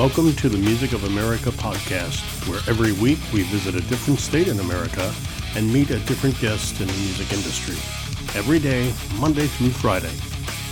Welcome 0.00 0.32
to 0.36 0.48
the 0.48 0.56
Music 0.56 0.94
of 0.94 1.04
America 1.04 1.50
podcast, 1.50 2.48
where 2.48 2.60
every 2.66 2.92
week 2.92 3.18
we 3.34 3.42
visit 3.42 3.74
a 3.74 3.86
different 3.86 4.18
state 4.18 4.48
in 4.48 4.58
America 4.58 5.12
and 5.54 5.70
meet 5.70 5.90
a 5.90 5.98
different 6.06 6.40
guest 6.40 6.80
in 6.80 6.86
the 6.86 6.92
music 6.94 7.30
industry. 7.34 7.76
Every 8.34 8.58
day, 8.58 8.94
Monday 9.18 9.46
through 9.46 9.72
Friday. 9.72 10.10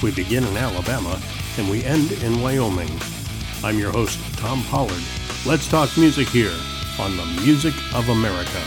We 0.03 0.13
begin 0.13 0.45
in 0.45 0.57
Alabama 0.57 1.21
and 1.59 1.69
we 1.69 1.85
end 1.85 2.11
in 2.11 2.41
Wyoming. 2.41 2.89
I'm 3.63 3.79
your 3.79 3.93
host, 3.93 4.19
Tom 4.39 4.63
Pollard. 4.65 5.03
Let's 5.45 5.69
talk 5.69 5.95
music 5.99 6.29
here 6.29 6.57
on 6.99 7.15
the 7.19 7.27
Music 7.45 7.75
of 7.95 8.09
America. 8.09 8.63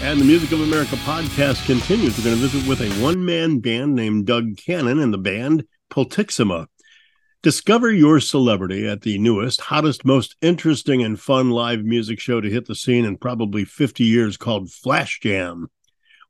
And 0.00 0.20
the 0.20 0.24
Music 0.24 0.52
of 0.52 0.60
America 0.60 0.94
podcast 0.98 1.66
continues. 1.66 2.16
We're 2.16 2.22
going 2.22 2.36
to 2.36 2.46
visit 2.46 2.68
with 2.68 2.80
a 2.82 3.02
one 3.02 3.24
man 3.24 3.58
band 3.58 3.96
named 3.96 4.26
Doug 4.26 4.58
Cannon 4.58 5.00
and 5.00 5.12
the 5.12 5.18
band 5.18 5.66
Pultixima. 5.90 6.68
Discover 7.44 7.92
your 7.92 8.20
celebrity 8.20 8.88
at 8.88 9.02
the 9.02 9.18
newest, 9.18 9.60
hottest, 9.60 10.02
most 10.02 10.34
interesting, 10.40 11.02
and 11.02 11.20
fun 11.20 11.50
live 11.50 11.84
music 11.84 12.18
show 12.18 12.40
to 12.40 12.48
hit 12.48 12.64
the 12.64 12.74
scene 12.74 13.04
in 13.04 13.18
probably 13.18 13.66
50 13.66 14.02
years 14.02 14.38
called 14.38 14.72
Flash 14.72 15.20
Jam. 15.20 15.68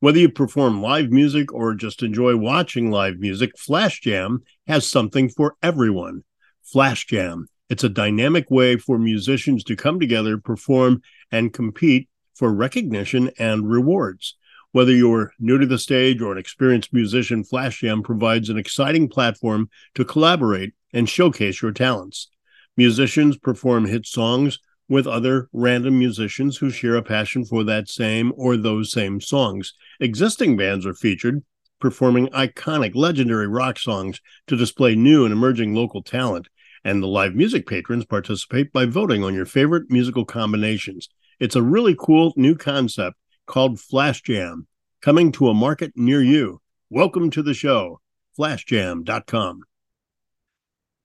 Whether 0.00 0.18
you 0.18 0.28
perform 0.28 0.82
live 0.82 1.12
music 1.12 1.54
or 1.54 1.77
just 1.77 2.02
enjoy 2.02 2.34
watching 2.34 2.90
live 2.90 3.20
music, 3.20 3.56
Flash 3.56 4.00
Jam 4.00 4.42
has 4.66 4.88
something 4.88 5.28
for 5.28 5.54
everyone. 5.62 6.24
Flash 6.64 7.06
Jam. 7.06 7.46
It's 7.70 7.84
a 7.84 7.88
dynamic 7.88 8.51
way 8.51 8.76
for 8.76 8.98
musicians 8.98 9.62
to 9.65 9.76
come 9.76 10.01
together, 10.01 10.37
perform, 10.37 11.01
and 11.30 11.52
compete 11.52 12.09
for 12.34 12.52
recognition 12.52 13.30
and 13.38 13.70
rewards. 13.70 14.37
Whether 14.73 14.90
you're 14.90 15.32
new 15.38 15.59
to 15.59 15.66
the 15.66 15.78
stage 15.78 16.20
or 16.20 16.32
an 16.32 16.38
experienced 16.38 16.92
musician, 16.92 17.45
Flash 17.45 17.82
Jam 17.82 18.02
provides 18.02 18.51
an 18.51 18.59
exciting 18.59 19.09
platform 19.09 19.70
to 19.95 20.04
collaborate 20.04 20.74
and 20.94 21.08
showcase 21.08 21.60
your 21.60 21.72
talents. 21.72 22.28
Musicians 22.76 23.36
perform 23.36 23.84
hit 23.84 24.06
songs 24.06 24.59
with 24.88 25.06
other 25.06 25.48
random 25.52 25.98
musicians 25.98 26.59
who 26.59 26.70
share 26.70 26.96
a 26.96 27.02
passion 27.02 27.45
for 27.45 27.64
that 27.64 27.88
same 27.88 28.32
or 28.36 28.56
those 28.56 28.92
same 28.92 29.20
songs. 29.20 29.74
Existing 30.01 30.56
bands 30.56 30.86
are 30.86 30.95
featured, 30.95 31.42
performing 31.80 32.28
iconic, 32.28 32.95
legendary 32.95 33.48
rock 33.48 33.78
songs 33.78 34.20
to 34.46 34.56
display 34.56 34.95
new 34.95 35.24
and 35.24 35.32
emerging 35.32 35.74
local 35.74 36.02
talent. 36.02 36.48
And 36.84 37.02
the 37.02 37.08
live 37.08 37.34
music 37.34 37.66
patrons 37.66 38.04
participate 38.04 38.73
by 38.73 38.84
voting 38.84 39.24
on 39.24 39.34
your 39.34 39.46
favorite 39.46 39.90
musical 39.90 40.24
combinations. 40.24 41.08
It's 41.40 41.56
a 41.56 41.62
really 41.62 41.96
cool 41.98 42.32
new 42.36 42.54
concept 42.54 43.16
called 43.46 43.80
Flash 43.80 44.23
Jam, 44.23 44.66
coming 45.01 45.32
to 45.32 45.48
a 45.48 45.54
market 45.54 45.92
near 45.96 46.23
you. 46.23 46.60
Welcome 46.90 47.30
to 47.30 47.42
the 47.42 47.54
show, 47.54 48.01
flashjam.com. 48.38 49.62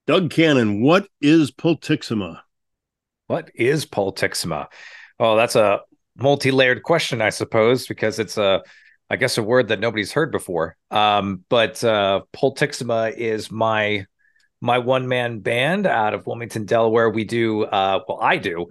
Doug 0.10 0.32
Cannon, 0.32 0.82
what 0.82 1.08
is 1.22 1.52
Pultixima? 1.52 2.40
What 3.28 3.52
is 3.54 3.86
Pultixima? 3.86 4.66
Oh, 5.20 5.36
that's 5.36 5.56
a 5.56 5.82
multi-layered 6.16 6.82
question, 6.82 7.22
I 7.22 7.30
suppose, 7.30 7.86
because 7.86 8.18
it's 8.18 8.36
a, 8.36 8.64
I 9.12 9.18
guess, 9.18 9.38
a 9.38 9.44
word 9.44 9.68
that 9.68 9.80
nobody's 9.80 10.12
heard 10.12 10.32
before. 10.32 10.76
Um, 10.90 11.46
but 11.48 11.84
uh, 11.84 12.22
Pultixima 12.34 13.16
is 13.16 13.52
my 13.52 14.08
my 14.62 14.78
one 14.78 15.08
man 15.08 15.40
band 15.40 15.88
out 15.88 16.14
of 16.14 16.26
Wilmington, 16.28 16.66
Delaware. 16.66 17.10
We 17.10 17.24
do, 17.24 17.64
uh, 17.64 18.02
well, 18.08 18.20
I 18.22 18.38
do 18.38 18.70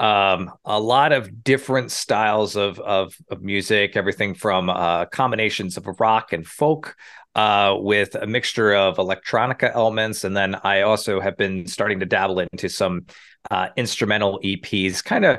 um, 0.00 0.50
a 0.64 0.80
lot 0.80 1.12
of 1.12 1.44
different 1.44 1.90
styles 1.90 2.56
of 2.56 2.80
of, 2.80 3.14
of 3.30 3.42
music, 3.42 3.96
everything 3.96 4.34
from 4.34 4.70
uh, 4.70 5.04
combinations 5.06 5.76
of 5.76 5.86
rock 5.98 6.32
and 6.32 6.46
folk 6.46 6.96
uh, 7.34 7.76
with 7.78 8.14
a 8.14 8.26
mixture 8.26 8.74
of 8.74 8.96
electronica 8.96 9.70
elements. 9.74 10.24
And 10.24 10.34
then 10.34 10.56
I 10.64 10.82
also 10.82 11.20
have 11.20 11.36
been 11.36 11.66
starting 11.66 12.00
to 12.00 12.06
dabble 12.06 12.40
into 12.40 12.68
some 12.68 13.06
uh, 13.50 13.68
instrumental 13.76 14.40
EPs, 14.42 15.04
kind 15.04 15.26
of 15.26 15.38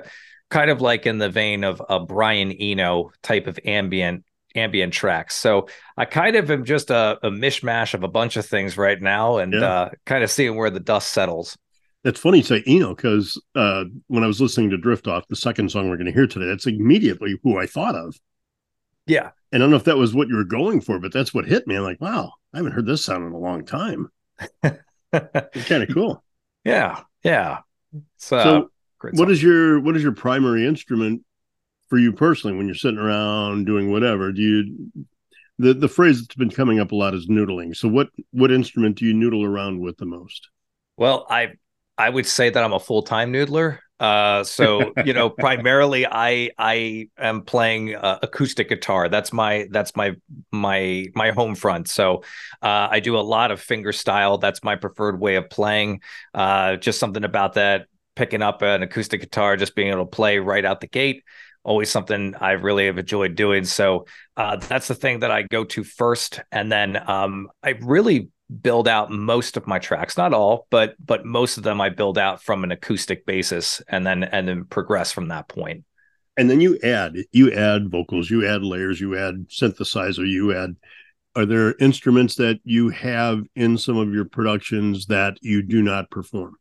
kind 0.52 0.70
of 0.70 0.80
like 0.80 1.08
in 1.08 1.18
the 1.18 1.30
vein 1.30 1.64
of 1.64 1.82
a 1.90 2.00
Brian 2.00 2.52
Eno 2.52 3.12
type 3.24 3.48
of 3.48 3.60
ambient 3.66 4.26
ambient 4.56 4.94
tracks. 4.94 5.36
So 5.36 5.68
I 5.98 6.06
kind 6.06 6.36
of 6.36 6.50
am 6.52 6.66
just 6.66 6.90
a, 6.90 7.20
a 7.24 7.30
mishmash 7.30 7.94
of 7.94 8.04
a 8.04 8.08
bunch 8.08 8.38
of 8.38 8.46
things 8.46 8.78
right 8.78 9.02
now 9.02 9.38
and 9.38 9.54
yeah. 9.54 9.60
uh, 9.60 9.90
kind 10.06 10.24
of 10.24 10.32
seeing 10.32 10.56
where 10.56 10.70
the 10.70 10.80
dust 10.80 11.10
settles. 11.10 11.58
It's 12.04 12.20
funny 12.20 12.40
you 12.40 12.44
say 12.44 12.64
Eno 12.66 12.96
because 12.96 13.40
uh, 13.56 13.86
when 14.08 14.24
I 14.24 14.28
was 14.28 14.42
listening 14.42 14.72
to 14.72 14.78
Drift 14.78 15.08
Off, 15.08 15.28
the 15.28 15.36
second 15.36 15.72
song 15.72 15.90
we're 15.90 15.98
going 15.98 16.08
to 16.08 16.12
hear 16.12 16.28
today, 16.28 16.48
that's 16.48 16.66
immediately 16.66 17.40
who 17.44 17.60
I 17.60 17.68
thought 17.68 17.96
of. 17.96 18.20
Yeah. 19.06 19.32
And 19.52 19.62
I 19.62 19.64
don't 19.64 19.72
know 19.72 19.78
if 19.78 19.84
that 19.84 19.98
was 19.98 20.16
what 20.16 20.28
you 20.28 20.36
were 20.36 20.44
going 20.44 20.82
for, 20.82 21.00
but 21.00 21.14
that's 21.14 21.34
what 21.34 21.46
hit 21.46 21.68
me. 21.68 21.76
I'm 21.76 21.84
like, 21.84 22.02
wow, 22.02 22.32
I 22.54 22.58
haven't 22.58 22.72
heard 22.72 22.86
this 22.88 23.04
sound 23.06 23.26
in 23.26 23.34
a 23.34 23.38
long 23.38 23.66
time. 23.66 24.10
it's 24.64 25.68
kind 25.68 25.84
of 25.84 25.94
cool. 25.94 26.24
Yeah. 26.64 27.02
Yeah. 27.24 27.60
So, 28.18 28.70
so 29.02 29.12
what 29.14 29.30
is 29.30 29.42
your 29.44 29.80
what 29.80 29.96
is 29.96 30.04
your 30.04 30.14
primary 30.14 30.66
instrument 30.66 31.24
for 31.92 31.98
you 31.98 32.14
personally 32.14 32.56
when 32.56 32.68
you're 32.68 32.74
sitting 32.74 32.98
around 32.98 33.66
doing 33.66 33.92
whatever? 33.92 34.32
Do 34.32 34.42
you 34.42 34.92
the 35.60 35.74
the 35.74 35.90
phrase 35.90 36.22
that's 36.22 36.36
been 36.36 36.50
coming 36.50 36.80
up 36.80 36.94
a 36.94 36.96
lot 36.96 37.14
is 37.14 37.28
noodling. 37.28 37.76
So 37.76 37.90
what 37.90 38.08
what 38.32 38.50
instrument 38.50 38.96
do 38.96 39.06
you 39.06 39.14
noodle 39.14 39.44
around 39.44 39.82
with 39.82 39.98
the 39.98 40.06
most? 40.06 40.50
Well, 40.96 41.28
I 41.30 41.56
I 41.98 42.10
would 42.10 42.26
say 42.26 42.50
that 42.50 42.64
I'm 42.64 42.72
a 42.72 42.80
full 42.80 43.04
time 43.04 43.34
noodler. 43.34 43.80
Uh, 44.00 44.46
so 44.46 44.94
you 45.06 45.12
know, 45.12 45.30
primarily 45.30 46.08
I 46.08 46.52
I 46.58 47.10
am 47.18 47.42
playing 47.42 47.94
uh, 47.94 48.20
acoustic 48.24 48.70
guitar. 48.70 49.10
That's 49.10 49.34
my 49.34 49.68
that's 49.70 49.94
my 49.94 50.16
my 50.50 51.08
my 51.14 51.32
home 51.32 51.56
front. 51.56 51.90
So 51.90 52.24
uh, 52.62 52.88
I 52.90 53.02
do 53.02 53.18
a 53.18 53.20
lot 53.20 53.52
of 53.52 53.60
finger 53.60 53.92
style. 53.92 54.38
That's 54.38 54.64
my 54.64 54.78
preferred 54.78 55.20
way 55.20 55.36
of 55.36 55.50
playing. 55.50 56.04
Uh, 56.34 56.78
just 56.78 57.00
something 57.00 57.26
about 57.26 57.56
that 57.56 57.88
picking 58.16 58.42
up 58.42 58.62
an 58.62 58.84
acoustic 58.84 59.22
guitar, 59.22 59.58
just 59.58 59.76
being 59.76 59.90
able 59.90 60.06
to 60.06 60.10
play 60.10 60.40
right 60.40 60.64
out 60.66 60.82
the 60.82 60.88
gate. 60.88 61.24
Always 61.64 61.92
something 61.92 62.36
I 62.40 62.52
really 62.52 62.88
have 62.88 62.98
enjoyed 62.98 63.36
doing. 63.36 63.66
So 63.66 64.06
uh, 64.36 64.56
that's 64.56 64.88
the 64.88 64.96
thing 64.96 65.20
that 65.20 65.32
I 65.32 65.44
go 65.44 65.64
to 65.66 65.84
first, 65.84 66.42
and 66.52 66.72
then 66.72 67.02
um, 67.10 67.50
I 67.64 67.72
really 67.82 68.30
build 68.62 68.88
out 68.88 69.10
most 69.10 69.56
of 69.56 69.66
my 69.66 69.80
tracks 69.80 70.18
not 70.18 70.34
all 70.34 70.68
but 70.70 70.96
but 71.04 71.26
most 71.26 71.58
of 71.58 71.64
them 71.64 71.80
i 71.80 71.88
build 71.88 72.18
out 72.18 72.44
from 72.44 72.64
an 72.64 72.72
acoustic 72.72 73.26
basis 73.26 73.82
and 73.88 74.06
then 74.06 74.24
and 74.26 74.48
then 74.48 74.66
progress 74.66 75.12
from 75.12 75.30
that 75.30 75.48
point. 75.48 75.64
point 75.64 75.86
and 76.36 76.50
then 76.50 76.60
you 76.60 76.78
add 76.84 77.16
you 77.32 77.54
add 77.54 77.90
vocals 77.90 78.30
you 78.30 78.46
add 78.46 78.62
layers 78.62 79.00
you 79.00 79.18
add 79.18 79.48
synthesizer 79.48 80.28
you 80.28 80.54
add 80.54 80.76
are 81.34 81.46
there 81.46 81.76
instruments 81.80 82.36
that 82.36 82.60
you 82.66 82.90
have 82.90 83.42
in 83.56 83.78
some 83.78 83.96
of 83.96 84.14
your 84.14 84.26
productions 84.26 85.06
that 85.06 85.38
you 85.42 85.62
do 85.62 85.82
not 85.82 86.10
perform 86.12 86.54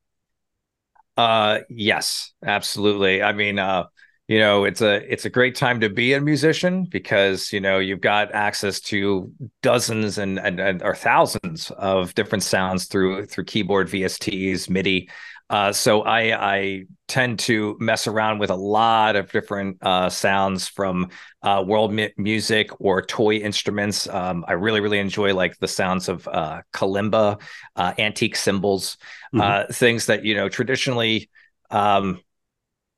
uh 1.16 1.58
yes 1.68 2.32
absolutely 2.44 3.20
i 3.20 3.32
mean 3.32 3.58
uh 3.58 3.84
you 4.30 4.38
know 4.38 4.62
it's 4.62 4.80
a 4.80 5.12
it's 5.12 5.24
a 5.24 5.30
great 5.30 5.56
time 5.56 5.80
to 5.80 5.88
be 5.90 6.12
a 6.12 6.20
musician 6.20 6.84
because 6.84 7.52
you 7.52 7.58
know 7.58 7.80
you've 7.80 8.00
got 8.00 8.32
access 8.32 8.78
to 8.78 9.32
dozens 9.60 10.18
and, 10.18 10.38
and, 10.38 10.60
and 10.60 10.84
or 10.84 10.94
thousands 10.94 11.72
of 11.72 12.14
different 12.14 12.44
sounds 12.44 12.84
through 12.84 13.26
through 13.26 13.42
keyboard 13.42 13.88
VSTs 13.88 14.70
MIDI 14.70 15.10
uh, 15.50 15.72
so 15.72 16.02
I 16.02 16.52
I 16.52 16.84
tend 17.08 17.40
to 17.40 17.76
mess 17.80 18.06
around 18.06 18.38
with 18.38 18.50
a 18.50 18.54
lot 18.54 19.16
of 19.16 19.32
different 19.32 19.78
uh, 19.82 20.08
sounds 20.08 20.68
from 20.68 21.10
uh, 21.42 21.64
world 21.66 21.92
mi- 21.92 22.14
music 22.16 22.70
or 22.80 23.02
toy 23.02 23.34
instruments. 23.34 24.08
Um, 24.08 24.44
I 24.46 24.52
really 24.52 24.78
really 24.78 25.00
enjoy 25.00 25.34
like 25.34 25.58
the 25.58 25.66
sounds 25.66 26.08
of 26.08 26.28
uh, 26.28 26.62
kalimba, 26.72 27.40
uh, 27.74 27.94
antique 27.98 28.36
cymbals, 28.36 28.96
mm-hmm. 29.34 29.40
Uh, 29.40 29.72
things 29.72 30.06
that 30.06 30.24
you 30.24 30.36
know 30.36 30.48
traditionally 30.48 31.30
um, 31.72 32.20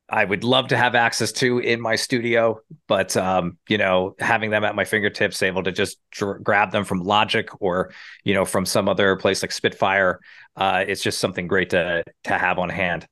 I 0.09 0.25
would 0.25 0.43
love 0.43 0.67
to 0.67 0.77
have 0.77 0.95
access 0.95 1.31
to 1.33 1.59
in 1.59 1.79
my 1.81 1.95
studio, 1.95 2.59
but 2.87 3.15
um, 3.15 3.57
you 3.69 3.77
know, 3.77 4.15
having 4.19 4.49
them 4.51 4.63
at 4.63 4.75
my 4.75 4.83
fingertips, 4.83 5.41
able 5.41 5.63
to 5.63 5.71
just 5.71 5.97
dr- 6.11 6.43
grab 6.43 6.71
them 6.71 6.83
from 6.83 6.99
Logic 6.99 7.47
or 7.61 7.91
you 8.23 8.33
know 8.33 8.45
from 8.45 8.65
some 8.65 8.89
other 8.89 9.15
place 9.15 9.41
like 9.41 9.51
Spitfire, 9.51 10.19
uh, 10.55 10.83
it's 10.87 11.01
just 11.01 11.19
something 11.19 11.47
great 11.47 11.69
to 11.71 12.03
to 12.25 12.37
have 12.37 12.59
on 12.59 12.69
hand. 12.69 13.07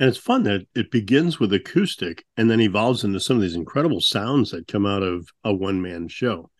And 0.00 0.08
it's 0.08 0.18
fun 0.18 0.44
that 0.44 0.66
it 0.74 0.90
begins 0.90 1.40
with 1.40 1.52
acoustic 1.52 2.24
and 2.36 2.50
then 2.50 2.60
evolves 2.60 3.04
into 3.04 3.20
some 3.20 3.36
of 3.36 3.42
these 3.42 3.56
incredible 3.56 4.00
sounds 4.00 4.52
that 4.52 4.68
come 4.68 4.86
out 4.86 5.02
of 5.02 5.28
a 5.44 5.52
one 5.52 5.82
man 5.82 6.08
show. 6.08 6.50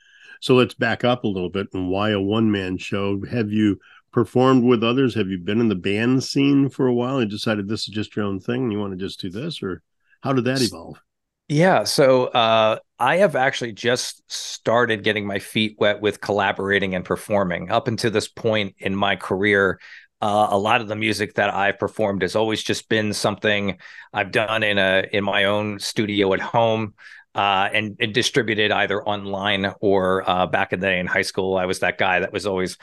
So 0.40 0.54
let's 0.54 0.74
back 0.74 1.04
up 1.04 1.24
a 1.24 1.28
little 1.28 1.50
bit 1.50 1.68
and 1.72 1.88
why 1.88 2.10
a 2.10 2.20
one 2.20 2.50
man 2.50 2.78
show? 2.78 3.20
Have 3.30 3.50
you 3.50 3.78
performed 4.12 4.64
with 4.64 4.82
others? 4.82 5.14
Have 5.14 5.28
you 5.28 5.38
been 5.38 5.60
in 5.60 5.68
the 5.68 5.74
band 5.74 6.24
scene 6.24 6.68
for 6.68 6.86
a 6.86 6.94
while 6.94 7.18
and 7.18 7.30
decided 7.30 7.68
this 7.68 7.88
is 7.88 7.94
just 7.94 8.16
your 8.16 8.24
own 8.24 8.40
thing 8.40 8.64
and 8.64 8.72
you 8.72 8.78
want 8.78 8.92
to 8.92 9.04
just 9.04 9.20
do 9.20 9.30
this? 9.30 9.62
Or 9.62 9.82
how 10.22 10.32
did 10.32 10.44
that 10.44 10.62
evolve? 10.62 11.00
Yeah. 11.48 11.84
So 11.84 12.26
uh, 12.26 12.78
I 12.98 13.16
have 13.16 13.34
actually 13.34 13.72
just 13.72 14.22
started 14.30 15.02
getting 15.02 15.26
my 15.26 15.38
feet 15.38 15.76
wet 15.78 16.00
with 16.00 16.20
collaborating 16.20 16.94
and 16.94 17.04
performing. 17.04 17.70
Up 17.70 17.88
until 17.88 18.10
this 18.10 18.28
point 18.28 18.74
in 18.78 18.94
my 18.94 19.16
career, 19.16 19.80
uh, 20.20 20.48
a 20.50 20.58
lot 20.58 20.82
of 20.82 20.88
the 20.88 20.96
music 20.96 21.34
that 21.34 21.52
I've 21.54 21.78
performed 21.78 22.22
has 22.22 22.36
always 22.36 22.62
just 22.62 22.88
been 22.88 23.14
something 23.14 23.78
I've 24.12 24.32
done 24.32 24.62
in 24.62 24.76
a 24.76 25.04
in 25.10 25.24
my 25.24 25.44
own 25.44 25.78
studio 25.78 26.34
at 26.34 26.40
home. 26.40 26.94
Uh, 27.34 27.68
and, 27.72 27.94
and, 28.00 28.12
distributed 28.12 28.72
either 28.72 29.00
online 29.06 29.72
or 29.80 30.28
uh, 30.28 30.46
back 30.46 30.72
in 30.72 30.80
the 30.80 30.86
day 30.86 30.98
in 30.98 31.06
high 31.06 31.22
school, 31.22 31.56
I 31.56 31.66
was 31.66 31.80
that 31.80 31.96
guy 31.96 32.18
that 32.18 32.32
was 32.32 32.46
always 32.46 32.78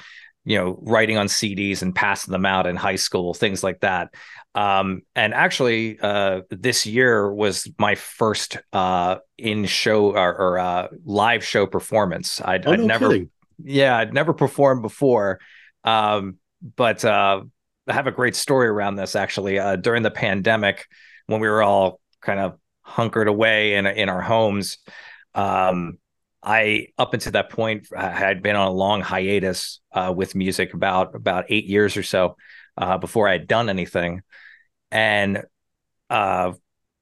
you 0.45 0.57
know, 0.57 0.77
writing 0.81 1.17
on 1.17 1.27
CDs 1.27 1.81
and 1.81 1.93
passing 1.93 2.31
them 2.31 2.45
out 2.45 2.67
in 2.67 2.75
high 2.75 2.95
school, 2.95 3.33
things 3.33 3.63
like 3.63 3.79
that. 3.81 4.13
Um, 4.53 5.01
and 5.15 5.33
actually, 5.33 5.99
uh, 5.99 6.41
this 6.49 6.85
year 6.85 7.33
was 7.33 7.67
my 7.77 7.95
first 7.95 8.57
uh, 8.71 9.17
in 9.37 9.65
show 9.65 10.11
or, 10.15 10.35
or 10.37 10.59
uh, 10.59 10.87
live 11.03 11.43
show 11.43 11.65
performance. 11.67 12.39
I'd, 12.43 12.65
Oh, 12.67 12.71
I'd 12.71 12.79
no 12.79 12.85
never, 12.85 13.09
kidding. 13.09 13.29
yeah, 13.63 13.97
I'd 13.97 14.13
never 14.13 14.33
performed 14.33 14.81
before. 14.81 15.39
Um, 15.83 16.37
but 16.75 17.03
uh, 17.03 17.41
I 17.87 17.93
have 17.93 18.07
a 18.07 18.11
great 18.11 18.35
story 18.35 18.67
around 18.67 18.95
this 18.95 19.15
actually. 19.15 19.59
Uh, 19.59 19.75
during 19.75 20.03
the 20.03 20.11
pandemic, 20.11 20.85
when 21.27 21.41
we 21.41 21.47
were 21.49 21.61
all 21.63 21.99
kind 22.21 22.39
of 22.39 22.57
hunkered 22.81 23.27
away 23.27 23.75
in 23.75 23.85
in 23.87 24.09
our 24.09 24.21
homes, 24.21 24.77
um, 25.33 25.97
I 26.45 26.87
up 26.97 27.13
until 27.13 27.31
that 27.31 27.49
point 27.49 27.87
I 27.95 28.09
had 28.09 28.43
been 28.43 28.55
on 28.55 28.67
a 28.67 28.71
long 28.71 29.01
hiatus 29.01 29.81
uh, 29.91 30.13
with 30.15 30.35
music 30.35 30.73
about 30.73 31.15
about 31.15 31.45
eight 31.49 31.65
years 31.65 31.97
or 31.97 32.03
so 32.03 32.37
uh, 32.77 32.97
before 32.99 33.27
I 33.27 33.33
had 33.33 33.47
done 33.47 33.67
anything, 33.67 34.21
and 34.91 35.43
uh, 36.09 36.53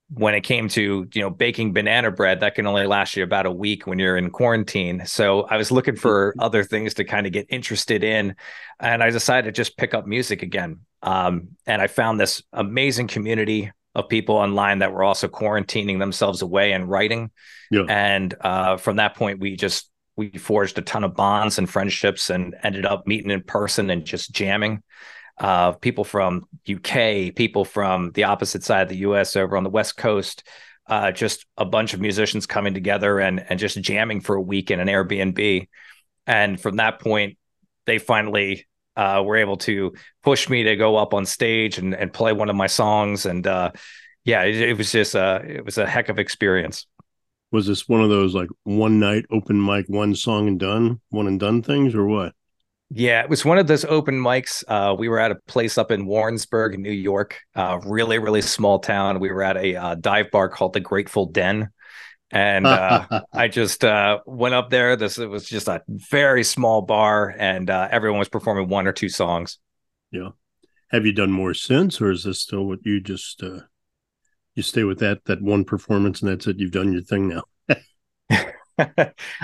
when 0.10 0.34
it 0.36 0.42
came 0.42 0.70
to 0.70 1.08
you 1.14 1.22
know 1.22 1.30
baking 1.30 1.74
banana 1.74 2.10
bread, 2.10 2.40
that 2.40 2.56
can 2.56 2.68
only 2.68 2.88
last 2.88 3.18
you 3.18 3.24
about 3.24 3.46
a 3.46 3.52
week 3.52 3.86
when 3.86 4.00
you're 4.00 4.18
in 4.18 4.30
quarantine. 4.30 5.06
So 5.06 5.42
I 5.42 5.58
was 5.58 5.72
looking 5.72 5.98
for 5.98 6.34
other 6.40 6.64
things 6.64 6.94
to 6.96 7.04
kind 7.04 7.28
of 7.28 7.34
get 7.34 7.48
interested 7.50 8.04
in, 8.04 8.36
and 8.80 9.04
I 9.04 9.10
decided 9.10 9.54
to 9.54 9.62
just 9.62 9.78
pick 9.78 9.94
up 9.94 10.08
music 10.08 10.42
again. 10.42 10.80
Um, 11.02 11.50
and 11.66 11.82
I 11.82 11.88
found 11.88 12.18
this 12.18 12.42
amazing 12.54 13.08
community 13.08 13.72
of 13.96 14.10
people 14.10 14.36
online 14.36 14.80
that 14.80 14.92
were 14.92 15.04
also 15.04 15.28
quarantining 15.28 16.00
themselves 16.00 16.42
away 16.42 16.72
and 16.72 16.90
writing. 16.90 17.32
Yeah. 17.70 17.86
And 17.88 18.34
uh, 18.42 18.78
from 18.78 18.98
that 18.98 19.16
point, 19.16 19.40
we 19.40 19.56
just 19.56 19.90
we 20.16 20.30
forged 20.30 20.78
a 20.78 20.82
ton 20.82 21.04
of 21.04 21.16
bonds 21.16 21.58
and 21.58 21.70
friendships, 21.70 22.30
and 22.30 22.56
ended 22.64 22.86
up 22.86 23.08
meeting 23.08 23.32
in 23.32 23.42
person 23.44 23.90
and 23.90 24.06
just 24.06 24.32
jamming. 24.32 24.84
Uh, 25.38 25.72
people 25.72 26.04
from 26.04 26.46
UK, 26.70 27.34
people 27.36 27.66
from 27.66 28.12
the 28.12 28.26
opposite 28.26 28.64
side 28.64 28.84
of 28.84 28.90
the 28.90 28.98
US 28.98 29.36
over 29.36 29.58
on 29.58 29.64
the 29.64 29.70
West 29.70 29.98
Coast, 29.98 30.48
uh, 30.88 31.12
just 31.12 31.46
a 31.58 31.66
bunch 31.66 31.96
of 31.96 32.00
musicians 32.00 32.46
coming 32.46 32.74
together 32.74 33.20
and 33.20 33.44
and 33.50 33.60
just 33.60 33.82
jamming 33.82 34.22
for 34.22 34.36
a 34.36 34.42
week 34.42 34.70
in 34.70 34.80
an 34.80 34.88
Airbnb. 34.88 35.68
And 36.28 36.60
from 36.60 36.78
that 36.78 37.00
point, 37.00 37.38
they 37.86 37.98
finally 37.98 38.66
uh, 38.96 39.24
were 39.26 39.38
able 39.38 39.58
to 39.58 39.94
push 40.24 40.50
me 40.50 40.64
to 40.64 40.76
go 40.76 40.96
up 40.96 41.14
on 41.14 41.26
stage 41.26 41.78
and, 41.78 41.94
and 41.94 42.12
play 42.14 42.34
one 42.34 42.50
of 42.50 42.56
my 42.56 42.68
songs. 42.68 43.26
And 43.26 43.46
uh, 43.46 43.72
yeah, 44.24 44.44
it, 44.44 44.56
it 44.56 44.78
was 44.78 44.92
just 44.92 45.16
a 45.16 45.44
it 45.46 45.66
was 45.66 45.78
a 45.78 45.88
heck 45.88 46.10
of 46.10 46.20
experience. 46.20 46.88
Was 47.52 47.68
this 47.68 47.88
one 47.88 48.02
of 48.02 48.10
those 48.10 48.34
like 48.34 48.50
one 48.64 49.00
night 49.00 49.26
open 49.32 49.64
mic, 49.64 49.86
one 49.88 50.16
song 50.16 50.48
and 50.48 50.60
done, 50.60 51.00
one 51.10 51.28
and 51.28 51.40
done 51.40 51.62
things, 51.62 51.94
or 51.94 52.06
what? 52.06 52.34
Yeah, 52.96 53.22
it 53.22 53.30
was 53.30 53.44
one 53.44 53.58
of 53.58 53.66
those 53.66 53.86
open 53.86 54.16
mics. 54.20 54.64
Uh, 54.68 54.96
we 54.96 55.10
were 55.10 55.20
at 55.20 55.32
a 55.32 55.36
place 55.48 55.80
up 55.80 55.90
in 55.90 56.06
Warrensburg, 56.06 56.78
New 56.78 56.92
York, 56.92 57.40
uh, 57.56 57.80
really, 57.86 58.20
really 58.20 58.42
small 58.42 58.78
town. 58.78 59.20
We 59.20 59.32
were 59.32 59.42
at 59.42 59.58
a 59.58 59.76
uh, 59.76 59.96
dive 59.96 60.30
bar 60.30 60.48
called 60.48 60.74
the 60.74 60.80
Grateful 60.80 61.26
Den. 61.26 61.70
And 62.34 62.68
uh, 62.68 63.08
I 63.34 63.48
just 63.48 63.86
uh, 63.86 64.20
went 64.26 64.56
up 64.56 64.70
there. 64.70 64.98
This 64.98 65.20
it 65.20 65.30
was 65.30 65.46
just 65.48 65.70
a 65.70 65.82
very 65.88 66.44
small 66.44 66.82
bar, 66.82 67.34
and 67.38 67.70
uh, 67.70 67.88
everyone 67.92 68.20
was 68.20 68.30
performing 68.30 68.70
one 68.70 68.88
or 68.88 68.94
two 68.94 69.10
songs. 69.10 69.60
Yeah. 70.12 70.30
Have 70.92 71.06
you 71.06 71.14
done 71.14 71.32
more 71.32 71.54
since, 71.54 72.02
or 72.02 72.12
is 72.12 72.24
this 72.26 72.42
still 72.42 72.66
what 72.66 72.86
you 72.86 73.02
just 73.02 73.44
uh 73.44 73.62
you 74.56 74.64
stay 74.64 74.84
with 74.84 75.00
that 75.00 75.26
that 75.26 75.42
one 75.42 75.66
performance 75.66 76.22
and 76.22 76.32
that's 76.32 76.48
it? 76.48 76.60
You've 76.60 76.72
done 76.72 76.94
your 76.94 77.04
thing 77.04 77.30
now. 77.30 77.44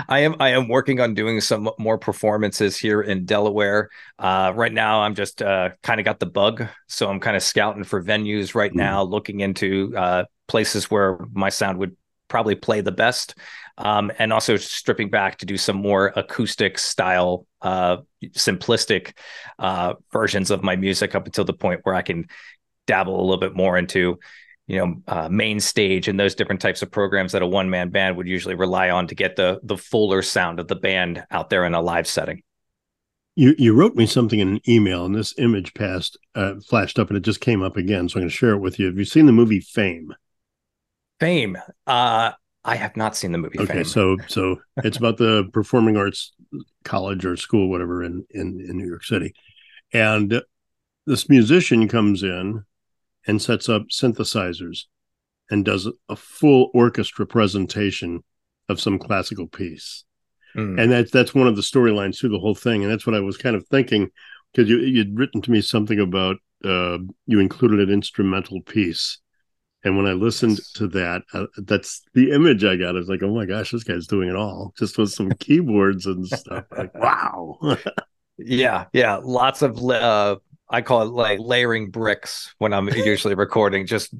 I 0.08 0.20
am 0.20 0.34
I 0.40 0.50
am 0.50 0.68
working 0.68 1.00
on 1.00 1.14
doing 1.14 1.40
some 1.40 1.70
more 1.78 1.98
performances 1.98 2.76
here 2.76 3.00
in 3.00 3.24
Delaware. 3.26 3.88
Uh, 4.18 4.52
right 4.56 4.72
now, 4.72 5.02
I'm 5.02 5.14
just 5.14 5.40
uh, 5.40 5.70
kind 5.82 6.00
of 6.00 6.04
got 6.04 6.18
the 6.18 6.26
bug, 6.26 6.66
so 6.88 7.08
I'm 7.08 7.20
kind 7.20 7.36
of 7.36 7.42
scouting 7.42 7.84
for 7.84 8.02
venues 8.02 8.54
right 8.56 8.74
Mhm. 8.74 8.76
now, 8.76 9.02
looking 9.02 9.40
into 9.40 9.94
uh, 9.96 10.24
places 10.48 10.90
where 10.90 11.18
my 11.32 11.48
sound 11.48 11.78
would 11.78 11.96
probably 12.30 12.54
play 12.54 12.80
the 12.80 12.92
best, 12.92 13.34
um, 13.76 14.10
and 14.18 14.32
also 14.32 14.56
stripping 14.56 15.10
back 15.10 15.38
to 15.38 15.46
do 15.46 15.58
some 15.58 15.76
more 15.76 16.12
acoustic 16.16 16.78
style, 16.78 17.46
uh, 17.60 17.98
simplistic 18.24 19.12
uh, 19.58 19.94
versions 20.12 20.50
of 20.50 20.62
my 20.62 20.76
music 20.76 21.14
up 21.14 21.26
until 21.26 21.44
the 21.44 21.52
point 21.52 21.80
where 21.82 21.94
I 21.94 22.02
can 22.02 22.26
dabble 22.86 23.20
a 23.20 23.22
little 23.22 23.36
bit 23.36 23.54
more 23.54 23.76
into 23.76 24.18
you 24.66 24.78
know 24.78 25.02
uh, 25.08 25.28
main 25.28 25.60
stage 25.60 26.08
and 26.08 26.18
those 26.18 26.34
different 26.34 26.60
types 26.60 26.80
of 26.80 26.90
programs 26.90 27.32
that 27.32 27.42
a 27.42 27.46
one 27.46 27.68
man 27.68 27.90
band 27.90 28.16
would 28.16 28.28
usually 28.28 28.54
rely 28.54 28.88
on 28.88 29.06
to 29.08 29.14
get 29.14 29.36
the 29.36 29.60
the 29.64 29.76
fuller 29.76 30.22
sound 30.22 30.60
of 30.60 30.68
the 30.68 30.76
band 30.76 31.24
out 31.30 31.50
there 31.50 31.64
in 31.64 31.74
a 31.74 31.80
live 31.80 32.06
setting. 32.06 32.42
You 33.34 33.54
you 33.58 33.74
wrote 33.74 33.94
me 33.94 34.06
something 34.06 34.38
in 34.38 34.48
an 34.48 34.60
email, 34.68 35.04
and 35.04 35.14
this 35.14 35.34
image 35.38 35.74
passed 35.74 36.18
uh, 36.34 36.54
flashed 36.68 36.98
up, 36.98 37.08
and 37.08 37.16
it 37.16 37.22
just 37.22 37.40
came 37.40 37.62
up 37.62 37.76
again. 37.76 38.08
So 38.08 38.16
I'm 38.16 38.22
going 38.22 38.30
to 38.30 38.36
share 38.36 38.50
it 38.50 38.58
with 38.58 38.78
you. 38.78 38.86
Have 38.86 38.98
you 38.98 39.04
seen 39.04 39.26
the 39.26 39.32
movie 39.32 39.60
Fame? 39.60 40.14
Fame. 41.20 41.56
Uh, 41.86 42.32
I 42.64 42.76
have 42.76 42.96
not 42.96 43.16
seen 43.16 43.32
the 43.32 43.38
movie. 43.38 43.58
Okay, 43.60 43.72
Fame. 43.72 43.84
so 43.84 44.16
so 44.26 44.60
it's 44.78 44.96
about 44.96 45.18
the 45.18 45.48
performing 45.52 45.96
arts 45.96 46.32
college 46.84 47.24
or 47.24 47.36
school, 47.36 47.70
whatever, 47.70 48.02
in 48.02 48.26
in 48.30 48.60
in 48.68 48.76
New 48.76 48.88
York 48.88 49.04
City, 49.04 49.34
and 49.92 50.42
this 51.06 51.28
musician 51.28 51.88
comes 51.88 52.22
in 52.22 52.64
and 53.26 53.40
sets 53.40 53.68
up 53.68 53.82
synthesizers 53.90 54.84
and 55.50 55.64
does 55.64 55.88
a 56.08 56.16
full 56.16 56.70
orchestra 56.74 57.26
presentation 57.26 58.22
of 58.68 58.80
some 58.80 58.98
classical 58.98 59.46
piece. 59.46 60.04
Mm. 60.56 60.82
and 60.82 60.90
that's 60.90 61.12
that's 61.12 61.32
one 61.32 61.46
of 61.46 61.54
the 61.54 61.62
storylines 61.62 62.18
through 62.18 62.30
the 62.30 62.38
whole 62.40 62.56
thing 62.56 62.82
and 62.82 62.90
that's 62.90 63.06
what 63.06 63.14
i 63.14 63.20
was 63.20 63.36
kind 63.36 63.54
of 63.54 63.64
thinking 63.68 64.10
because 64.52 64.68
you 64.68 64.78
you'd 64.78 65.16
written 65.16 65.40
to 65.42 65.50
me 65.52 65.60
something 65.60 66.00
about 66.00 66.38
uh 66.64 66.98
you 67.26 67.38
included 67.38 67.78
an 67.78 67.94
instrumental 67.94 68.60
piece 68.62 69.18
and 69.84 69.96
when 69.96 70.06
i 70.06 70.12
listened 70.12 70.58
Yes. 70.58 70.72
to 70.74 70.88
that 70.88 71.22
uh, 71.32 71.46
that's 71.58 72.02
the 72.14 72.32
image 72.32 72.64
i 72.64 72.76
got 72.76 72.96
i 72.96 72.98
was 72.98 73.08
like 73.08 73.22
oh 73.22 73.34
my 73.34 73.46
gosh 73.46 73.70
this 73.72 73.84
guy's 73.84 74.06
doing 74.06 74.28
it 74.28 74.36
all 74.36 74.72
just 74.78 74.98
with 74.98 75.10
some 75.12 75.30
keyboards 75.40 76.06
and 76.06 76.26
stuff 76.26 76.64
like 76.76 76.94
wow 76.94 77.58
yeah, 78.38 78.86
yeah. 78.92 79.20
Lots 79.22 79.62
of 79.62 79.78
uh, 79.84 80.36
I 80.68 80.80
call 80.82 81.02
it 81.02 81.12
like 81.12 81.40
layering 81.40 81.90
bricks 81.90 82.54
when 82.58 82.72
I'm 82.72 82.88
usually 82.88 83.34
recording, 83.46 83.86
just 83.86 84.14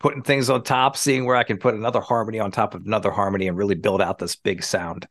putting 0.00 0.22
things 0.22 0.48
on 0.48 0.62
top, 0.62 0.96
seeing 0.96 1.26
where 1.26 1.36
I 1.36 1.44
can 1.44 1.58
put 1.58 1.74
another 1.74 2.00
harmony 2.00 2.38
on 2.38 2.50
top 2.50 2.74
of 2.74 2.86
another 2.86 3.10
harmony 3.10 3.48
and 3.48 3.56
really 3.58 3.74
build 3.74 4.00
out 4.00 4.18
this 4.18 4.36
big 4.36 4.62
sound. 4.62 5.06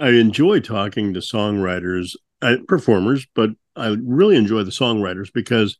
i 0.00 0.10
enjoy 0.10 0.60
talking 0.60 1.14
to 1.14 1.20
songwriters 1.20 2.14
uh, 2.42 2.56
performers 2.66 3.26
but 3.34 3.50
i 3.76 3.96
really 4.04 4.36
enjoy 4.36 4.62
the 4.62 4.70
songwriters 4.70 5.32
because 5.32 5.76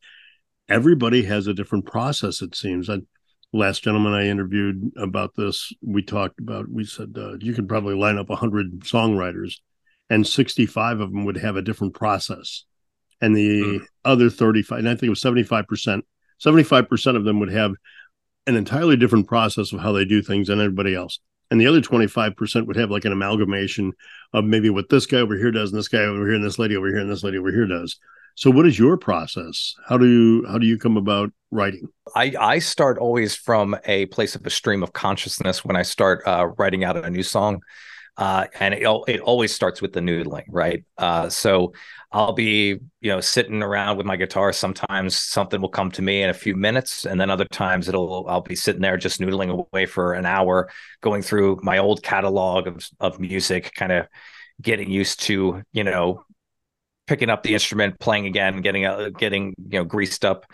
everybody 0.68 1.22
has 1.24 1.46
a 1.46 1.54
different 1.54 1.86
process 1.86 2.42
it 2.42 2.54
seems. 2.54 2.88
I, 2.90 2.98
last 3.52 3.82
gentleman 3.82 4.12
i 4.12 4.26
interviewed 4.26 4.90
about 4.98 5.34
this 5.34 5.72
we 5.82 6.02
talked 6.02 6.38
about 6.38 6.68
we 6.68 6.84
said 6.84 7.14
uh, 7.16 7.38
you 7.40 7.54
could 7.54 7.66
probably 7.66 7.94
line 7.94 8.18
up 8.18 8.28
100 8.28 8.80
songwriters 8.80 9.54
and 10.10 10.26
65 10.26 11.00
of 11.00 11.10
them 11.12 11.24
would 11.24 11.38
have 11.38 11.56
a 11.56 11.62
different 11.62 11.94
process. 11.94 12.64
And 13.20 13.34
the 13.34 13.62
Mm. 13.62 13.86
other 14.04 14.28
35 14.30 14.78
and 14.80 14.88
i 14.88 14.92
think 14.92 15.04
it 15.04 15.08
was 15.08 15.22
75% 15.22 16.02
75% 16.44 17.16
of 17.16 17.24
them 17.24 17.40
would 17.40 17.50
have 17.50 17.72
an 18.46 18.54
entirely 18.54 18.96
different 18.96 19.26
process 19.26 19.72
of 19.72 19.80
how 19.80 19.92
they 19.92 20.04
do 20.04 20.22
things 20.22 20.48
than 20.48 20.60
everybody 20.60 20.94
else. 20.94 21.18
And 21.50 21.60
the 21.60 21.66
other 21.66 21.80
25% 21.80 22.66
would 22.66 22.76
have 22.76 22.90
like 22.90 23.04
an 23.04 23.12
amalgamation 23.12 23.92
of 24.32 24.44
maybe 24.44 24.70
what 24.70 24.88
this 24.88 25.06
guy 25.06 25.18
over 25.18 25.36
here 25.36 25.50
does 25.50 25.70
and 25.72 25.78
this 25.78 25.88
guy 25.88 26.00
over 26.00 26.24
here 26.26 26.34
and 26.34 26.44
this 26.44 26.58
lady 26.58 26.76
over 26.76 26.86
here 26.88 26.98
and 26.98 27.10
this 27.10 27.24
lady 27.24 27.38
over 27.38 27.50
here 27.50 27.66
does 27.66 27.98
so 28.38 28.50
what 28.50 28.66
is 28.66 28.78
your 28.78 28.96
process 28.96 29.74
how 29.88 29.98
do 29.98 30.06
you 30.06 30.46
how 30.46 30.58
do 30.58 30.66
you 30.66 30.78
come 30.78 30.96
about 30.96 31.30
writing 31.50 31.88
I 32.14 32.34
I 32.38 32.58
start 32.58 32.98
always 32.98 33.34
from 33.34 33.76
a 33.84 34.06
place 34.06 34.34
of 34.34 34.46
a 34.46 34.50
stream 34.50 34.82
of 34.82 34.92
consciousness 34.92 35.64
when 35.64 35.76
I 35.76 35.82
start 35.82 36.22
uh, 36.26 36.48
writing 36.58 36.84
out 36.84 36.96
a 36.96 37.10
new 37.10 37.22
song, 37.22 37.60
uh, 38.16 38.46
and 38.58 38.74
it 38.74 38.86
it 39.08 39.20
always 39.20 39.54
starts 39.54 39.82
with 39.82 39.92
the 39.92 40.00
noodling, 40.00 40.44
right? 40.48 40.84
Uh, 40.96 41.28
so 41.28 41.72
I'll 42.12 42.32
be 42.32 42.78
you 43.00 43.10
know 43.10 43.20
sitting 43.20 43.62
around 43.62 43.96
with 43.96 44.06
my 44.06 44.16
guitar. 44.16 44.52
Sometimes 44.52 45.16
something 45.16 45.60
will 45.60 45.68
come 45.68 45.90
to 45.92 46.02
me 46.02 46.22
in 46.22 46.30
a 46.30 46.34
few 46.34 46.56
minutes, 46.56 47.06
and 47.06 47.20
then 47.20 47.30
other 47.30 47.46
times 47.46 47.88
it'll 47.88 48.26
I'll 48.28 48.40
be 48.40 48.56
sitting 48.56 48.82
there 48.82 48.96
just 48.96 49.20
noodling 49.20 49.50
away 49.50 49.86
for 49.86 50.14
an 50.14 50.26
hour, 50.26 50.70
going 51.00 51.22
through 51.22 51.60
my 51.62 51.78
old 51.78 52.02
catalog 52.02 52.66
of 52.66 52.88
of 53.00 53.20
music, 53.20 53.72
kind 53.74 53.92
of 53.92 54.06
getting 54.60 54.90
used 54.90 55.20
to 55.22 55.62
you 55.72 55.84
know 55.84 56.24
picking 57.08 57.30
up 57.30 57.42
the 57.42 57.54
instrument, 57.54 57.98
playing 57.98 58.26
again, 58.26 58.60
getting 58.60 58.84
uh, 58.86 59.08
getting 59.10 59.54
you 59.58 59.78
know 59.80 59.84
greased 59.84 60.24
up. 60.24 60.46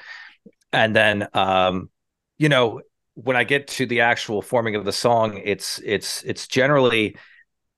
And 0.72 0.94
then 0.96 1.28
um 1.34 1.90
you 2.38 2.48
know 2.48 2.80
when 3.14 3.36
i 3.36 3.44
get 3.44 3.68
to 3.68 3.86
the 3.86 4.00
actual 4.00 4.42
forming 4.42 4.74
of 4.74 4.84
the 4.84 4.92
song 4.92 5.40
it's 5.44 5.80
it's 5.84 6.22
it's 6.24 6.48
generally 6.48 7.16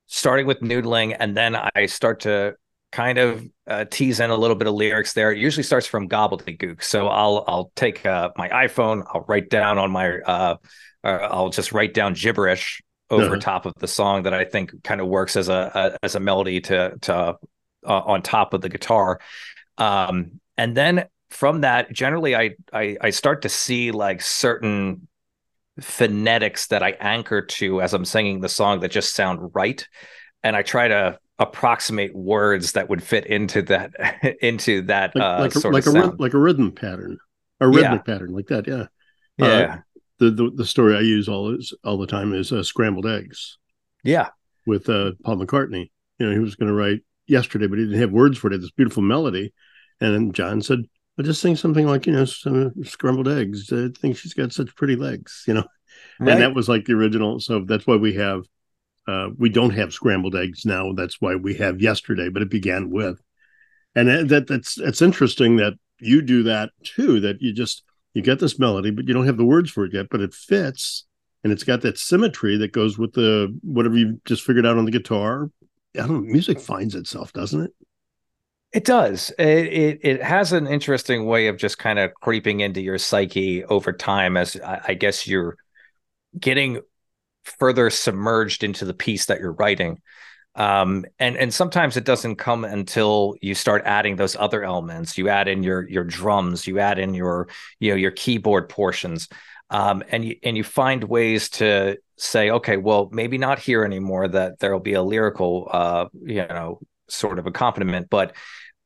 starting 0.06 0.46
with 0.46 0.60
noodling 0.60 1.14
and 1.20 1.36
then 1.36 1.54
i 1.74 1.84
start 1.84 2.20
to 2.20 2.54
kind 2.92 3.18
of 3.18 3.44
uh, 3.66 3.84
tease 3.90 4.20
in 4.20 4.30
a 4.30 4.36
little 4.36 4.56
bit 4.56 4.66
of 4.68 4.72
lyrics 4.74 5.12
there. 5.12 5.30
It 5.32 5.38
usually 5.38 5.64
starts 5.64 5.86
from 5.86 6.08
gobbledygook. 6.08 6.82
So 6.82 7.08
i'll 7.08 7.44
i'll 7.46 7.70
take 7.76 8.06
uh, 8.06 8.30
my 8.38 8.48
iphone 8.66 9.04
i'll 9.12 9.26
write 9.28 9.50
down 9.50 9.76
on 9.76 9.90
my 9.90 10.18
uh 10.20 10.56
i'll 11.04 11.50
just 11.50 11.72
write 11.72 11.92
down 11.92 12.14
gibberish 12.14 12.80
over 13.10 13.36
Uh-huh. 13.36 13.40
top 13.40 13.66
of 13.66 13.74
the 13.78 13.88
song 13.88 14.22
that 14.22 14.32
i 14.34 14.44
think 14.44 14.72
kind 14.82 15.00
of 15.02 15.06
works 15.08 15.36
as 15.36 15.48
a, 15.50 15.70
a 15.74 16.04
as 16.06 16.14
a 16.14 16.20
melody 16.20 16.60
to 16.62 16.96
to 17.02 17.36
uh, 17.86 18.02
on 18.04 18.22
top 18.22 18.54
of 18.54 18.60
the 18.60 18.68
guitar. 18.68 19.20
Um, 19.78 20.40
and 20.56 20.76
then 20.76 21.06
from 21.30 21.62
that, 21.62 21.92
generally, 21.92 22.34
I, 22.34 22.56
I 22.72 22.96
I 23.00 23.10
start 23.10 23.42
to 23.42 23.48
see 23.48 23.90
like 23.90 24.22
certain 24.22 25.08
phonetics 25.80 26.68
that 26.68 26.82
I 26.82 26.90
anchor 27.00 27.42
to 27.42 27.82
as 27.82 27.92
I'm 27.92 28.04
singing 28.04 28.40
the 28.40 28.48
song 28.48 28.80
that 28.80 28.90
just 28.90 29.14
sound 29.14 29.50
right, 29.54 29.86
and 30.42 30.56
I 30.56 30.62
try 30.62 30.88
to 30.88 31.18
approximate 31.38 32.14
words 32.14 32.72
that 32.72 32.88
would 32.88 33.02
fit 33.02 33.26
into 33.26 33.62
that 33.62 33.92
into 34.40 34.82
that 34.82 35.14
like, 35.14 35.24
uh, 35.24 35.40
like 35.40 35.54
a, 35.54 35.68
like 35.68 35.86
a 35.86 36.16
like 36.18 36.34
a 36.34 36.38
rhythm 36.38 36.72
pattern, 36.72 37.18
a 37.60 37.68
rhythmic 37.68 38.04
pattern 38.04 38.32
like 38.32 38.46
that. 38.46 38.66
Yeah, 38.66 38.86
Uh, 39.40 39.46
yeah, 39.46 39.78
the, 40.18 40.30
the 40.30 40.50
the 40.54 40.64
story 40.64 40.96
I 40.96 41.00
use 41.00 41.28
all 41.28 41.54
is 41.54 41.74
all 41.84 41.98
the 41.98 42.06
time 42.06 42.32
is 42.32 42.52
uh, 42.52 42.62
scrambled 42.62 43.06
eggs 43.06 43.58
yeah, 44.02 44.28
with 44.64 44.88
uh, 44.88 45.12
Paul 45.24 45.36
McCartney. 45.36 45.90
You 46.18 46.26
know, 46.26 46.32
he 46.32 46.38
was 46.38 46.54
going 46.54 46.68
to 46.68 46.74
write 46.74 47.00
yesterday, 47.26 47.66
but 47.66 47.78
he 47.78 47.84
didn't 47.84 48.00
have 48.00 48.12
words 48.12 48.38
for 48.38 48.52
it. 48.52 48.58
This 48.58 48.70
beautiful 48.70 49.02
melody, 49.02 49.52
and 50.00 50.14
then 50.14 50.32
John 50.32 50.62
said, 50.62 50.80
"I'll 51.18 51.24
just 51.24 51.40
sing 51.40 51.56
something 51.56 51.86
like 51.86 52.06
you 52.06 52.12
know 52.12 52.24
some 52.24 52.72
scrambled 52.84 53.28
eggs. 53.28 53.72
I 53.72 53.88
think 53.98 54.16
she's 54.16 54.34
got 54.34 54.52
such 54.52 54.74
pretty 54.76 54.96
legs." 54.96 55.44
You 55.46 55.54
know, 55.54 55.64
right. 56.20 56.32
and 56.32 56.42
that 56.42 56.54
was 56.54 56.68
like 56.68 56.84
the 56.84 56.94
original. 56.94 57.40
So 57.40 57.64
that's 57.66 57.86
why 57.86 57.96
we 57.96 58.14
have 58.14 58.44
uh, 59.08 59.28
we 59.38 59.48
don't 59.48 59.70
have 59.70 59.92
scrambled 59.92 60.34
eggs 60.34 60.64
now. 60.64 60.92
That's 60.92 61.20
why 61.20 61.36
we 61.36 61.54
have 61.54 61.80
yesterday, 61.80 62.28
but 62.28 62.42
it 62.42 62.50
began 62.50 62.90
with, 62.90 63.20
and 63.94 64.08
that, 64.08 64.28
that 64.28 64.46
that's 64.46 64.74
that's 64.74 65.02
interesting 65.02 65.56
that 65.56 65.74
you 66.00 66.22
do 66.22 66.42
that 66.44 66.70
too. 66.82 67.20
That 67.20 67.40
you 67.40 67.52
just 67.52 67.82
you 68.14 68.22
get 68.22 68.40
this 68.40 68.58
melody, 68.58 68.90
but 68.90 69.06
you 69.06 69.14
don't 69.14 69.26
have 69.26 69.36
the 69.36 69.44
words 69.44 69.70
for 69.70 69.84
it 69.84 69.94
yet, 69.94 70.06
but 70.10 70.20
it 70.20 70.34
fits, 70.34 71.06
and 71.44 71.52
it's 71.52 71.64
got 71.64 71.82
that 71.82 71.98
symmetry 71.98 72.56
that 72.58 72.72
goes 72.72 72.98
with 72.98 73.12
the 73.12 73.56
whatever 73.62 73.96
you 73.96 74.20
just 74.24 74.42
figured 74.42 74.66
out 74.66 74.78
on 74.78 74.86
the 74.86 74.90
guitar. 74.90 75.50
I 75.98 76.06
don't 76.06 76.24
know. 76.24 76.32
Music 76.32 76.60
finds 76.60 76.94
itself, 76.94 77.32
doesn't 77.32 77.62
it? 77.62 77.70
It 78.72 78.84
does. 78.84 79.30
It, 79.38 79.46
it 79.46 80.00
it 80.02 80.22
has 80.22 80.52
an 80.52 80.66
interesting 80.66 81.26
way 81.26 81.46
of 81.48 81.56
just 81.56 81.78
kind 81.78 81.98
of 81.98 82.12
creeping 82.14 82.60
into 82.60 82.80
your 82.80 82.98
psyche 82.98 83.64
over 83.64 83.92
time, 83.92 84.36
as 84.36 84.56
I, 84.60 84.80
I 84.88 84.94
guess 84.94 85.26
you're 85.26 85.56
getting 86.38 86.80
further 87.44 87.90
submerged 87.90 88.64
into 88.64 88.84
the 88.84 88.94
piece 88.94 89.26
that 89.26 89.40
you're 89.40 89.52
writing. 89.52 90.00
Um, 90.56 91.04
and 91.18 91.36
and 91.36 91.52
sometimes 91.52 91.96
it 91.96 92.04
doesn't 92.04 92.36
come 92.36 92.64
until 92.64 93.36
you 93.42 93.54
start 93.54 93.82
adding 93.84 94.16
those 94.16 94.36
other 94.36 94.64
elements. 94.64 95.18
You 95.18 95.28
add 95.28 95.48
in 95.48 95.62
your 95.62 95.88
your 95.88 96.04
drums, 96.04 96.66
you 96.66 96.78
add 96.78 96.98
in 96.98 97.14
your 97.14 97.48
you 97.78 97.90
know 97.90 97.96
your 97.96 98.10
keyboard 98.10 98.68
portions, 98.68 99.28
um, 99.70 100.02
and 100.10 100.24
you 100.24 100.36
and 100.42 100.56
you 100.56 100.64
find 100.64 101.02
ways 101.04 101.48
to 101.50 101.98
say, 102.18 102.50
okay, 102.50 102.76
well, 102.76 103.08
maybe 103.12 103.38
not 103.38 103.58
here 103.58 103.84
anymore. 103.84 104.28
That 104.28 104.58
there'll 104.58 104.80
be 104.80 104.94
a 104.94 105.02
lyrical, 105.02 105.68
uh, 105.72 106.06
you 106.22 106.46
know, 106.46 106.80
sort 107.08 107.38
of 107.38 107.46
accompaniment, 107.46 108.08
but 108.10 108.34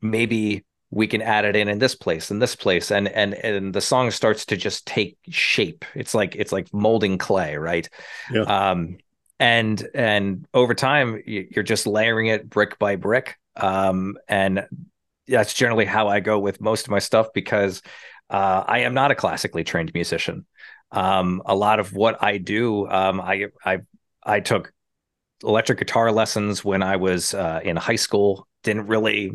maybe 0.01 0.65
we 0.91 1.07
can 1.07 1.23
add 1.23 1.45
it 1.45 1.55
in 1.55 1.69
in 1.69 1.79
this 1.79 1.95
place 1.95 2.33
in 2.33 2.41
this 2.41 2.57
place 2.57 2.91
and 2.91 3.07
and 3.09 3.35
and 3.35 3.73
the 3.73 3.81
song 3.81 4.11
starts 4.11 4.45
to 4.47 4.57
just 4.57 4.87
take 4.89 5.17
shape 5.29 5.85
it's 5.95 6.15
like 6.15 6.35
it's 6.35 6.51
like 6.51 6.67
molding 6.75 7.17
clay 7.17 7.57
right 7.57 7.89
Yeah. 8.29 8.43
um 8.43 8.97
and 9.39 9.87
and 9.95 10.49
over 10.53 10.75
time 10.75 11.23
you're 11.27 11.63
just 11.63 11.87
layering 11.87 12.27
it 12.27 12.51
brick 12.51 12.77
by 12.81 12.97
brick 12.97 13.37
um 13.55 14.17
and 14.27 14.67
that's 15.29 15.55
generally 15.55 15.85
how 15.85 16.09
i 16.09 16.19
go 16.19 16.41
with 16.41 16.61
most 16.61 16.87
of 16.87 16.91
my 16.91 16.99
stuff 16.99 17.29
because 17.35 17.83
uh 18.29 18.65
i 18.67 18.81
am 18.81 18.93
not 18.93 19.13
a 19.13 19.15
classically 19.15 19.63
trained 19.63 19.93
musician 19.95 20.45
um 20.93 21.43
a 21.47 21.55
lot 21.55 21.81
of 21.81 21.93
what 21.93 22.23
i 22.23 22.39
do 22.39 22.87
um 22.89 23.21
i 23.21 23.47
i 23.65 23.79
i 24.25 24.41
took 24.41 24.73
electric 25.43 25.79
guitar 25.79 26.13
lessons 26.13 26.65
when 26.65 26.83
i 26.83 26.97
was 26.97 27.35
uh, 27.35 27.61
in 27.65 27.77
high 27.77 27.97
school 27.97 28.47
didn't 28.63 28.87
really 28.89 29.33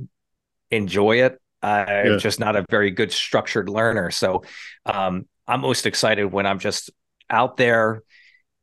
enjoy 0.72 1.22
it. 1.24 1.40
I'm 1.64 2.12
Yeah. 2.12 2.18
just 2.18 2.40
not 2.40 2.56
a 2.56 2.66
very 2.70 2.92
good 2.92 3.12
structured 3.12 3.70
learner. 3.70 4.12
So 4.12 4.44
um, 4.86 5.28
I'm 5.48 5.62
most 5.62 5.86
excited 5.86 6.26
when 6.32 6.46
I'm 6.46 6.60
just 6.60 6.92
out 7.30 7.58
there 7.58 8.04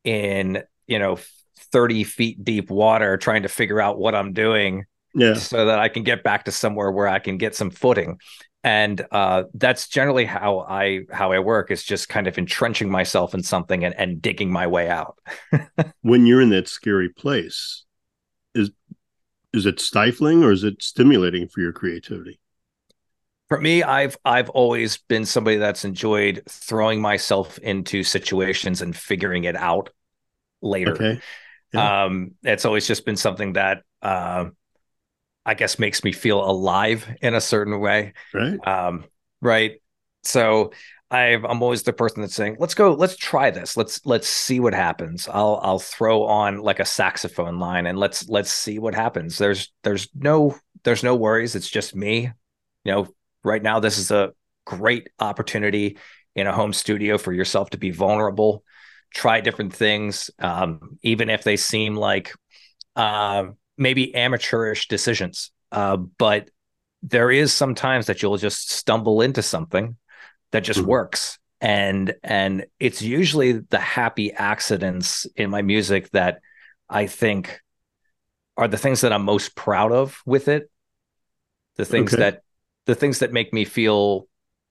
in, 0.05 0.63
you 0.87 0.99
know, 0.99 1.19
30 1.73 2.05
feet 2.05 2.45
deep 2.45 2.71
water 2.71 3.17
trying 3.17 3.43
to 3.43 3.49
figure 3.49 3.81
out 3.81 3.99
what 3.99 4.15
I'm 4.15 4.33
doing 4.33 4.85
Yeah. 5.15 5.35
so 5.35 5.67
that 5.67 5.79
I 5.79 5.89
can 5.89 6.03
get 6.05 6.23
back 6.23 6.45
to 6.45 6.53
somewhere 6.53 6.91
where 6.91 7.09
I 7.09 7.19
can 7.19 7.39
get 7.39 7.55
some 7.57 7.71
footing. 7.71 8.19
And 8.64 9.04
uh, 9.11 9.45
that's 9.54 9.88
generally 9.88 10.25
how 10.25 10.61
I 10.61 11.00
how 11.11 11.33
I 11.33 11.40
work 11.40 11.71
is 11.71 11.83
just 11.83 12.09
kind 12.09 12.28
of 12.28 12.38
entrenching 12.38 12.90
myself 12.90 13.35
in 13.35 13.42
something 13.42 13.85
and, 13.85 13.95
and 13.97 14.23
digging 14.23 14.52
my 14.52 14.66
way 14.66 14.88
out. 14.88 15.19
When 16.02 16.26
you're 16.26 16.40
in 16.40 16.50
that 16.50 16.69
scary 16.69 17.09
place, 17.09 17.85
is 18.54 18.71
is 19.52 19.66
it 19.66 19.81
stifling 19.81 20.42
or 20.42 20.52
is 20.52 20.64
it 20.64 20.83
stimulating 20.83 21.49
for 21.49 21.61
your 21.61 21.73
creativity? 21.73 22.40
For 23.49 23.61
me, 23.61 23.83
I've 23.83 24.16
I've 24.25 24.50
always 24.50 24.97
been 24.97 25.26
somebody 25.26 25.57
that's 25.57 25.85
enjoyed 25.85 26.42
throwing 26.49 27.00
myself 27.00 27.59
into 27.59 28.02
situations 28.02 28.81
and 28.81 28.97
figuring 28.97 29.45
it 29.45 29.57
out 29.57 29.90
later. 30.62 30.92
Okay. 30.92 31.21
Yeah. 31.75 32.04
Um, 32.04 32.33
it's 32.42 32.64
always 32.64 32.87
just 32.87 33.04
been 33.04 33.16
something 33.16 33.54
that 33.54 33.83
uh, 34.02 34.47
I 35.45 35.55
guess 35.55 35.79
makes 35.79 36.05
me 36.05 36.13
feel 36.13 36.45
alive 36.45 37.09
in 37.21 37.35
a 37.35 37.41
certain 37.41 37.81
way. 37.81 38.15
Right. 38.33 38.67
Um, 38.67 39.05
right. 39.41 39.81
So 40.23 40.73
I've, 41.11 41.45
I'm 41.45 41.63
always 41.63 41.83
the 41.83 41.93
person 41.93 42.23
that's 42.23 42.35
saying, 42.35 42.57
let's 42.59 42.75
go, 42.75 42.95
let's 42.95 43.17
try 43.17 43.51
this. 43.51 43.77
Let's, 43.77 44.07
let's 44.07 44.29
see 44.29 44.61
what 44.61 44.73
happens. 44.73 45.29
I'll, 45.29 45.59
I'll 45.63 45.79
throw 45.79 46.25
on 46.25 46.59
like 46.59 46.81
a 46.81 46.85
saxophone 46.85 47.59
line 47.59 47.87
and 47.87 47.99
let's, 47.99 48.29
let's 48.29 48.51
see 48.51 48.79
what 48.79 48.95
happens. 48.95 49.37
There's, 49.37 49.73
there's 49.83 50.09
no, 50.15 50.57
there's 50.85 51.03
no 51.03 51.17
worries. 51.17 51.55
It's 51.55 51.69
just 51.69 51.95
me, 51.95 52.31
you 52.85 52.93
know, 52.93 53.09
right 53.45 53.63
now, 53.63 53.81
this 53.81 53.99
is 53.99 54.11
a 54.11 54.33
great 54.65 55.11
opportunity 55.19 55.99
in 56.35 56.47
a 56.47 56.53
home 56.53 56.73
studio 56.73 57.19
for 57.19 57.33
yourself 57.33 57.71
to 57.71 57.79
be 57.79 57.91
vulnerable, 57.91 58.65
try 59.13 59.41
different 59.41 59.75
things. 59.75 60.31
Um, 60.39 60.99
even 61.03 61.29
if 61.29 61.45
they 61.45 61.57
seem 61.57 61.95
like, 61.95 62.33
uh, 62.97 63.47
maybe 63.76 64.14
amateurish 64.14 64.88
decisions. 64.88 65.50
Uh, 65.71 65.97
but 65.97 66.50
there 67.02 67.31
is 67.31 67.52
sometimes 67.52 68.07
that 68.07 68.23
you'll 68.23 68.37
just 68.37 68.71
stumble 68.71 69.23
into 69.23 69.43
something 69.43 69.97
that 70.52 70.64
just 70.64 70.81
Mhm. 70.81 70.87
works. 70.87 71.38
And 71.61 72.14
and 72.23 72.67
it's 72.79 73.02
usually 73.02 73.52
the 73.52 73.79
happy 73.79 74.33
accidents 74.33 75.26
in 75.37 75.50
my 75.50 75.62
music 75.62 76.11
that 76.11 76.41
I 76.88 77.07
think 77.07 77.61
are 78.57 78.69
the 78.69 78.79
things 78.79 79.00
that 79.00 79.12
I'm 79.12 79.25
most 79.25 79.57
proud 79.57 79.93
of 79.93 80.21
with 80.26 80.49
it. 80.49 80.71
The 81.76 81.85
things 81.85 82.12
Okay. 82.12 82.23
that 82.23 82.43
the 82.87 82.95
things 82.95 83.21
that 83.21 83.33
make 83.33 83.52
me 83.52 83.64
feel 83.64 84.26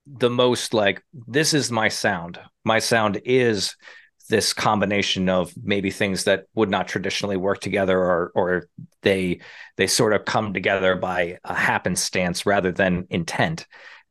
the 0.06 0.30
most 0.30 0.74
like 0.74 1.04
this 1.14 1.54
is 1.54 1.72
my 1.72 1.88
sound. 1.90 2.40
My 2.64 2.80
sound 2.80 3.22
is 3.26 3.76
this 4.32 4.54
combination 4.54 5.30
of 5.30 5.54
maybe 5.62 5.92
things 5.92 6.24
that 6.24 6.46
would 6.56 6.70
not 6.70 6.88
traditionally 6.88 7.38
work 7.38 7.60
together 7.60 8.00
or 8.00 8.32
or 8.34 8.70
they 9.04 9.40
they 9.78 9.86
sort 9.86 10.14
of 10.14 10.26
come 10.26 10.54
together 10.54 10.96
by 10.96 11.38
a 11.44 11.54
happenstance 11.54 12.46
rather 12.46 12.72
than 12.72 13.06
intent 13.10 13.68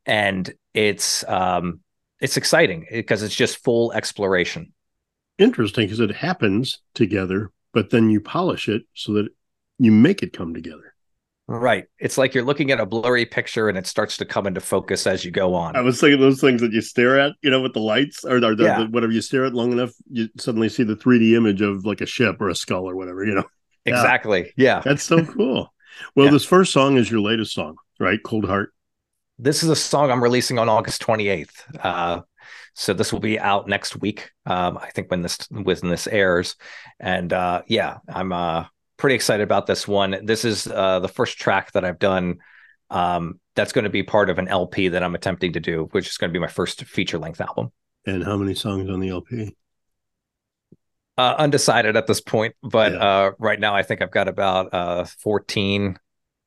and 0.07 0.53
it's 0.75 1.27
um 1.27 1.81
it's 2.21 2.37
exciting 2.37 2.87
because 2.91 3.23
it's 3.23 3.35
just 3.35 3.65
full 3.65 3.93
exploration 3.93 4.73
Interesting 5.41 5.87
because 5.87 6.00
it 6.00 6.15
happens 6.15 6.81
together, 6.93 7.50
but 7.73 7.89
then 7.89 8.11
you 8.11 8.21
polish 8.21 8.69
it 8.69 8.83
so 8.93 9.15
that 9.15 9.29
you 9.79 9.91
make 9.91 10.23
it 10.23 10.35
come 10.35 10.53
together. 10.53 10.95
Right 11.52 11.85
it's 11.99 12.16
like 12.16 12.33
you're 12.33 12.45
looking 12.45 12.71
at 12.71 12.78
a 12.78 12.87
blurry 12.87 13.26
picture 13.26 13.69
and 13.69 13.76
it 13.76 13.85
starts 13.87 14.16
to 14.16 14.25
come 14.25 14.47
into 14.47 14.61
focus 14.61 15.04
as 15.07 15.25
you 15.25 15.33
go 15.33 15.52
on 15.52 15.75
I 15.75 15.80
was 15.80 16.00
thinking 16.00 16.21
those 16.21 16.40
things 16.40 16.61
that 16.61 16.73
you 16.73 16.80
stare 16.80 17.19
at, 17.19 17.33
you 17.42 17.50
know, 17.50 17.61
with 17.61 17.73
the 17.75 17.80
lights 17.80 18.25
or, 18.25 18.37
or 18.37 18.54
the, 18.54 18.62
Yeah. 18.64 18.78
the- 18.85 18.90
whatever 18.90 19.12
you 19.12 19.21
stare 19.21 19.45
at 19.45 19.52
long 19.52 19.73
enough, 19.73 19.90
you 20.11 20.28
suddenly 20.38 20.69
see 20.69 20.85
the 20.85 20.95
3D 20.95 21.35
image 21.37 21.61
of 21.61 21.85
like 21.85 22.00
a 22.00 22.07
ship 22.07 22.40
or 22.40 22.49
a 22.50 22.54
skull 22.54 22.88
or 22.88 22.95
whatever, 22.95 23.25
you 23.25 23.35
know. 23.35 23.45
yeah. 23.85 23.95
exactly 23.95 24.52
yeah 24.57 24.80
That's 24.85 25.02
so 25.02 25.25
cool. 25.25 25.73
Well, 26.14 26.26
Yeah. 26.26 26.33
this 26.33 26.45
first 26.45 26.73
song 26.73 26.97
is 26.97 27.11
your 27.11 27.21
latest 27.21 27.52
song, 27.52 27.75
right? 27.99 28.21
Cold 28.25 28.45
Heart. 28.47 28.73
this 29.38 29.62
is 29.64 29.71
a 29.71 29.76
song 29.76 30.11
I'm 30.12 30.23
releasing 30.23 30.59
on 30.59 30.69
August 30.69 31.02
28th. 31.02 31.50
Uh, 31.83 32.21
so 32.75 32.95
this 32.95 33.12
will 33.12 33.21
be 33.21 33.38
out 33.40 33.66
next 33.66 34.00
week. 34.00 34.30
Um, 34.47 34.78
I 34.78 34.90
think 34.90 35.11
when 35.11 35.23
this 35.23 35.37
when 35.50 35.76
this 35.90 36.07
airs, 36.07 36.54
and 37.00 37.33
uh, 37.33 37.62
yeah, 37.66 37.99
I'm 38.09 38.33
uh, 38.33 38.66
pretty 39.00 39.16
excited 39.16 39.42
about 39.42 39.66
this 39.66 39.88
one. 39.88 40.25
This 40.25 40.45
is 40.45 40.66
uh, 40.66 41.00
the 41.00 41.09
first 41.09 41.38
track 41.38 41.73
that 41.73 41.85
I've 41.85 41.99
done. 41.99 42.38
Um, 42.90 43.40
that's 43.54 43.73
going 43.73 43.85
to 43.85 43.90
be 43.90 44.02
part 44.02 44.30
of 44.30 44.38
an 44.38 44.49
LP 44.49 44.88
that 44.88 45.02
I'm 45.02 45.14
attempting 45.14 45.52
to 45.54 45.61
do, 45.61 45.88
which 45.92 46.09
is 46.09 46.16
going 46.16 46.30
to 46.30 46.33
be 46.33 46.38
my 46.40 46.49
first 46.49 46.85
feature 46.85 47.19
length 47.19 47.40
album. 47.40 47.73
And 48.07 48.25
how 48.25 48.37
many 48.37 48.54
songs 48.54 48.88
on 48.90 49.00
the 49.00 49.09
LP? 49.11 49.57
Uh, 51.19 51.35
undecided 51.38 51.97
at 51.97 52.07
this 52.07 52.21
point, 52.21 52.54
but 52.62 52.92
Yeah. 52.92 52.99
uh, 52.99 53.30
right 53.38 53.61
now 53.61 53.75
I 53.75 53.83
think 53.83 54.00
I've 54.00 54.11
got 54.11 54.26
about 54.26 54.73
uh, 54.73 55.04
14 55.04 55.99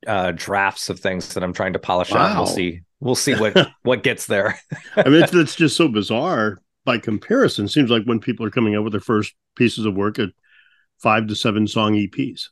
uh, 0.07 0.31
drafts 0.35 0.89
of 0.89 0.99
things 0.99 1.33
that 1.33 1.43
I'm 1.43 1.53
trying 1.53 1.73
to 1.73 1.79
polish 1.79 2.11
out. 2.11 2.31
Wow. 2.31 2.37
We'll 2.37 2.47
see. 2.47 2.81
We'll 2.99 3.15
see 3.15 3.35
what 3.35 3.55
what 3.83 4.01
gets 4.03 4.25
there. 4.25 4.59
I 4.95 5.03
mean, 5.09 5.23
it's, 5.23 5.33
it's 5.35 5.55
just 5.55 5.77
so 5.77 5.87
bizarre 5.87 6.59
by 6.85 6.97
comparison. 6.97 7.67
Seems 7.67 7.91
like 7.91 8.03
when 8.05 8.19
people 8.19 8.45
are 8.45 8.49
coming 8.51 8.75
out 8.75 8.83
with 8.83 8.93
their 8.93 8.99
first 8.99 9.33
pieces 9.55 9.85
of 9.85 9.93
work 9.93 10.17
at 10.19 10.29
five 11.03 11.27
to 11.27 11.35
seven 11.35 11.67
song 11.67 11.93
EPs, 11.93 12.47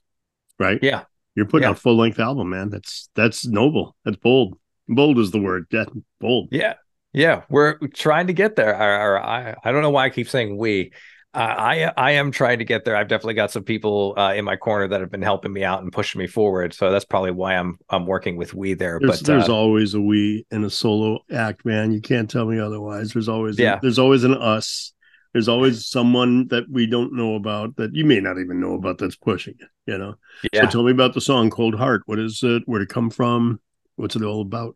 right? 0.59 0.77
Yeah. 0.83 1.03
You're 1.35 1.45
putting 1.47 1.63
Yeah. 1.63 1.69
out 1.71 1.79
full 1.79 1.95
length 1.97 2.19
album, 2.19 2.49
man. 2.49 2.69
That's 2.69 3.09
that's 3.15 3.47
noble. 3.47 3.95
That's 4.05 4.17
bold. 4.17 4.59
Bold 4.87 5.17
is 5.17 5.31
the 5.31 5.39
word. 5.39 5.65
Yeah, 5.71 5.85
bold. 6.19 6.49
Yeah, 6.51 6.73
yeah, 7.13 7.43
we're 7.49 7.77
trying 7.93 8.27
to 8.27 8.33
get 8.33 8.57
there. 8.57 8.75
Or, 8.75 9.13
or 9.15 9.23
I, 9.23 9.55
I 9.63 9.71
don't 9.71 9.81
know 9.81 9.89
why 9.89 10.05
I 10.05 10.09
keep 10.09 10.27
saying 10.29 10.57
we. 10.57 10.91
Uh, 11.33 11.37
I, 11.37 11.93
I 11.95 12.11
am 12.11 12.31
trying 12.31 12.59
to 12.59 12.65
get 12.65 12.83
there. 12.83 12.97
I've 12.97 13.07
definitely 13.07 13.35
got 13.35 13.51
some 13.51 13.63
people 13.63 14.15
uh, 14.17 14.33
in 14.33 14.43
my 14.43 14.57
corner 14.57 14.89
that 14.89 14.99
have 14.99 15.09
been 15.09 15.21
helping 15.21 15.53
me 15.53 15.63
out 15.63 15.81
and 15.81 15.89
pushing 15.93 16.19
me 16.19 16.27
forward. 16.27 16.73
So 16.73 16.91
that's 16.91 17.05
probably 17.05 17.31
why 17.31 17.55
I'm, 17.55 17.77
I'm 17.89 18.05
working 18.05 18.35
with 18.35 18.53
we 18.53 18.73
there. 18.73 18.99
There's, 18.99 19.21
but 19.21 19.25
there's 19.25 19.47
uh, 19.47 19.55
always 19.55 19.93
a 19.93 20.01
we 20.01 20.45
in 20.51 20.65
a 20.65 20.69
solo 20.69 21.19
act, 21.31 21.63
man. 21.63 21.93
You 21.93 22.01
can't 22.01 22.29
tell 22.29 22.43
me 22.45 22.59
otherwise. 22.59 23.13
There's 23.13 23.29
always 23.29 23.57
Yeah. 23.57 23.79
there's 23.81 23.97
always 23.99 24.25
an 24.25 24.33
us. 24.33 24.91
There's 25.33 25.47
always 25.47 25.87
someone 25.87 26.47
that 26.49 26.69
we 26.69 26.87
don't 26.87 27.13
know 27.13 27.35
about 27.35 27.75
that 27.77 27.95
you 27.95 28.05
may 28.05 28.19
not 28.19 28.37
even 28.37 28.59
know 28.59 28.73
about 28.73 28.97
that's 28.97 29.15
pushing 29.15 29.55
it. 29.59 29.69
You 29.85 29.97
know. 29.97 30.15
yeah, 30.53 30.63
So 30.63 30.67
tell 30.67 30.83
me 30.83 30.91
about 30.91 31.13
the 31.13 31.21
song 31.21 31.49
"Cold 31.49 31.75
Heart." 31.75 32.03
What 32.05 32.19
is 32.19 32.41
it? 32.43 32.63
Where 32.65 32.79
did 32.79 32.89
it 32.89 32.93
come 32.93 33.09
from? 33.09 33.59
What's 33.95 34.15
it 34.15 34.23
all 34.23 34.41
about? 34.41 34.75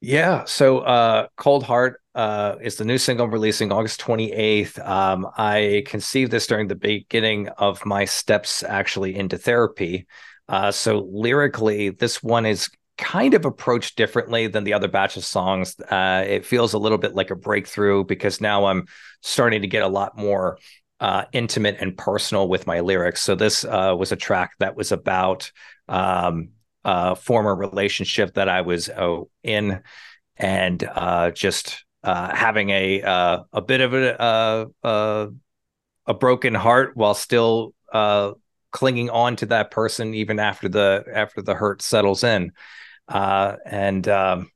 Yeah. 0.00 0.44
So 0.44 0.80
uh 0.80 1.28
Cold 1.36 1.64
Heart 1.64 2.00
uh 2.14 2.56
is 2.60 2.76
the 2.76 2.84
new 2.84 2.98
single 2.98 3.28
releasing 3.28 3.72
August 3.72 4.00
28th. 4.00 4.78
Um 4.78 5.26
I 5.36 5.82
conceived 5.86 6.30
this 6.30 6.46
during 6.46 6.68
the 6.68 6.74
beginning 6.74 7.48
of 7.48 7.84
my 7.86 8.04
steps 8.04 8.62
actually 8.62 9.16
into 9.16 9.38
therapy. 9.38 10.06
Uh 10.48 10.72
so 10.72 11.08
lyrically 11.10 11.90
this 11.90 12.22
one 12.22 12.44
is 12.46 12.68
kind 12.96 13.34
of 13.34 13.44
approached 13.44 13.96
differently 13.96 14.46
than 14.46 14.64
the 14.64 14.72
other 14.72 14.88
batch 14.88 15.16
of 15.16 15.24
songs. 15.24 15.78
Uh 15.80 16.24
it 16.26 16.46
feels 16.46 16.74
a 16.74 16.78
little 16.78 16.98
bit 16.98 17.14
like 17.14 17.30
a 17.30 17.36
breakthrough 17.36 18.04
because 18.04 18.40
now 18.40 18.66
I'm 18.66 18.86
starting 19.20 19.62
to 19.62 19.68
get 19.68 19.82
a 19.82 19.88
lot 19.88 20.16
more 20.16 20.58
uh 21.00 21.24
intimate 21.32 21.76
and 21.80 21.96
personal 21.96 22.48
with 22.48 22.66
my 22.66 22.80
lyrics. 22.80 23.22
So 23.22 23.34
this 23.34 23.64
uh 23.64 23.94
was 23.98 24.12
a 24.12 24.16
track 24.16 24.52
that 24.60 24.76
was 24.76 24.92
about 24.92 25.50
um 25.88 26.50
uh, 26.84 27.14
former 27.14 27.54
relationship 27.54 28.34
that 28.34 28.48
I 28.48 28.60
was 28.60 28.88
uh, 28.88 29.20
in, 29.42 29.82
and 30.36 30.84
uh, 30.94 31.30
just 31.30 31.84
uh, 32.02 32.34
having 32.34 32.70
a 32.70 33.00
a 33.52 33.62
bit 33.62 33.80
of 33.80 33.94
a 33.94 34.70
uh, 34.84 35.26
a 36.06 36.14
broken 36.14 36.54
heart 36.54 36.96
while 36.96 37.14
still 37.14 37.74
clinging 38.70 39.08
on 39.08 39.36
to 39.36 39.46
that 39.46 39.70
person 39.70 40.14
even 40.14 40.38
after 40.38 40.68
the 40.68 41.04
after 41.12 41.40
the 41.40 41.54
hurt 41.54 41.80
settles 41.80 42.24
in, 42.24 42.52
uh, 43.08 43.56
and 43.66 44.06
um, 44.08 44.50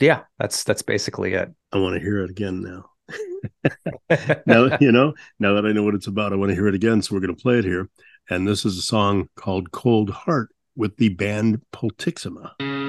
yeah, 0.00 0.24
that's 0.38 0.64
that's 0.64 0.82
basically 0.82 1.34
it. 1.34 1.52
I 1.72 1.78
want 1.78 1.94
to 1.94 2.00
hear 2.00 2.22
it 2.22 2.30
again 2.30 2.62
now. 2.62 2.90
now 4.46 4.76
you 4.80 4.92
know. 4.92 5.14
Now 5.38 5.54
that 5.54 5.66
I 5.66 5.72
know 5.72 5.82
what 5.82 5.94
it's 5.94 6.06
about, 6.06 6.32
I 6.32 6.36
want 6.36 6.50
to 6.50 6.54
hear 6.54 6.68
it 6.68 6.74
again. 6.74 7.02
So 7.02 7.14
we're 7.14 7.20
going 7.20 7.34
to 7.34 7.42
play 7.42 7.58
it 7.58 7.64
here. 7.64 7.88
And 8.28 8.46
this 8.46 8.64
is 8.64 8.76
a 8.78 8.82
song 8.82 9.28
called 9.36 9.72
"Cold 9.72 10.10
Heart" 10.10 10.50
with 10.74 10.96
the 10.96 11.10
band 11.10 11.62
Pultixima. 11.72 12.85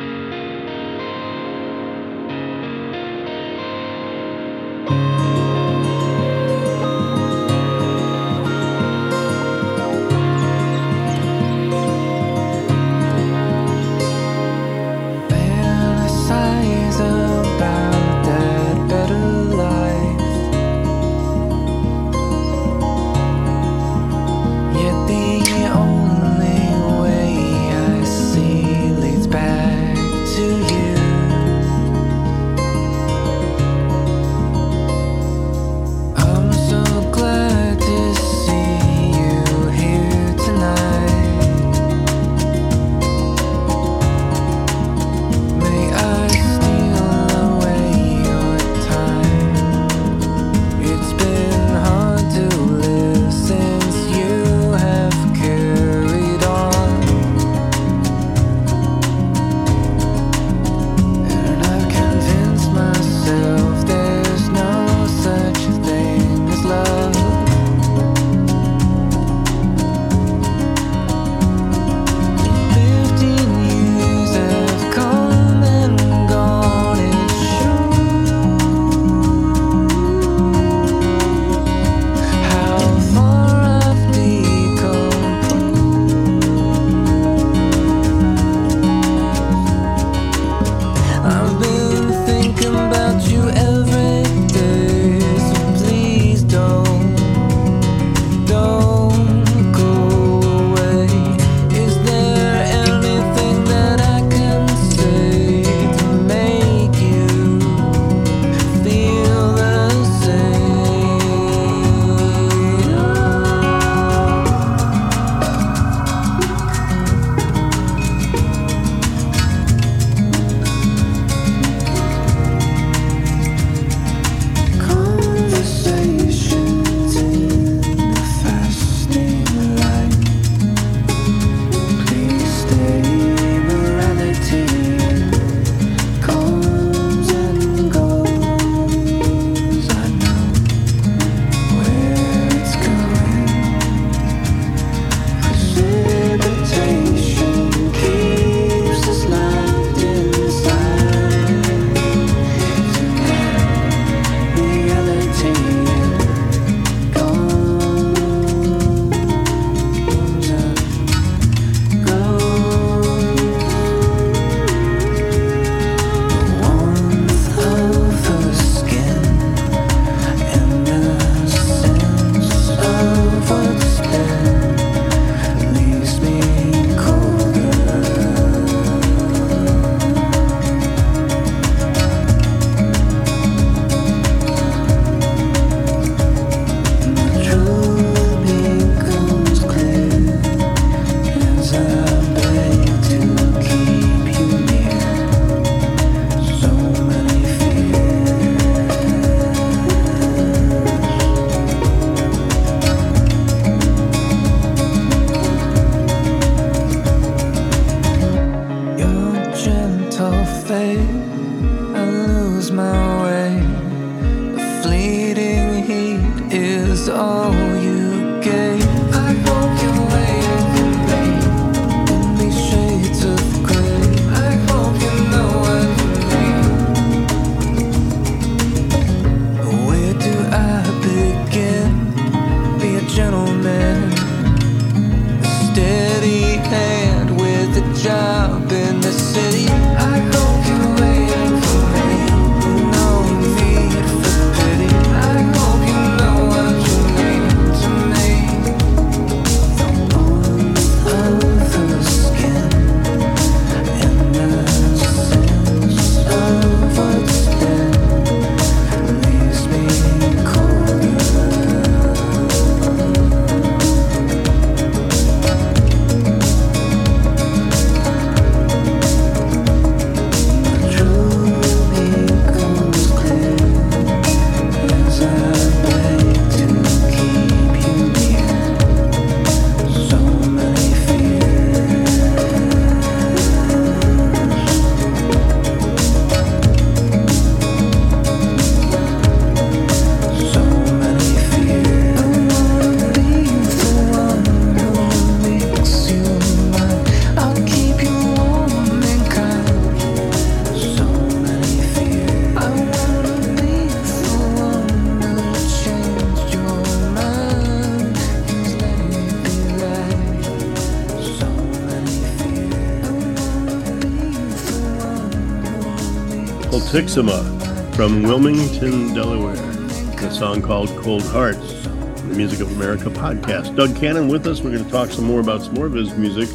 Pultixima 317.18 317.96
from 317.96 318.22
Wilmington, 318.22 319.12
Delaware. 319.16 319.56
The 319.56 320.30
song 320.30 320.62
called 320.62 320.90
Cold 321.00 321.24
Hearts, 321.24 321.84
the 321.84 322.34
Music 322.36 322.60
of 322.60 322.72
America 322.74 323.06
podcast. 323.06 323.76
Doug 323.76 323.96
Cannon 323.96 324.28
with 324.28 324.46
us. 324.46 324.62
We're 324.62 324.72
going 324.72 324.86
to 324.86 324.92
talk 324.92 325.10
some 325.10 325.26
more 325.26 325.40
about 325.40 325.64
some 325.64 325.74
more 325.74 325.88
of 325.88 325.94
his 325.94 326.14
music 326.14 326.48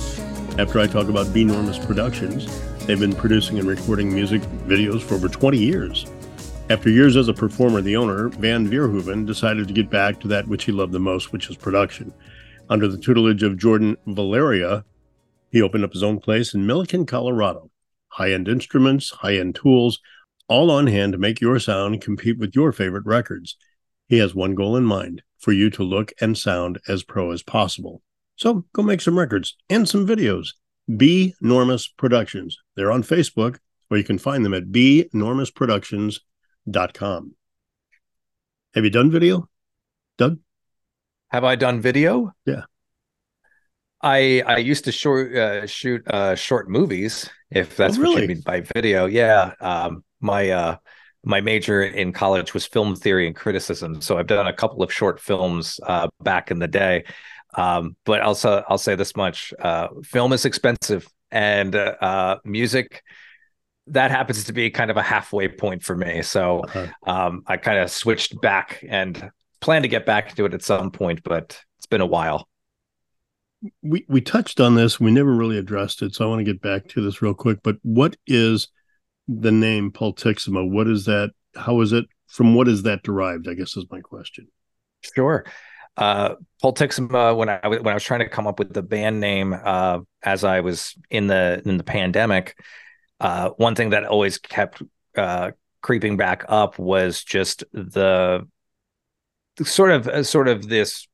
after 0.60 0.78
I 0.78 0.86
talk 0.86 1.08
about 1.08 1.34
B 1.34 1.44
Normus 1.44 1.84
Productions. 1.84 2.46
They've 2.86 3.00
been 3.00 3.12
producing 3.12 3.58
and 3.58 3.66
recording 3.66 4.14
music 4.14 4.40
videos 4.68 5.02
for 5.02 5.14
over 5.16 5.28
20 5.28 5.58
years. 5.58 6.06
After 6.70 6.90
years 6.90 7.16
as 7.16 7.26
a 7.26 7.34
performer, 7.34 7.80
the 7.80 7.96
owner, 7.96 8.28
Van 8.28 8.68
Vierhoeven, 8.68 9.26
decided 9.26 9.66
to 9.66 9.74
get 9.74 9.90
back 9.90 10.20
to 10.20 10.28
that 10.28 10.46
which 10.46 10.62
he 10.62 10.70
loved 10.70 10.92
the 10.92 11.00
most, 11.00 11.32
which 11.32 11.50
is 11.50 11.56
production. 11.56 12.14
Under 12.70 12.86
the 12.86 12.98
tutelage 12.98 13.42
of 13.42 13.58
Jordan 13.58 13.96
Valeria, 14.06 14.84
he 15.50 15.60
opened 15.60 15.82
up 15.82 15.92
his 15.92 16.04
own 16.04 16.20
place 16.20 16.54
in 16.54 16.68
Milliken, 16.68 17.04
Colorado. 17.04 17.68
High 18.10 18.30
end 18.30 18.46
instruments, 18.46 19.10
high 19.10 19.36
end 19.38 19.56
tools, 19.56 19.98
all 20.52 20.70
on 20.70 20.86
hand 20.86 21.12
to 21.12 21.18
make 21.18 21.40
your 21.40 21.58
sound 21.58 22.02
compete 22.02 22.38
with 22.38 22.54
your 22.54 22.70
favorite 22.72 23.06
records. 23.06 23.56
He 24.06 24.18
has 24.18 24.34
one 24.34 24.54
goal 24.54 24.76
in 24.76 24.84
mind 24.84 25.22
for 25.38 25.52
you 25.52 25.70
to 25.70 25.82
look 25.82 26.12
and 26.20 26.36
sound 26.36 26.78
as 26.86 27.02
pro 27.02 27.30
as 27.30 27.42
possible. 27.42 28.02
So 28.36 28.66
go 28.74 28.82
make 28.82 29.00
some 29.00 29.18
records 29.18 29.56
and 29.70 29.88
some 29.88 30.06
videos. 30.06 30.48
B 30.94 31.34
Normus 31.42 31.88
Productions. 31.96 32.58
They're 32.76 32.92
on 32.92 33.02
Facebook, 33.02 33.60
or 33.90 33.96
you 33.96 34.04
can 34.04 34.18
find 34.18 34.44
them 34.44 34.52
at 34.52 34.64
bnormusproductions.com. 34.64 37.34
Have 38.74 38.84
you 38.84 38.90
done 38.90 39.10
video, 39.10 39.48
Doug? 40.18 40.38
Have 41.28 41.44
I 41.44 41.56
done 41.56 41.80
video? 41.80 42.32
Yeah. 42.44 42.64
I 44.02 44.42
I 44.46 44.58
used 44.58 44.84
to 44.84 44.92
short 44.92 45.34
uh, 45.34 45.66
shoot 45.66 46.06
uh, 46.08 46.34
short 46.34 46.68
movies, 46.68 47.30
if 47.50 47.74
that's 47.74 47.96
what 47.96 48.02
really? 48.02 48.20
you 48.22 48.28
mean 48.28 48.42
by 48.44 48.60
video. 48.60 49.06
Yeah. 49.06 49.54
Um, 49.58 50.04
my 50.22 50.50
uh, 50.50 50.76
my 51.24 51.40
major 51.40 51.82
in 51.84 52.12
college 52.12 52.54
was 52.54 52.66
film 52.66 52.96
theory 52.96 53.26
and 53.26 53.36
criticism, 53.36 54.00
so 54.00 54.18
I've 54.18 54.26
done 54.26 54.46
a 54.48 54.52
couple 54.52 54.82
of 54.82 54.92
short 54.92 55.20
films 55.20 55.78
uh, 55.86 56.08
back 56.22 56.50
in 56.50 56.58
the 56.58 56.68
day. 56.68 57.04
Um, 57.54 57.96
but 58.04 58.22
also, 58.22 58.64
I'll 58.68 58.78
say 58.78 58.94
this 58.96 59.16
much: 59.16 59.52
uh, 59.60 59.88
film 60.04 60.32
is 60.32 60.44
expensive, 60.44 61.06
and 61.30 61.74
uh, 61.76 62.38
music 62.44 63.02
that 63.88 64.10
happens 64.10 64.44
to 64.44 64.52
be 64.52 64.70
kind 64.70 64.90
of 64.90 64.96
a 64.96 65.02
halfway 65.02 65.48
point 65.48 65.82
for 65.82 65.96
me. 65.96 66.22
So 66.22 66.60
Uh-huh. 66.60 66.88
um, 67.06 67.42
I 67.46 67.56
kind 67.56 67.78
of 67.78 67.90
switched 67.90 68.40
back 68.40 68.84
and 68.88 69.30
plan 69.60 69.82
to 69.82 69.88
get 69.88 70.06
back 70.06 70.34
to 70.36 70.44
it 70.46 70.54
at 70.54 70.62
some 70.62 70.90
point, 70.92 71.22
but 71.24 71.60
it's 71.78 71.86
been 71.86 72.00
a 72.00 72.06
while. 72.06 72.48
we 73.82 74.04
we 74.08 74.20
touched 74.20 74.60
on 74.60 74.74
this 74.74 74.98
we 74.98 75.10
never 75.10 75.32
really 75.32 75.56
addressed 75.58 76.02
it 76.02 76.14
so 76.14 76.24
i 76.24 76.28
want 76.28 76.40
to 76.40 76.44
get 76.44 76.60
back 76.60 76.88
to 76.88 77.00
this 77.00 77.22
real 77.22 77.34
quick 77.34 77.58
but 77.62 77.76
what 77.82 78.16
is 78.26 78.68
the 79.28 79.52
name 79.52 79.90
pultixima 79.90 80.68
what 80.68 80.88
is 80.88 81.04
that 81.04 81.30
how 81.54 81.80
is 81.80 81.92
it 81.92 82.04
from 82.26 82.54
what 82.54 82.68
is 82.68 82.82
that 82.82 83.02
derived 83.02 83.48
i 83.48 83.54
guess 83.54 83.76
is 83.76 83.86
my 83.90 84.00
question 84.00 84.46
Sure. 85.02 85.44
Uh, 85.96 86.36
Pultixima, 86.62 87.36
when 87.36 87.48
I 87.48 87.60
when 87.66 87.88
I 87.88 87.94
was 87.94 88.04
trying 88.04 88.20
to 88.20 88.28
come 88.28 88.46
up 88.46 88.58
with 88.58 88.72
the 88.72 88.82
band 88.82 89.20
name, 89.20 89.52
uh, 89.52 90.00
as 90.22 90.42
I 90.42 90.60
was 90.60 90.96
in 91.10 91.26
the 91.26 91.60
in 91.66 91.76
the 91.76 91.84
pandemic, 91.84 92.56
uh, 93.20 93.50
one 93.50 93.74
thing 93.74 93.90
that 93.90 94.04
always 94.04 94.38
kept 94.38 94.82
uh, 95.16 95.50
creeping 95.82 96.16
back 96.16 96.44
up 96.48 96.78
was 96.78 97.22
just 97.22 97.64
the 97.72 98.48
sort 99.62 99.90
of 99.90 100.08
uh, 100.08 100.22
sort 100.22 100.48
of 100.48 100.66
this 100.66 101.06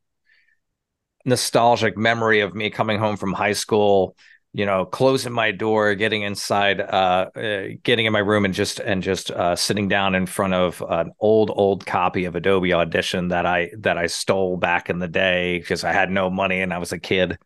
nostalgic 1.25 1.97
memory 1.97 2.41
of 2.41 2.55
me 2.55 2.71
coming 2.71 2.99
home 2.99 3.17
from 3.17 3.33
high 3.33 3.53
school 3.53 4.17
you 4.53 4.65
know 4.65 4.85
closing 4.85 5.33
my 5.33 5.51
door 5.51 5.95
getting 5.95 6.23
inside 6.23 6.81
uh, 6.81 7.31
uh 7.37 7.69
getting 7.83 8.07
in 8.07 8.13
my 8.13 8.19
room 8.19 8.45
and 8.45 8.55
just 8.55 8.81
and 8.81 9.03
just 9.03 9.31
uh 9.31 9.55
sitting 9.55 9.89
down 9.89 10.15
in 10.15 10.27
front 10.27 10.55
of 10.55 10.83
an 10.89 11.13
old 11.21 11.51
old 11.55 11.85
copy 11.85 12.25
of 12.25 12.35
adobe 12.35 12.73
audition 12.73 13.29
that 13.29 13.45
i 13.45 13.71
that 13.79 13.99
i 13.99 14.07
stole 14.07 14.57
back 14.57 14.89
in 14.89 14.99
the 14.99 15.09
day 15.09 15.59
because 15.59 15.85
i 15.85 15.93
had 15.93 16.11
no 16.11 16.31
money 16.31 16.61
and 16.61 16.73
i 16.73 16.79
was 16.79 16.93
a 16.93 16.99
kid. 16.99 17.39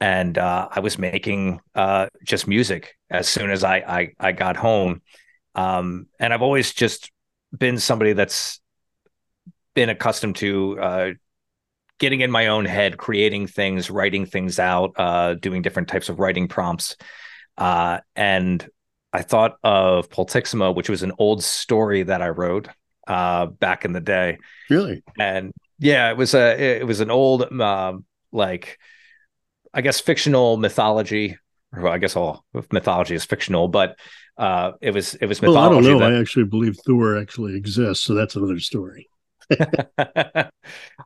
And 0.00 0.36
uh 0.36 0.68
i 0.72 0.80
was 0.80 0.98
making 0.98 1.60
uh 1.74 2.08
just 2.24 2.48
music 2.48 2.96
as 3.08 3.28
soon 3.28 3.50
as 3.50 3.62
i 3.62 3.76
i, 3.76 4.12
I 4.18 4.32
got 4.32 4.56
home. 4.56 5.02
Um 5.54 6.08
and 6.18 6.34
i've 6.34 6.42
always 6.42 6.74
just 6.74 7.12
been 7.56 7.78
somebody 7.78 8.12
that's 8.12 8.60
been 9.74 9.88
accustomed 9.88 10.36
to 10.36 10.78
uh 10.80 11.10
getting 11.98 12.20
in 12.20 12.30
my 12.30 12.48
own 12.48 12.64
head, 12.64 12.96
creating 12.96 13.46
things, 13.46 13.90
writing 13.90 14.26
things 14.26 14.58
out, 14.58 14.92
uh, 14.96 15.34
doing 15.34 15.62
different 15.62 15.88
types 15.88 16.08
of 16.08 16.18
writing 16.18 16.48
prompts. 16.48 16.96
Uh, 17.56 18.00
and 18.16 18.68
I 19.12 19.22
thought 19.22 19.56
of 19.62 20.08
Pultixima, 20.10 20.74
which 20.74 20.88
was 20.88 21.02
an 21.02 21.12
old 21.18 21.42
story 21.44 22.02
that 22.02 22.20
I 22.20 22.30
wrote 22.30 22.68
uh, 23.06 23.46
back 23.46 23.84
in 23.84 23.92
the 23.92 24.00
day. 24.00 24.38
really 24.68 25.02
And 25.18 25.52
yeah, 25.78 26.10
it 26.10 26.16
was 26.16 26.34
a 26.34 26.80
it 26.80 26.86
was 26.86 27.00
an 27.00 27.10
old 27.10 27.42
um, 27.60 28.04
like 28.32 28.78
I 29.72 29.80
guess 29.80 30.00
fictional 30.00 30.56
mythology. 30.56 31.38
Or 31.72 31.88
I 31.88 31.98
guess 31.98 32.14
all 32.14 32.44
mythology 32.70 33.16
is 33.16 33.24
fictional, 33.24 33.66
but 33.66 33.96
uh, 34.36 34.72
it 34.80 34.92
was 34.92 35.14
it 35.14 35.26
was 35.26 35.40
well 35.40 35.56
i 35.56 35.68
don't 35.68 35.76
mythology. 35.76 35.92
know 35.92 35.98
that- 36.00 36.16
i 36.16 36.20
actually 36.20 36.44
believe 36.44 36.76
thor 36.84 37.16
actually 37.16 37.56
exists 37.56 38.04
so 38.04 38.14
that's 38.14 38.34
another 38.34 38.58
story 38.58 39.08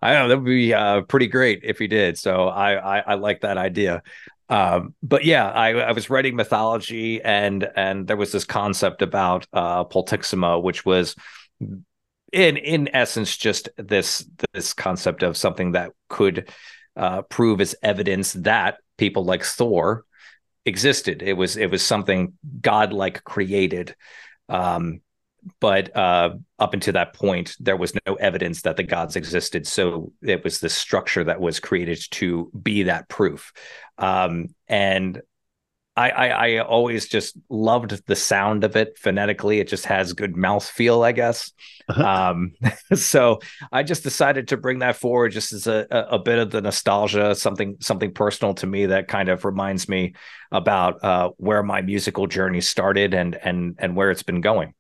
I 0.01 0.15
know 0.15 0.29
that 0.29 0.39
would 0.39 0.45
be 0.45 0.75
uh, 0.75 1.03
pretty 1.03 1.27
great 1.27 1.61
if 1.65 1.79
he 1.79 1.87
did. 1.87 2.19
So 2.19 2.49
I 2.49 2.99
I, 2.99 2.99
I 3.01 3.15
like 3.15 3.41
that 3.43 3.59
idea. 3.59 4.03
Um, 4.49 4.95
but 5.03 5.25
yeah, 5.25 5.49
I, 5.51 5.75
I 5.75 5.93
was 5.93 6.09
writing 6.09 6.37
mythology, 6.37 7.23
and 7.23 7.69
and 7.77 8.07
there 8.07 8.17
was 8.17 8.33
this 8.33 8.45
concept 8.45 9.03
about 9.03 9.47
uh, 9.53 9.85
Pultixima, 9.85 10.63
which 10.63 10.85
was 10.87 11.15
in 12.33 12.57
in 12.57 12.89
essence 12.95 13.37
just 13.37 13.69
this 13.77 14.29
this 14.53 14.73
concept 14.73 15.23
of 15.23 15.37
something 15.37 15.73
that 15.73 15.93
could 16.09 16.51
uh, 16.97 17.23
prove 17.23 17.61
as 17.61 17.75
evidence 17.83 18.33
that 18.35 18.79
people 18.97 19.25
like 19.25 19.45
Thor 19.45 20.05
existed. 20.65 21.23
It 21.23 21.35
was 21.35 21.57
it 21.57 21.71
was 21.71 21.83
something 21.83 22.35
godlike 22.61 23.25
created. 23.25 23.95
Um, 24.49 25.01
but 25.61 25.95
uh, 25.97 26.31
up 26.59 26.75
until 26.75 26.95
that 26.95 27.15
point, 27.15 27.57
there 27.61 27.77
was 27.77 27.93
no 28.07 28.15
evidence 28.15 28.63
that 28.63 28.77
the 28.77 28.83
gods 28.83 29.17
existed. 29.17 29.67
So 29.67 30.13
it 30.23 30.45
was 30.45 30.61
the 30.61 30.69
structure 30.69 31.25
that 31.25 31.41
was 31.41 31.61
created 31.61 32.01
to 32.13 32.51
be 32.61 32.85
that 32.85 33.09
proof. 33.09 33.53
Um, 33.99 34.55
and 34.67 35.21
I, 35.99 36.11
I, 36.11 36.29
I 36.29 36.59
always 36.59 37.09
just 37.09 37.37
loved 37.49 38.07
the 38.07 38.15
sound 38.15 38.63
of 38.63 38.77
it 38.77 38.97
phonetically. 38.99 39.59
It 39.59 39.67
just 39.67 39.87
has 39.87 40.13
good 40.13 40.37
mouth 40.37 40.65
feel, 40.65 41.03
I 41.03 41.11
guess. 41.11 41.51
Uh-huh. 41.89 42.07
Um, 42.07 42.53
so 42.95 43.41
I 43.73 43.83
just 43.83 44.05
decided 44.05 44.49
to 44.49 44.57
bring 44.57 44.79
that 44.79 44.95
forward, 44.95 45.33
just 45.33 45.53
as 45.53 45.67
a, 45.67 45.89
a 45.91 46.19
bit 46.21 46.39
of 46.39 46.53
the 46.53 46.61
nostalgia, 46.61 47.35
something 47.35 47.79
something 47.81 48.13
personal 48.13 48.55
to 48.55 48.67
me 48.67 48.87
that 48.87 49.09
kind 49.09 49.29
of 49.29 49.45
reminds 49.45 49.89
me 49.89 50.15
about 50.53 51.03
uh, 51.03 51.31
where 51.37 51.65
my 51.65 51.83
musical 51.83 52.29
journey 52.29 52.61
started 52.61 53.13
and 53.13 53.35
and 53.35 53.75
and 53.79 53.97
where 53.97 54.13
it's 54.13 54.23
been 54.23 54.41
going. 54.41 54.75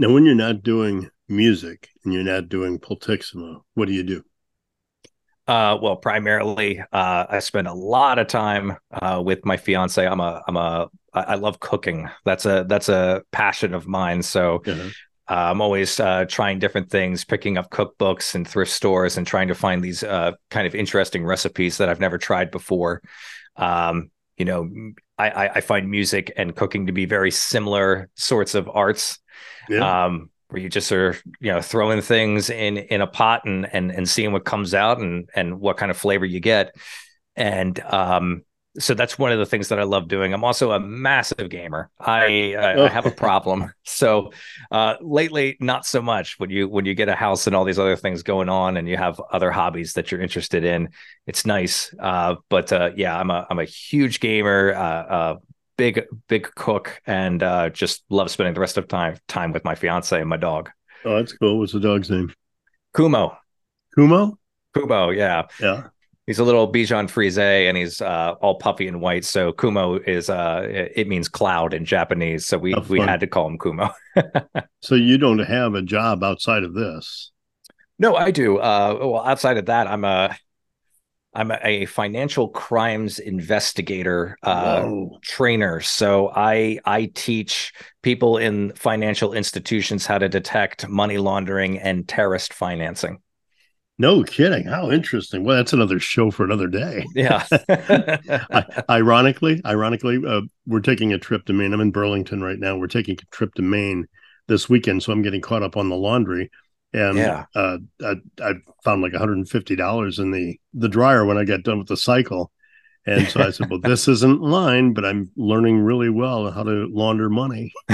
Now, 0.00 0.12
when 0.12 0.24
you're 0.24 0.36
not 0.36 0.62
doing 0.62 1.10
music 1.28 1.88
and 2.04 2.14
you're 2.14 2.22
not 2.22 2.48
doing 2.48 2.78
Pultixima, 2.78 3.62
what 3.74 3.88
do 3.88 3.94
you 3.94 4.04
do? 4.04 4.24
Uh, 5.48 5.76
well, 5.82 5.96
primarily, 5.96 6.80
uh, 6.92 7.26
I 7.28 7.40
spend 7.40 7.66
a 7.66 7.72
lot 7.72 8.20
of 8.20 8.28
time 8.28 8.76
uh, 8.92 9.20
with 9.24 9.44
my 9.44 9.56
fiance. 9.56 10.06
I'm 10.06 10.20
a, 10.20 10.42
I'm 10.46 10.56
a, 10.56 10.88
I 11.12 11.34
love 11.34 11.58
cooking. 11.58 12.08
That's 12.24 12.46
a, 12.46 12.64
that's 12.68 12.88
a 12.88 13.22
passion 13.32 13.74
of 13.74 13.88
mine. 13.88 14.22
So 14.22 14.62
uh-huh. 14.64 14.88
uh, 15.28 15.50
I'm 15.50 15.60
always 15.60 15.98
uh, 15.98 16.26
trying 16.28 16.60
different 16.60 16.90
things, 16.90 17.24
picking 17.24 17.58
up 17.58 17.70
cookbooks 17.70 18.36
and 18.36 18.46
thrift 18.46 18.70
stores, 18.70 19.16
and 19.16 19.26
trying 19.26 19.48
to 19.48 19.54
find 19.54 19.82
these 19.82 20.04
uh, 20.04 20.32
kind 20.50 20.66
of 20.66 20.76
interesting 20.76 21.24
recipes 21.24 21.78
that 21.78 21.88
I've 21.88 21.98
never 21.98 22.18
tried 22.18 22.52
before. 22.52 23.02
Um, 23.56 24.12
you 24.36 24.44
know, 24.44 24.70
I, 25.18 25.48
I 25.56 25.60
find 25.60 25.90
music 25.90 26.30
and 26.36 26.54
cooking 26.54 26.86
to 26.86 26.92
be 26.92 27.06
very 27.06 27.32
similar 27.32 28.08
sorts 28.14 28.54
of 28.54 28.68
arts. 28.68 29.18
Yeah. 29.68 30.04
Um, 30.04 30.30
where 30.48 30.62
you 30.62 30.70
just 30.70 30.90
are 30.92 31.14
you 31.40 31.52
know 31.52 31.60
throwing 31.60 32.00
things 32.00 32.48
in 32.48 32.78
in 32.78 33.02
a 33.02 33.06
pot 33.06 33.42
and 33.44 33.68
and 33.72 33.90
and 33.90 34.08
seeing 34.08 34.32
what 34.32 34.46
comes 34.46 34.72
out 34.72 34.98
and 34.98 35.28
and 35.34 35.60
what 35.60 35.76
kind 35.76 35.90
of 35.90 35.96
flavor 35.96 36.24
you 36.24 36.40
get 36.40 36.74
and 37.36 37.78
um 37.80 38.42
so 38.78 38.94
that's 38.94 39.18
one 39.18 39.32
of 39.32 39.38
the 39.38 39.46
things 39.46 39.68
that 39.68 39.78
I 39.78 39.82
love 39.82 40.08
doing. 40.08 40.32
I'm 40.32 40.44
also 40.44 40.72
a 40.72 40.80
massive 40.80 41.48
gamer. 41.48 41.90
I 41.98 42.54
I, 42.54 42.84
I 42.84 42.88
have 42.88 43.06
a 43.06 43.10
problem. 43.10 43.72
So 43.90 44.32
uh, 44.70 44.94
lately, 45.00 45.56
not 45.58 45.84
so 45.84 46.00
much. 46.00 46.38
When 46.38 46.50
you 46.50 46.68
when 46.68 46.84
you 46.84 46.94
get 46.94 47.08
a 47.08 47.16
house 47.16 47.46
and 47.46 47.56
all 47.56 47.64
these 47.64 47.78
other 47.78 47.96
things 47.96 48.22
going 48.22 48.48
on, 48.48 48.76
and 48.76 48.86
you 48.86 48.96
have 48.96 49.20
other 49.32 49.50
hobbies 49.50 49.94
that 49.94 50.12
you're 50.12 50.20
interested 50.20 50.62
in, 50.62 50.90
it's 51.26 51.46
nice. 51.46 51.92
Uh, 51.98 52.36
but 52.48 52.70
uh, 52.72 52.90
yeah, 52.94 53.18
I'm 53.18 53.30
a 53.30 53.46
I'm 53.50 53.58
a 53.58 53.64
huge 53.64 54.20
gamer. 54.20 55.38
Big 55.78 56.04
big 56.28 56.54
cook 56.54 57.00
and 57.06 57.42
uh, 57.42 57.70
just 57.70 58.04
love 58.10 58.30
spending 58.30 58.52
the 58.52 58.60
rest 58.60 58.76
of 58.76 58.86
time 58.88 59.16
time 59.28 59.52
with 59.52 59.64
my 59.64 59.74
fiance 59.74 60.20
and 60.20 60.28
my 60.28 60.36
dog. 60.36 60.70
Oh, 61.04 61.16
that's 61.16 61.32
cool. 61.32 61.58
What's 61.58 61.72
the 61.72 61.80
dog's 61.80 62.10
name? 62.10 62.34
Kumo. 62.94 63.38
Kumo. 63.94 64.38
Kumo. 64.74 65.10
Yeah. 65.10 65.44
Yeah. 65.60 65.88
He's 66.26 66.38
a 66.40 66.44
little 66.44 66.70
Bichon 66.70 67.08
Frise 67.08 67.38
and 67.38 67.74
he's 67.74 68.02
uh, 68.02 68.34
all 68.42 68.56
puffy 68.56 68.86
and 68.86 69.00
white. 69.00 69.24
So 69.24 69.52
Kumo 69.52 69.98
is 69.98 70.28
uh, 70.28 70.66
it 70.68 71.08
means 71.08 71.26
cloud 71.26 71.72
in 71.72 71.86
Japanese. 71.86 72.44
So 72.44 72.58
we 72.58 72.74
we 72.90 73.00
had 73.00 73.20
to 73.20 73.26
call 73.26 73.46
him 73.46 73.56
Kumo. 73.56 73.90
so 74.82 74.94
you 74.94 75.16
don't 75.16 75.38
have 75.38 75.72
a 75.72 75.80
job 75.80 76.22
outside 76.22 76.64
of 76.64 76.74
this? 76.74 77.30
No, 77.98 78.14
I 78.14 78.30
do. 78.30 78.58
Uh, 78.58 78.98
well, 79.00 79.24
outside 79.24 79.56
of 79.56 79.66
that, 79.66 79.86
I'm 79.86 80.04
a 80.04 80.36
I'm 81.38 81.52
a 81.62 81.86
financial 81.86 82.48
crimes 82.48 83.20
investigator 83.20 84.36
uh, 84.42 84.90
trainer. 85.22 85.80
So 85.80 86.32
I 86.34 86.80
I 86.84 87.12
teach 87.14 87.72
people 88.02 88.38
in 88.38 88.72
financial 88.74 89.32
institutions 89.32 90.04
how 90.04 90.18
to 90.18 90.28
detect 90.28 90.88
money 90.88 91.16
laundering 91.16 91.78
and 91.78 92.08
terrorist 92.08 92.52
financing. 92.52 93.18
No 93.98 94.24
kidding. 94.24 94.66
How 94.66 94.90
interesting. 94.90 95.44
Well, 95.44 95.56
that's 95.56 95.72
another 95.72 96.00
show 96.00 96.32
for 96.32 96.42
another 96.42 96.66
day. 96.66 97.06
Yeah. 97.14 97.46
ironically, 98.90 99.60
ironically, 99.64 100.20
uh, 100.26 100.40
we're 100.66 100.80
taking 100.80 101.12
a 101.12 101.18
trip 101.18 101.44
to 101.46 101.52
Maine. 101.52 101.72
I'm 101.72 101.80
in 101.80 101.92
Burlington 101.92 102.42
right 102.42 102.58
now. 102.58 102.76
We're 102.76 102.88
taking 102.88 103.16
a 103.16 103.36
trip 103.36 103.54
to 103.54 103.62
Maine 103.62 104.08
this 104.48 104.68
weekend, 104.68 105.04
so 105.04 105.12
I'm 105.12 105.22
getting 105.22 105.40
caught 105.40 105.62
up 105.62 105.76
on 105.76 105.88
the 105.88 105.96
laundry 105.96 106.50
and 106.92 107.18
yeah. 107.18 107.44
uh, 107.54 107.78
I, 108.02 108.14
I, 108.40 108.54
found 108.82 109.02
like 109.02 109.12
$150 109.12 110.18
in 110.18 110.30
the 110.30 110.58
the 110.74 110.88
dryer 110.88 111.24
when 111.26 111.36
I 111.36 111.44
got 111.44 111.62
done 111.62 111.78
with 111.78 111.88
the 111.88 111.96
cycle. 111.96 112.50
And 113.06 113.28
so 113.28 113.40
I 113.40 113.50
said, 113.50 113.70
"Well, 113.70 113.80
this 113.80 114.06
isn't 114.08 114.40
line, 114.42 114.92
but 114.92 115.04
I'm 115.04 115.30
learning 115.36 115.78
really 115.80 116.10
well 116.10 116.50
how 116.50 116.62
to 116.62 116.88
launder 116.90 117.30
money." 117.30 117.72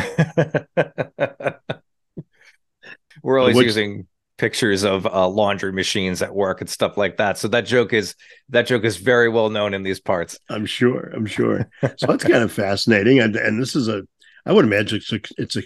We're 3.22 3.38
always 3.38 3.56
Which, 3.56 3.66
using 3.66 4.06
pictures 4.38 4.82
of 4.82 5.06
uh, 5.06 5.28
laundry 5.28 5.72
machines 5.72 6.20
at 6.20 6.34
work 6.34 6.60
and 6.60 6.68
stuff 6.68 6.96
like 6.96 7.16
that. 7.18 7.38
So 7.38 7.46
that 7.48 7.64
joke 7.64 7.92
is 7.92 8.16
that 8.48 8.66
joke 8.66 8.84
is 8.84 8.96
very 8.96 9.28
well 9.28 9.50
known 9.50 9.72
in 9.72 9.82
these 9.84 10.00
parts. 10.00 10.38
I'm 10.48 10.66
sure. 10.66 11.12
I'm 11.14 11.26
sure. 11.26 11.68
So 11.96 12.06
that's 12.06 12.24
kind 12.24 12.42
of 12.42 12.52
fascinating, 12.64 13.20
and 13.20 13.36
and 13.36 13.60
this 13.60 13.76
is 13.76 13.88
a 13.88 14.02
I 14.46 14.52
would 14.52 14.64
imagine 14.64 14.98
it's 14.98 15.12
a, 15.12 15.20
it's 15.40 15.56
a 15.56 15.62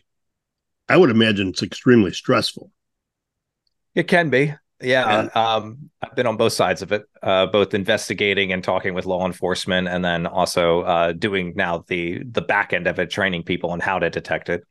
I 0.89 0.97
would 0.97 1.11
imagine 1.11 1.49
it's 1.49 1.63
extremely 1.63 2.13
stressful 2.13 2.71
it 3.95 4.09
can 4.09 4.31
be. 4.31 4.55
Yeah. 4.81 5.29
Um, 5.35 5.91
I've 6.01 6.15
been 6.15 6.27
on 6.27 6.37
both 6.37 6.53
sides 6.53 6.83
of 6.83 6.93
it, 6.93 7.05
uh, 7.23 7.47
both 7.47 7.75
investigating 7.75 8.53
and 8.53 8.63
talking 8.63 8.95
with 8.95 9.07
law 9.07 9.27
enforcement, 9.27 9.89
and 9.89 10.05
then 10.05 10.27
also 10.27 10.83
uh, 10.83 11.13
doing 11.13 11.55
now 11.57 11.85
the 11.89 12.23
the 12.25 12.43
back 12.43 12.73
end 12.73 12.87
of 12.87 12.99
it, 12.99 13.11
training 13.11 13.43
people 13.43 13.71
on 13.71 13.81
how 13.81 13.99
to 13.99 14.09
detect 14.09 14.49
it. 14.49 14.63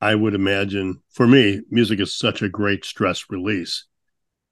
I 0.00 0.14
would 0.14 0.34
imagine 0.34 1.00
for 1.10 1.26
me, 1.26 1.60
music 1.70 2.00
is 2.00 2.14
such 2.14 2.42
a 2.42 2.48
great 2.48 2.84
stress 2.84 3.26
release. 3.30 3.86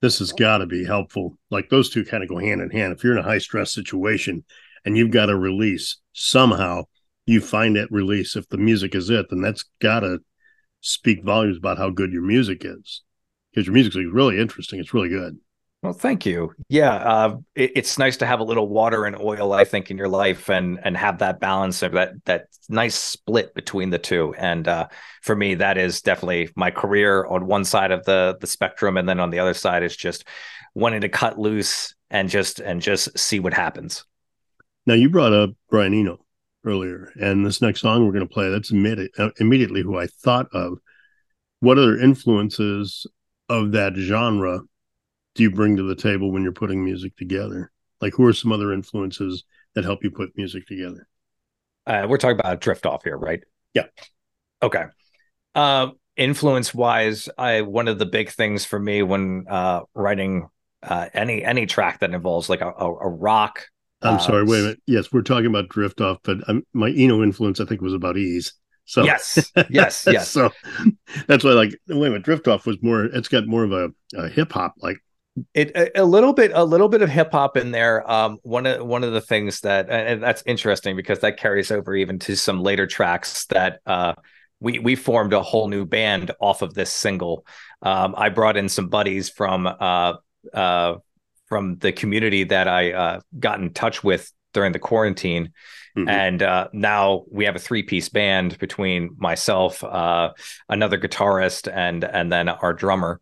This 0.01 0.19
has 0.19 0.31
got 0.31 0.59
to 0.59 0.65
be 0.65 0.85
helpful. 0.85 1.37
Like 1.51 1.69
those 1.69 1.89
two 1.89 2.05
kind 2.05 2.23
of 2.23 2.29
go 2.29 2.37
hand 2.37 2.61
in 2.61 2.69
hand. 2.69 2.93
If 2.93 3.03
you're 3.03 3.13
in 3.13 3.19
a 3.19 3.23
high 3.23 3.37
stress 3.37 3.73
situation 3.73 4.43
and 4.85 4.97
you've 4.97 5.11
got 5.11 5.27
to 5.27 5.37
release 5.37 5.97
somehow, 6.13 6.83
you 7.25 7.39
find 7.39 7.75
that 7.75 7.91
release. 7.91 8.35
If 8.35 8.49
the 8.49 8.57
music 8.57 8.95
is 8.95 9.09
it, 9.09 9.27
then 9.29 9.41
that's 9.41 9.65
got 9.81 10.01
to 10.01 10.19
speak 10.81 11.23
volumes 11.23 11.57
about 11.57 11.77
how 11.77 11.89
good 11.89 12.11
your 12.11 12.23
music 12.23 12.65
is 12.65 13.01
because 13.53 13.67
your 13.67 13.73
music 13.73 13.95
is 13.95 14.11
really 14.11 14.39
interesting. 14.39 14.79
It's 14.79 14.93
really 14.93 15.09
good. 15.09 15.37
Well, 15.83 15.91
thank 15.91 16.25
you. 16.25 16.53
Yeah, 16.69 16.93
uh, 16.93 17.37
it, 17.55 17.73
it's 17.75 17.97
nice 17.97 18.15
to 18.17 18.25
have 18.25 18.39
a 18.39 18.45
little 18.45 18.69
water 18.69 19.03
and 19.03 19.17
oil, 19.19 19.51
I 19.51 19.65
think, 19.65 19.91
in 19.91 19.97
your 19.97 20.07
life, 20.07 20.49
and 20.49 20.79
and 20.81 20.95
have 20.95 21.19
that 21.19 21.41
balance 21.41 21.83
of 21.83 21.91
that 21.91 22.13
that 22.23 22.45
nice 22.69 22.95
split 22.95 23.53
between 23.53 23.89
the 23.89 23.99
two. 23.99 24.33
And 24.37 24.65
uh, 24.65 24.87
for 25.21 25.35
me, 25.35 25.55
that 25.55 25.77
is 25.77 26.01
definitely 26.01 26.49
my 26.55 26.71
career 26.71 27.25
on 27.25 27.47
one 27.47 27.65
side 27.65 27.91
of 27.91 28.05
the 28.05 28.37
the 28.39 28.47
spectrum, 28.47 28.95
and 28.95 29.09
then 29.09 29.19
on 29.19 29.29
the 29.29 29.39
other 29.39 29.53
side 29.53 29.83
is 29.83 29.95
just 29.95 30.23
wanting 30.73 31.01
to 31.01 31.09
cut 31.09 31.37
loose 31.37 31.93
and 32.09 32.29
just 32.29 32.61
and 32.61 32.81
just 32.81 33.19
see 33.19 33.41
what 33.41 33.53
happens. 33.53 34.05
Now, 34.85 34.93
you 34.93 35.09
brought 35.09 35.33
up 35.33 35.49
Brian 35.69 35.93
Eno 35.93 36.23
earlier, 36.63 37.11
and 37.19 37.45
this 37.45 37.61
next 37.61 37.81
song 37.81 38.05
we're 38.05 38.13
going 38.13 38.27
to 38.27 38.33
play 38.33 38.49
that's 38.49 38.71
immediate, 38.71 39.11
uh, 39.17 39.31
immediately 39.37 39.81
who 39.81 39.99
I 39.99 40.07
thought 40.07 40.47
of. 40.53 40.77
What 41.59 41.77
other 41.77 41.97
influences 41.97 43.05
of 43.53 43.71
that 43.73 43.93
genre 43.95 44.61
do 45.35 45.43
you 45.43 45.51
bring 45.51 45.77
to 45.77 45.83
the 45.83 45.95
table 45.95 46.31
when 46.31 46.43
you're 46.43 46.51
putting 46.51 46.83
music 46.83 47.15
together? 47.15 47.71
Like, 48.01 48.13
who 48.13 48.25
are 48.25 48.33
some 48.33 48.51
other 48.51 48.73
influences 48.73 49.43
that 49.75 49.83
help 49.83 50.03
you 50.03 50.11
put 50.11 50.35
music 50.35 50.67
together? 50.67 51.07
Uh, 51.85 52.05
we're 52.09 52.17
talking 52.17 52.39
about 52.39 52.61
drift 52.61 52.85
off 52.85 53.03
here, 53.03 53.17
right? 53.17 53.41
Yeah. 53.73 53.85
Okay. 54.61 54.85
Uh, 55.55 55.89
influence 56.15 56.73
wise, 56.73 57.29
I 57.37 57.61
one 57.61 57.87
of 57.87 57.99
the 57.99 58.05
big 58.05 58.29
things 58.29 58.65
for 58.65 58.79
me 58.79 59.03
when 59.03 59.45
uh, 59.49 59.81
writing 59.93 60.49
uh, 60.81 61.09
any 61.13 61.43
any 61.43 61.65
track 61.65 61.99
that 61.99 62.13
involves 62.13 62.49
like 62.49 62.61
a, 62.61 62.69
a, 62.69 62.87
a 62.87 63.09
rock. 63.09 63.65
I'm 64.01 64.19
sorry. 64.19 64.43
Wait 64.43 64.59
a 64.59 64.63
minute. 64.63 64.81
Yes, 64.85 65.13
we're 65.13 65.21
talking 65.21 65.45
about 65.45 65.69
drift 65.69 66.01
off, 66.01 66.17
but 66.23 66.37
um, 66.49 66.63
my 66.73 66.91
Eno 66.91 67.23
influence, 67.23 67.61
I 67.61 67.65
think, 67.65 67.81
was 67.81 67.93
about 67.93 68.17
ease. 68.17 68.53
So 68.85 69.03
yes, 69.03 69.51
yes, 69.69 70.07
yes. 70.09 70.29
so 70.29 70.51
that's 71.27 71.43
why, 71.43 71.51
like, 71.51 71.79
wait 71.87 72.07
a 72.07 72.09
minute, 72.09 72.23
Drift 72.23 72.47
Off 72.47 72.65
was 72.65 72.77
more. 72.81 73.05
It's 73.05 73.27
got 73.27 73.47
more 73.47 73.63
of 73.63 73.71
a, 73.71 73.89
a 74.15 74.29
hip 74.29 74.51
hop 74.51 74.75
like. 74.77 74.97
It 75.55 75.71
a, 75.75 76.01
a, 76.01 76.05
little 76.05 76.31
bit, 76.31 76.51
a 76.53 76.63
little 76.63 76.89
bit 76.89 77.01
of 77.01 77.09
hip 77.09 77.31
hop 77.31 77.57
in 77.57 77.71
there. 77.71 78.09
Um, 78.09 78.37
one 78.43 78.67
of 78.67 78.85
one 78.85 79.03
of 79.03 79.13
the 79.13 79.21
things 79.21 79.61
that, 79.61 79.89
and 79.89 80.21
that's 80.21 80.43
interesting 80.45 80.95
because 80.95 81.19
that 81.19 81.37
carries 81.37 81.71
over 81.71 81.95
even 81.95 82.19
to 82.19 82.35
some 82.35 82.61
later 82.61 82.85
tracks 82.85 83.47
that 83.47 83.79
uh, 83.87 84.13
we 84.59 84.77
we 84.77 84.95
formed 84.95 85.33
a 85.33 85.41
whole 85.41 85.67
new 85.67 85.85
band 85.85 86.31
off 86.39 86.61
of 86.61 86.75
this 86.75 86.91
single. 86.91 87.47
Um, 87.81 88.13
I 88.15 88.29
brought 88.29 88.57
in 88.57 88.69
some 88.69 88.89
buddies 88.89 89.29
from 89.29 89.65
uh, 89.65 90.13
uh, 90.53 90.95
from 91.47 91.77
the 91.77 91.91
community 91.91 92.45
that 92.45 92.67
I 92.67 92.91
uh, 92.91 93.19
got 93.37 93.59
in 93.59 93.73
touch 93.73 94.03
with 94.03 94.31
during 94.53 94.71
the 94.71 94.79
quarantine 94.79 95.51
Mm-hmm. 95.97 96.09
And 96.09 96.43
uh, 96.43 96.69
now 96.73 97.23
we 97.29 97.45
have 97.45 97.55
a 97.55 97.59
three 97.59 97.83
piece 97.83 98.09
band 98.09 98.57
between 98.57 99.15
myself, 99.17 99.83
uh, 99.83 100.33
another 100.67 100.97
guitarist, 100.97 101.71
and 101.71 102.03
and 102.03 102.31
then 102.31 102.49
our 102.49 102.73
drummer. 102.73 103.19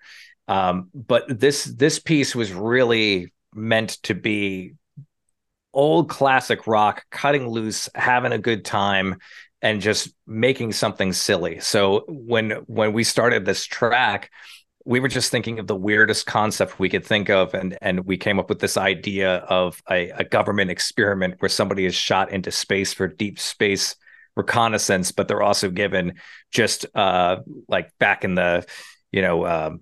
Um, 0.48 0.90
but 0.94 1.24
this 1.28 1.66
this 1.66 2.00
piece 2.00 2.34
was 2.34 2.54
really 2.54 3.34
meant 3.54 4.02
to 4.04 4.14
be 4.14 4.76
old 5.74 6.10
classic 6.10 6.66
rock, 6.66 7.06
cutting 7.12 7.48
loose, 7.48 7.90
having 7.94 8.32
a 8.32 8.38
good 8.38 8.64
time, 8.64 9.18
and 9.62 9.82
just 9.82 10.14
making 10.26 10.72
something 10.72 11.12
silly. 11.12 11.60
So 11.60 12.06
when 12.08 12.52
when 12.68 12.94
we 12.94 13.04
started 13.04 13.44
this 13.44 13.66
track, 13.66 14.32
we 14.86 15.00
were 15.00 15.08
just 15.08 15.32
thinking 15.32 15.60
of 15.60 15.68
the 15.68 15.76
weirdest 15.76 16.26
concept 16.26 16.80
we 16.80 16.90
could 16.90 17.06
think 17.06 17.30
of 17.30 17.54
and 17.54 17.78
and 17.82 18.06
we 18.06 18.18
came 18.18 18.40
up 18.40 18.50
with 18.50 18.60
this 18.60 18.78
idea 18.78 19.38
of 19.38 19.82
a, 19.90 20.10
a 20.12 20.24
government 20.24 20.72
experiment 20.72 21.36
where 21.40 21.50
somebody 21.50 21.86
is 21.86 21.96
shot 21.96 22.32
into 22.32 22.52
space 22.52 22.94
for 22.94 23.08
deep 23.08 23.40
space 23.40 23.96
reconnaissance 24.36 25.12
but 25.12 25.28
they're 25.28 25.44
also 25.44 25.70
given 25.70 26.14
just 26.52 26.86
uh 26.96 27.38
like 27.68 27.92
back 28.00 28.24
in 28.24 28.36
the 28.36 28.66
you 29.12 29.22
know 29.22 29.46
um 29.46 29.82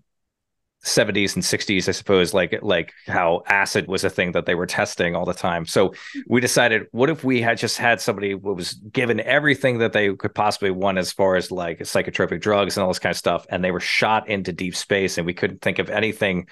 70s 0.85 1.35
and 1.35 1.43
60s 1.43 1.89
i 1.89 1.91
suppose 1.91 2.33
like 2.33 2.57
like 2.61 2.93
how 3.05 3.43
acid 3.47 3.87
was 3.87 4.05
a 4.05 4.09
thing 4.09 4.31
that 4.31 4.45
they 4.45 4.55
were 4.55 4.65
testing 4.65 5.15
all 5.15 5.25
the 5.25 5.33
time. 5.33 5.65
So 5.65 5.93
we 6.27 6.39
decided 6.39 6.87
what 6.91 7.09
if 7.09 7.23
we 7.23 7.41
had 7.41 7.57
just 7.57 7.77
had 7.77 7.99
somebody 7.99 8.31
who 8.31 8.53
was 8.53 8.73
given 8.73 9.19
everything 9.19 9.79
that 9.79 9.91
they 9.91 10.15
could 10.15 10.33
possibly 10.33 10.71
want 10.71 10.97
as 10.97 11.11
far 11.11 11.35
as 11.35 11.51
like 11.51 11.79
psychotropic 11.79 12.39
drugs 12.39 12.77
and 12.77 12.83
all 12.83 12.89
this 12.89 12.99
kind 12.99 13.11
of 13.11 13.17
stuff 13.17 13.45
and 13.49 13.63
they 13.63 13.71
were 13.71 13.79
shot 13.79 14.29
into 14.29 14.53
deep 14.53 14.75
space 14.75 15.17
and 15.17 15.27
we 15.27 15.33
couldn't 15.33 15.61
think 15.61 15.79
of 15.79 15.89
anything 15.89 16.47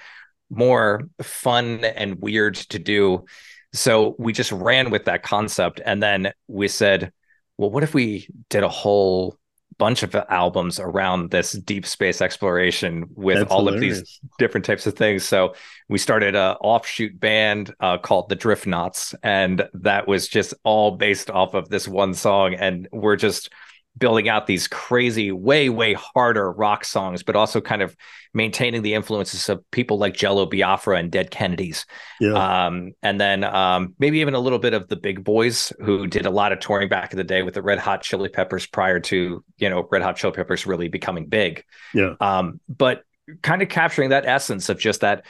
more 0.50 1.08
fun 1.22 1.84
and 1.84 2.20
weird 2.20 2.54
to 2.54 2.78
do. 2.78 3.24
So 3.72 4.14
we 4.18 4.32
just 4.34 4.52
ran 4.52 4.90
with 4.90 5.06
that 5.06 5.22
concept 5.22 5.80
and 5.84 6.02
then 6.02 6.32
we 6.48 6.68
said 6.68 7.12
well 7.56 7.70
what 7.70 7.82
if 7.82 7.94
we 7.94 8.28
did 8.50 8.62
a 8.62 8.68
whole 8.68 9.37
bunch 9.78 10.02
of 10.02 10.14
albums 10.28 10.80
around 10.80 11.30
this 11.30 11.52
deep 11.52 11.86
space 11.86 12.20
exploration 12.20 13.06
with 13.14 13.38
That's 13.38 13.50
all 13.50 13.64
hilarious. 13.66 14.00
of 14.00 14.04
these 14.06 14.20
different 14.38 14.66
types 14.66 14.86
of 14.86 14.94
things. 14.94 15.24
So 15.24 15.54
we 15.88 15.98
started 15.98 16.34
a 16.34 16.56
offshoot 16.60 17.18
band 17.18 17.74
uh, 17.80 17.98
called 17.98 18.28
the 18.28 18.36
Drift 18.36 18.66
Knots, 18.66 19.14
and 19.22 19.68
that 19.74 20.06
was 20.08 20.28
just 20.28 20.54
all 20.64 20.92
based 20.96 21.30
off 21.30 21.54
of 21.54 21.68
this 21.68 21.86
one 21.88 22.14
song. 22.14 22.54
And 22.54 22.88
we're 22.92 23.16
just 23.16 23.50
building 23.98 24.28
out 24.28 24.46
these 24.46 24.68
crazy, 24.68 25.32
way, 25.32 25.68
way 25.68 25.94
harder 25.94 26.50
rock 26.52 26.84
songs, 26.84 27.22
but 27.22 27.36
also 27.36 27.60
kind 27.60 27.82
of 27.82 27.96
maintaining 28.34 28.82
the 28.82 28.94
influences 28.94 29.48
of 29.48 29.68
people 29.70 29.98
like 29.98 30.14
Jello 30.14 30.46
Biafra 30.46 30.98
and 30.98 31.10
Dead 31.10 31.30
Kennedys. 31.30 31.86
Yeah. 32.20 32.66
Um, 32.66 32.92
and 33.02 33.20
then 33.20 33.44
um, 33.44 33.94
maybe 33.98 34.20
even 34.20 34.34
a 34.34 34.38
little 34.38 34.58
bit 34.58 34.74
of 34.74 34.88
the 34.88 34.96
big 34.96 35.24
boys 35.24 35.72
who 35.80 36.06
did 36.06 36.26
a 36.26 36.30
lot 36.30 36.52
of 36.52 36.60
touring 36.60 36.88
back 36.88 37.12
in 37.12 37.16
the 37.16 37.24
day 37.24 37.42
with 37.42 37.54
the 37.54 37.62
Red 37.62 37.78
Hot 37.78 38.02
Chili 38.02 38.28
Peppers 38.28 38.66
prior 38.66 39.00
to, 39.00 39.44
you 39.56 39.70
know, 39.70 39.88
Red 39.90 40.02
Hot 40.02 40.16
Chili 40.16 40.32
Peppers 40.32 40.66
really 40.66 40.88
becoming 40.88 41.26
big. 41.26 41.64
yeah. 41.94 42.14
Um, 42.20 42.60
but 42.68 43.02
kind 43.42 43.62
of 43.62 43.68
capturing 43.68 44.10
that 44.10 44.26
essence 44.26 44.68
of 44.68 44.78
just 44.78 45.00
that, 45.00 45.24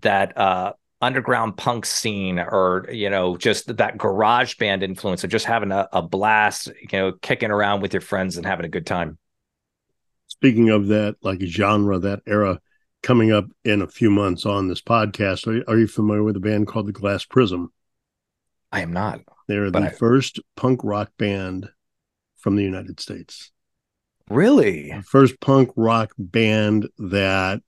that, 0.00 0.36
uh, 0.38 0.72
underground 1.02 1.56
punk 1.56 1.84
scene 1.84 2.38
or 2.38 2.86
you 2.90 3.10
know 3.10 3.36
just 3.36 3.76
that 3.76 3.98
garage 3.98 4.54
band 4.56 4.82
influence 4.82 5.24
of 5.24 5.30
just 5.30 5.44
having 5.44 5.72
a, 5.72 5.86
a 5.92 6.00
blast 6.00 6.68
you 6.80 6.88
know 6.98 7.12
kicking 7.20 7.50
around 7.50 7.82
with 7.82 7.92
your 7.92 8.00
friends 8.00 8.36
and 8.38 8.46
having 8.46 8.64
a 8.64 8.68
good 8.70 8.86
time 8.86 9.18
Speaking 10.28 10.70
of 10.70 10.86
that, 10.88 11.16
like 11.22 11.40
genre, 11.42 11.98
that 11.98 12.20
era 12.26 12.58
coming 13.02 13.30
up 13.32 13.44
in 13.64 13.82
a 13.82 13.86
few 13.86 14.10
months 14.10 14.46
on 14.46 14.66
this 14.66 14.80
podcast, 14.80 15.46
are, 15.46 15.62
are 15.70 15.78
you 15.78 15.86
familiar 15.86 16.22
with 16.22 16.36
a 16.36 16.40
band 16.40 16.66
called 16.66 16.86
the 16.86 16.92
Glass 16.92 17.24
Prism? 17.26 17.70
i 18.72 18.80
am 18.80 18.92
not 18.92 19.20
They're 19.46 19.70
the 19.70 19.78
I- 19.80 19.88
first 19.90 20.40
punk 20.56 20.80
rock 20.84 21.10
band 21.18 21.68
from 22.38 22.56
the 22.56 22.62
United 22.62 22.98
States. 22.98 23.52
really 24.30 24.90
The 24.90 25.02
first 25.02 25.38
punk 25.40 25.70
rock 25.76 26.12
band 26.18 26.88
that 26.98 27.60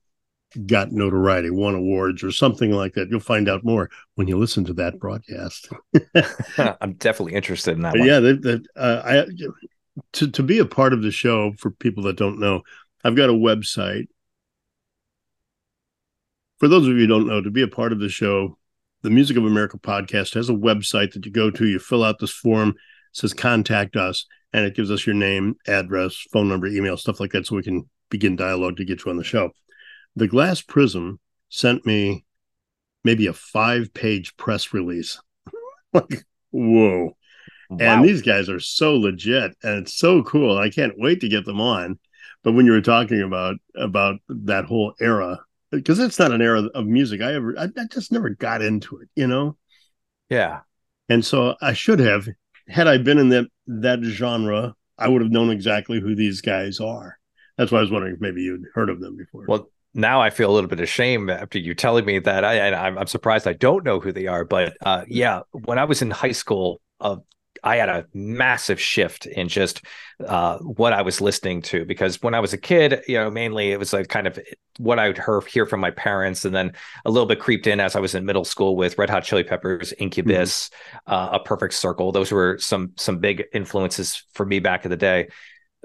got 0.65 0.91
notoriety, 0.91 1.49
won 1.49 1.75
awards 1.75 2.23
or 2.23 2.31
something 2.31 2.71
like 2.71 2.93
that. 2.93 3.09
You'll 3.09 3.19
find 3.19 3.49
out 3.49 3.63
more 3.63 3.89
when 4.15 4.27
you 4.27 4.37
listen 4.37 4.65
to 4.65 4.73
that 4.73 4.99
broadcast. 4.99 5.69
i'm 6.81 6.93
definitely 6.93 7.33
interested 7.33 7.75
in 7.75 7.81
that 7.81 7.97
one. 7.97 8.07
yeah, 8.07 8.19
that, 8.19 8.41
that 8.41 8.67
uh, 8.75 9.01
I 9.05 9.25
to 10.13 10.29
to 10.29 10.43
be 10.43 10.59
a 10.59 10.65
part 10.65 10.93
of 10.93 11.01
the 11.01 11.11
show 11.11 11.53
for 11.57 11.71
people 11.71 12.03
that 12.03 12.17
don't 12.17 12.39
know, 12.39 12.61
I've 13.03 13.15
got 13.15 13.29
a 13.29 13.33
website. 13.33 14.07
For 16.57 16.67
those 16.67 16.87
of 16.87 16.93
you 16.93 17.01
who 17.01 17.07
don't 17.07 17.27
know, 17.27 17.41
to 17.41 17.51
be 17.51 17.61
a 17.61 17.67
part 17.67 17.91
of 17.91 17.99
the 17.99 18.09
show, 18.09 18.57
the 19.01 19.09
Music 19.09 19.37
of 19.37 19.45
America 19.45 19.77
podcast 19.77 20.33
has 20.35 20.49
a 20.49 20.53
website 20.53 21.13
that 21.13 21.25
you 21.25 21.31
go 21.31 21.51
to. 21.51 21.67
You 21.67 21.79
fill 21.79 22.03
out 22.03 22.19
this 22.19 22.31
form, 22.31 22.69
it 22.69 22.75
says 23.11 23.33
contact 23.33 23.95
us, 23.95 24.25
and 24.53 24.65
it 24.65 24.75
gives 24.75 24.89
us 24.89 25.05
your 25.05 25.15
name, 25.15 25.55
address, 25.67 26.25
phone 26.31 26.47
number, 26.47 26.67
email, 26.67 26.97
stuff 26.97 27.19
like 27.19 27.31
that, 27.31 27.45
so 27.45 27.55
we 27.55 27.63
can 27.63 27.89
begin 28.09 28.35
dialogue 28.35 28.77
to 28.77 28.85
get 28.85 29.03
you 29.03 29.11
on 29.11 29.17
the 29.17 29.23
show. 29.23 29.51
The 30.15 30.27
Glass 30.27 30.61
Prism 30.61 31.19
sent 31.49 31.85
me 31.85 32.25
maybe 33.03 33.27
a 33.27 33.33
five 33.33 33.93
page 33.93 34.35
press 34.37 34.73
release. 34.73 35.19
like, 35.93 36.25
whoa. 36.51 37.15
Wow. 37.69 37.77
And 37.79 38.05
these 38.05 38.21
guys 38.21 38.49
are 38.49 38.59
so 38.59 38.95
legit 38.95 39.55
and 39.63 39.83
it's 39.83 39.97
so 39.97 40.23
cool. 40.23 40.57
I 40.57 40.69
can't 40.69 40.93
wait 40.97 41.21
to 41.21 41.29
get 41.29 41.45
them 41.45 41.61
on. 41.61 41.99
But 42.43 42.53
when 42.53 42.65
you 42.65 42.73
were 42.73 42.81
talking 42.81 43.21
about 43.21 43.55
about 43.75 44.19
that 44.29 44.65
whole 44.65 44.93
era, 45.01 45.39
because 45.71 45.99
it's 45.99 46.19
not 46.19 46.31
an 46.31 46.41
era 46.41 46.63
of 46.75 46.85
music 46.85 47.21
I 47.21 47.33
ever 47.33 47.57
I, 47.57 47.65
I 47.65 47.85
just 47.91 48.11
never 48.11 48.29
got 48.29 48.61
into 48.61 48.99
it, 48.99 49.09
you 49.15 49.27
know? 49.27 49.57
yeah 50.29 50.61
And 51.09 51.25
so 51.25 51.55
I 51.61 51.73
should 51.73 51.99
have, 51.99 52.27
had 52.67 52.87
I 52.87 52.97
been 52.97 53.17
in 53.19 53.29
that 53.29 53.47
that 53.67 54.01
genre, 54.03 54.75
I 54.97 55.07
would 55.07 55.21
have 55.21 55.31
known 55.31 55.49
exactly 55.51 55.99
who 55.99 56.15
these 56.15 56.41
guys 56.41 56.79
are. 56.79 57.17
That's 57.57 57.71
why 57.71 57.79
I 57.79 57.81
was 57.81 57.91
wondering 57.91 58.15
if 58.15 58.21
maybe 58.21 58.41
you'd 58.43 58.65
heard 58.73 58.89
of 58.89 58.99
them 58.99 59.17
before. 59.17 59.45
Well, 59.47 59.69
now 59.95 60.21
I 60.21 60.29
feel 60.29 60.51
a 60.51 60.53
little 60.53 60.69
bit 60.69 60.81
ashamed 60.81 61.31
after 61.31 61.57
you 61.57 61.73
telling 61.73 62.05
me 62.05 62.19
that. 62.19 62.43
I, 62.43 62.55
and 62.55 62.75
I'm, 62.75 62.97
I'm 62.97 63.07
surprised 63.07 63.47
I 63.47 63.53
don't 63.53 63.85
know 63.85 64.01
who 64.01 64.11
they 64.11 64.27
are. 64.27 64.43
But 64.43 64.75
uh, 64.85 65.05
yeah, 65.07 65.41
when 65.51 65.79
I 65.79 65.85
was 65.85 66.01
in 66.01 66.11
high 66.11 66.33
school, 66.33 66.81
uh, 66.99 67.15
I 67.63 67.77
had 67.77 67.87
a 67.87 68.05
massive 68.13 68.79
shift 68.79 69.25
in 69.25 69.47
just 69.47 69.83
uh, 70.25 70.57
what 70.59 70.91
I 70.91 71.01
was 71.01 71.21
listening 71.21 71.61
to 71.63 71.85
because 71.85 72.21
when 72.21 72.33
I 72.33 72.41
was 72.41 72.51
a 72.51 72.57
kid, 72.57 73.03
you 73.07 73.15
know, 73.15 73.31
mainly 73.31 73.71
it 73.71 73.79
was 73.79 73.93
like 73.93 74.09
kind 74.09 74.27
of 74.27 74.37
what 74.77 74.99
I 74.99 75.07
would 75.07 75.17
hear, 75.17 75.41
hear 75.41 75.65
from 75.65 75.79
my 75.79 75.91
parents, 75.91 76.43
and 76.43 76.53
then 76.53 76.73
a 77.05 77.09
little 77.09 77.25
bit 77.25 77.39
creeped 77.39 77.65
in 77.65 77.79
as 77.79 77.95
I 77.95 78.01
was 78.01 78.13
in 78.13 78.25
middle 78.25 78.43
school 78.43 78.75
with 78.75 78.97
Red 78.97 79.09
Hot 79.09 79.23
Chili 79.23 79.45
Peppers, 79.45 79.93
Incubus, 79.93 80.69
uh, 81.07 81.29
A 81.31 81.39
Perfect 81.39 81.73
Circle. 81.73 82.11
Those 82.11 82.31
were 82.31 82.57
some 82.59 82.91
some 82.97 83.19
big 83.19 83.45
influences 83.53 84.25
for 84.33 84.45
me 84.45 84.59
back 84.59 84.83
in 84.83 84.91
the 84.91 84.97
day. 84.97 85.29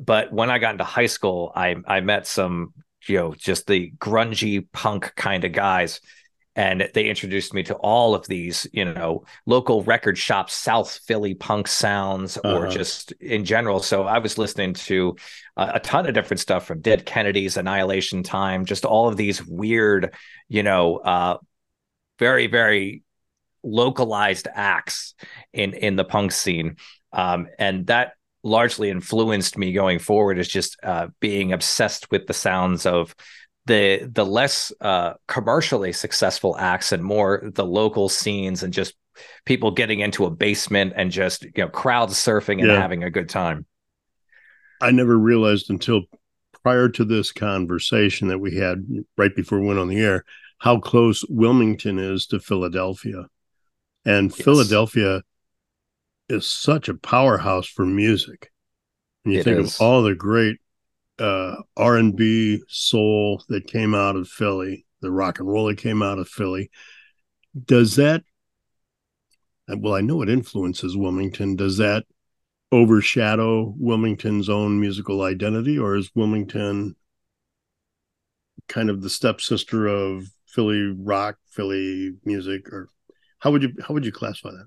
But 0.05 0.33
when 0.33 0.51
I 0.51 0.59
got 0.59 0.73
into 0.73 0.85
high 0.85 1.07
school, 1.07 1.53
I 1.55 1.77
I 1.87 2.01
met 2.01 2.27
some 2.27 2.75
you 3.07 3.17
know 3.19 3.35
just 3.35 3.67
the 3.67 3.93
grungy 3.99 4.67
punk 4.73 5.13
kind 5.17 5.45
of 5.45 5.53
guys. 5.53 6.01
And 6.57 6.91
they 6.95 7.05
introduced 7.09 7.55
me 7.55 7.63
to 7.65 7.75
all 7.77 8.15
of 8.15 8.27
these 8.27 8.67
you 8.73 8.85
know 8.85 9.25
local 9.47 9.83
record 9.85 10.19
shops 10.19 10.53
south 10.55 11.01
philly 11.07 11.35
punk 11.35 11.69
sounds 11.69 12.37
or 12.39 12.67
Uh-huh. 12.67 12.71
just 12.71 13.13
in 13.13 13.45
general. 13.45 13.81
So 13.81 14.03
i 14.05 14.19
was 14.19 14.37
listening 14.37 14.75
to 14.75 15.17
a, 15.57 15.73
a 15.75 15.81
ton 15.81 16.07
of 16.07 16.15
different 16.15 16.41
stuff 16.41 16.67
from 16.67 16.81
dead 16.81 17.07
kennedys 17.07 17.57
annihilation 17.57 18.23
time 18.25 18.65
just 18.65 18.85
all 18.85 19.09
of 19.09 19.17
these 19.17 19.47
weird 19.47 20.13
you 20.49 20.63
know 20.65 20.97
uh 20.97 21.39
very 22.19 22.49
very 22.49 23.03
localized 23.63 24.49
acts 24.53 25.15
in 25.53 25.73
in 25.75 25.97
the 25.97 26.05
punk 26.05 26.33
scene. 26.33 26.77
Um 27.13 27.47
and 27.59 27.87
that 27.87 28.13
largely 28.43 28.91
influenced 28.91 29.59
me 29.59 29.73
going 29.73 29.99
forward 29.99 30.39
is 30.39 30.49
just 30.49 30.77
uh, 30.83 31.09
being 31.21 31.53
obsessed 31.53 32.11
with 32.11 32.27
the 32.27 32.33
sounds 32.33 32.87
of 32.87 33.15
the 33.67 34.09
the 34.13 34.25
less 34.25 34.73
uh, 34.81 35.15
commercially 35.29 35.93
successful 35.93 36.57
acts 36.59 36.93
and 36.93 37.03
more 37.03 37.51
the 37.55 37.65
local 37.65 38.09
scenes 38.09 38.63
and 38.63 38.73
just 38.73 38.95
people 39.45 39.71
getting 39.71 40.01
into 40.01 40.25
a 40.25 40.31
basement 40.31 40.95
and 40.97 41.11
just 41.11 41.45
you 41.45 41.53
know 41.59 41.69
crowd 41.69 42.09
surfing 42.09 42.61
and 42.61 42.69
Yeah. 42.69 42.81
having 42.81 43.05
a 43.05 43.11
good 43.11 43.29
time. 43.29 43.67
I 44.81 44.91
never 44.93 45.19
realized 45.19 45.69
until 45.69 46.05
prior 46.63 46.89
to 46.89 47.05
this 47.05 47.33
conversation 47.33 48.29
that 48.29 48.39
we 48.39 48.57
had 48.57 48.87
right 49.17 49.35
before 49.35 49.61
we 49.61 49.67
went 49.67 49.79
on 49.79 49.89
the 49.89 50.01
air 50.01 50.25
how 50.59 50.79
close 50.79 51.25
Wilmington 51.29 51.99
is 51.99 52.27
to 52.27 52.39
Philadelphia. 52.39 53.27
And 54.05 54.31
Yes. 54.31 54.43
Philadelphia 54.45 55.23
is 56.31 56.47
such 56.47 56.89
a 56.89 56.95
powerhouse 56.95 57.67
for 57.67 57.85
music. 57.87 58.51
And 59.25 59.35
you 59.35 59.39
It 59.39 59.41
think 59.41 59.59
is. 59.59 59.77
of 59.79 59.81
all 59.81 60.03
the 60.03 60.15
great 60.15 60.59
uh, 61.19 61.57
R&B 61.77 62.63
soul 62.69 63.43
that 63.49 63.67
came 63.69 63.95
out 63.95 64.17
of 64.17 64.29
Philly, 64.29 64.87
the 65.03 65.11
rock 65.13 65.41
and 65.41 65.49
roll 65.49 65.67
that 65.67 65.79
came 65.79 66.03
out 66.03 66.19
of 66.19 66.29
Philly, 66.29 66.71
does 67.67 67.97
that 67.97 68.25
well, 69.69 69.95
I 69.95 70.01
know 70.03 70.21
it 70.23 70.29
influences 70.29 70.97
Wilmington. 70.97 71.57
Does 71.57 71.79
that 71.79 72.05
overshadow 72.73 73.75
Wilmington's 73.79 74.49
own 74.49 74.81
musical 74.81 75.23
identity, 75.23 75.79
or 75.79 75.97
is 75.97 76.11
Wilmington 76.15 76.97
kind 78.69 78.91
of 78.91 79.03
the 79.03 79.11
stepsister 79.11 79.87
of 79.87 80.27
Philly 80.47 80.83
rock, 80.99 81.37
Philly 81.51 82.15
music, 82.25 82.69
or 82.73 82.89
how 83.39 83.51
would 83.51 83.63
you 83.63 83.73
how 83.87 83.95
would 83.95 84.05
you 84.05 84.13
classify 84.13 84.51
that? 84.51 84.67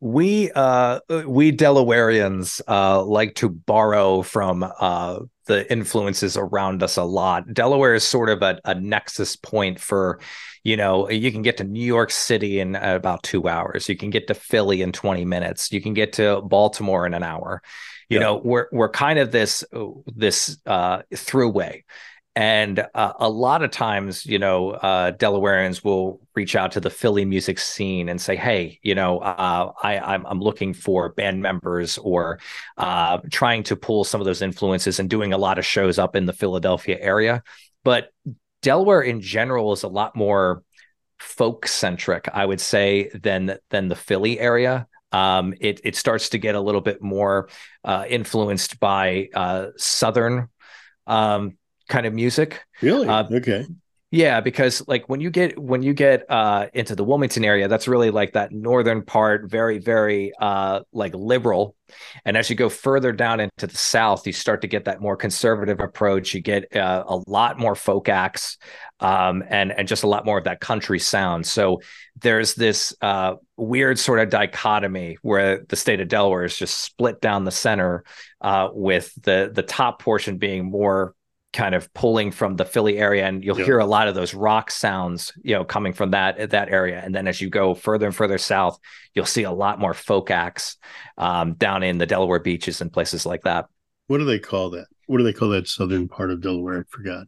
We 0.00 0.52
uh 0.52 1.00
we 1.26 1.50
Delawareans 1.50 2.60
uh 2.68 3.02
like 3.02 3.34
to 3.36 3.48
borrow 3.48 4.22
from 4.22 4.64
uh 4.78 5.20
the 5.48 5.70
influences 5.72 6.36
around 6.36 6.82
us 6.82 6.96
a 6.96 7.02
lot. 7.02 7.52
Delaware 7.52 7.94
is 7.94 8.04
sort 8.04 8.28
of 8.28 8.42
a, 8.42 8.60
a 8.64 8.74
nexus 8.74 9.34
point 9.34 9.80
for, 9.80 10.20
you 10.62 10.76
know, 10.76 11.08
you 11.10 11.32
can 11.32 11.42
get 11.42 11.56
to 11.56 11.64
New 11.64 11.84
York 11.84 12.10
City 12.10 12.60
in 12.60 12.76
about 12.76 13.22
two 13.22 13.48
hours. 13.48 13.88
You 13.88 13.96
can 13.96 14.10
get 14.10 14.28
to 14.28 14.34
Philly 14.34 14.82
in 14.82 14.92
20 14.92 15.24
minutes. 15.24 15.72
You 15.72 15.80
can 15.80 15.94
get 15.94 16.12
to 16.14 16.42
Baltimore 16.42 17.06
in 17.06 17.14
an 17.14 17.22
hour. 17.22 17.62
You 18.10 18.20
know, 18.20 18.40
we're 18.42 18.68
we're 18.72 18.88
kind 18.88 19.18
of 19.18 19.32
this 19.32 19.64
this 20.06 20.58
uh, 20.64 21.02
throughway. 21.12 21.82
And 22.38 22.86
uh, 22.94 23.14
a 23.18 23.28
lot 23.28 23.64
of 23.64 23.72
times, 23.72 24.24
you 24.24 24.38
know, 24.38 24.70
uh, 24.70 25.10
Delawareans 25.10 25.82
will 25.82 26.20
reach 26.36 26.54
out 26.54 26.70
to 26.70 26.80
the 26.80 26.88
Philly 26.88 27.24
music 27.24 27.58
scene 27.58 28.08
and 28.08 28.20
say, 28.20 28.36
"Hey, 28.36 28.78
you 28.80 28.94
know, 28.94 29.18
uh, 29.18 29.72
I, 29.82 29.98
I'm 29.98 30.24
I'm 30.24 30.38
looking 30.38 30.72
for 30.72 31.08
band 31.08 31.42
members 31.42 31.98
or 31.98 32.38
uh, 32.76 33.18
trying 33.32 33.64
to 33.64 33.74
pull 33.74 34.04
some 34.04 34.20
of 34.20 34.24
those 34.24 34.40
influences 34.40 35.00
and 35.00 35.10
doing 35.10 35.32
a 35.32 35.36
lot 35.36 35.58
of 35.58 35.66
shows 35.66 35.98
up 35.98 36.14
in 36.14 36.26
the 36.26 36.32
Philadelphia 36.32 36.96
area." 37.00 37.42
But 37.82 38.10
Delaware 38.62 39.02
in 39.02 39.20
general 39.20 39.72
is 39.72 39.82
a 39.82 39.88
lot 39.88 40.14
more 40.14 40.62
folk 41.18 41.66
centric, 41.66 42.28
I 42.32 42.46
would 42.46 42.60
say, 42.60 43.10
than 43.20 43.58
than 43.70 43.88
the 43.88 43.96
Philly 43.96 44.38
area. 44.38 44.86
Um, 45.10 45.54
it 45.60 45.80
it 45.82 45.96
starts 45.96 46.28
to 46.28 46.38
get 46.38 46.54
a 46.54 46.60
little 46.60 46.82
bit 46.82 47.02
more 47.02 47.48
uh, 47.82 48.04
influenced 48.08 48.78
by 48.78 49.30
uh, 49.34 49.70
southern 49.76 50.50
um, 51.08 51.56
kind 51.88 52.06
of 52.06 52.14
music. 52.14 52.64
Really? 52.80 53.08
Uh, 53.08 53.24
okay. 53.32 53.66
Yeah, 54.10 54.40
because 54.40 54.82
like 54.88 55.06
when 55.06 55.20
you 55.20 55.28
get 55.28 55.58
when 55.58 55.82
you 55.82 55.92
get 55.92 56.24
uh 56.30 56.68
into 56.72 56.94
the 56.94 57.04
Wilmington 57.04 57.44
area, 57.44 57.68
that's 57.68 57.86
really 57.86 58.10
like 58.10 58.32
that 58.32 58.52
northern 58.52 59.02
part, 59.04 59.50
very 59.50 59.78
very 59.78 60.32
uh 60.40 60.80
like 60.92 61.14
liberal. 61.14 61.74
And 62.24 62.34
as 62.34 62.48
you 62.48 62.56
go 62.56 62.70
further 62.70 63.12
down 63.12 63.40
into 63.40 63.66
the 63.66 63.76
south, 63.76 64.26
you 64.26 64.32
start 64.32 64.62
to 64.62 64.66
get 64.66 64.86
that 64.86 65.02
more 65.02 65.14
conservative 65.14 65.80
approach. 65.80 66.32
You 66.32 66.40
get 66.40 66.74
uh, 66.74 67.04
a 67.06 67.20
lot 67.26 67.58
more 67.58 67.74
folk 67.74 68.08
acts, 68.08 68.56
um, 69.00 69.44
and 69.46 69.72
and 69.72 69.86
just 69.86 70.04
a 70.04 70.08
lot 70.08 70.24
more 70.24 70.38
of 70.38 70.44
that 70.44 70.60
country 70.60 70.98
sound. 70.98 71.46
So 71.46 71.82
there's 72.20 72.54
this 72.54 72.94
uh, 73.02 73.34
weird 73.58 73.98
sort 73.98 74.20
of 74.20 74.30
dichotomy 74.30 75.18
where 75.20 75.64
the 75.68 75.76
state 75.76 76.00
of 76.00 76.08
Delaware 76.08 76.44
is 76.44 76.56
just 76.56 76.82
split 76.82 77.20
down 77.20 77.44
the 77.44 77.50
center, 77.50 78.04
uh, 78.40 78.68
with 78.72 79.12
the 79.22 79.50
the 79.52 79.62
top 79.62 80.00
portion 80.00 80.38
being 80.38 80.70
more 80.70 81.14
kind 81.52 81.74
of 81.74 81.92
pulling 81.94 82.30
from 82.30 82.56
the 82.56 82.64
Philly 82.64 82.98
area, 82.98 83.26
and 83.26 83.42
you'll 83.42 83.58
Yeah. 83.58 83.64
hear 83.64 83.78
a 83.78 83.86
lot 83.86 84.06
of 84.08 84.14
those 84.14 84.34
rock 84.34 84.70
sounds, 84.70 85.32
you 85.42 85.54
know, 85.54 85.64
coming 85.64 85.92
from 85.92 86.10
that 86.10 86.50
that 86.50 86.68
area. 86.68 87.00
And 87.02 87.14
then 87.14 87.26
as 87.26 87.40
you 87.40 87.48
go 87.48 87.74
further 87.74 88.06
and 88.06 88.14
further 88.14 88.38
south, 88.38 88.78
you'll 89.14 89.24
see 89.26 89.44
a 89.44 89.50
lot 89.52 89.80
more 89.80 89.94
folk 89.94 90.30
acts 90.30 90.76
um, 91.16 91.54
down 91.54 91.82
in 91.82 91.98
the 91.98 92.06
Delaware 92.06 92.38
beaches 92.40 92.80
and 92.80 92.92
places 92.92 93.24
like 93.24 93.42
that. 93.42 93.66
What 94.08 94.18
do 94.18 94.24
they 94.24 94.38
call 94.38 94.70
that? 94.70 94.86
What 95.06 95.18
do 95.18 95.24
they 95.24 95.32
call 95.32 95.48
that 95.50 95.68
southern 95.68 96.08
part 96.08 96.30
of 96.30 96.40
Delaware? 96.42 96.80
I 96.80 96.82
forgot. 96.88 97.26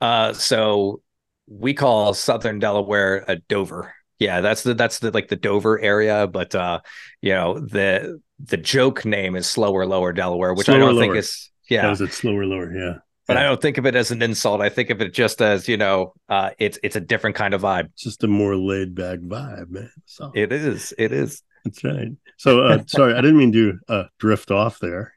Uh, 0.00 0.32
so 0.32 1.02
we 1.46 1.74
call 1.74 2.14
Southern 2.14 2.58
Delaware 2.58 3.24
a 3.28 3.36
Dover. 3.36 3.94
Yeah, 4.18 4.40
that's 4.40 4.62
the 4.62 4.74
that's 4.74 4.98
the 4.98 5.10
like 5.10 5.28
the 5.28 5.36
Dover 5.36 5.78
area, 5.80 6.26
but 6.26 6.54
uh, 6.54 6.80
you 7.20 7.32
know 7.32 7.60
the 7.60 8.20
the 8.44 8.56
joke 8.56 9.04
name 9.04 9.36
is 9.36 9.46
Slower 9.46 9.86
Lower 9.86 10.12
Delaware, 10.12 10.54
which 10.54 10.68
I 10.68 10.78
don't 10.78 10.98
think 10.98 11.14
Lower. 11.14 11.16
is 11.16 11.50
That 11.68 11.74
yeah. 11.74 11.88
was 11.88 12.00
it 12.00 12.12
slower, 12.12 12.44
lower. 12.46 12.72
Yeah. 12.76 12.98
But 13.28 13.34
Yeah. 13.36 13.40
I 13.40 13.42
don't 13.44 13.60
think 13.62 13.78
of 13.78 13.86
it 13.86 13.94
as 13.94 14.10
an 14.10 14.22
insult. 14.22 14.60
I 14.62 14.70
think 14.70 14.90
of 14.90 15.00
it 15.02 15.12
just 15.14 15.40
as 15.42 15.68
you 15.68 15.76
know, 15.76 16.14
uh, 16.28 16.50
it's 16.58 16.78
it's 16.82 16.96
a 16.96 17.00
different 17.00 17.36
kind 17.36 17.54
of 17.54 17.60
vibe. 17.62 17.84
It's 17.92 18.02
just 18.02 18.24
a 18.24 18.26
more 18.28 18.56
laid 18.56 18.94
back 18.94 19.18
vibe, 19.20 19.68
man. 19.70 19.90
So 20.06 20.32
It 20.34 20.50
is. 20.52 20.92
It 20.98 21.12
is. 21.12 21.42
that's 21.64 21.84
right. 21.84 22.08
So 22.38 22.62
uh 22.62 22.82
sorry, 22.86 23.12
I 23.14 23.20
didn't 23.20 23.36
mean 23.38 23.52
to 23.52 23.78
uh 23.88 24.04
drift 24.18 24.50
off 24.50 24.78
there. 24.80 25.12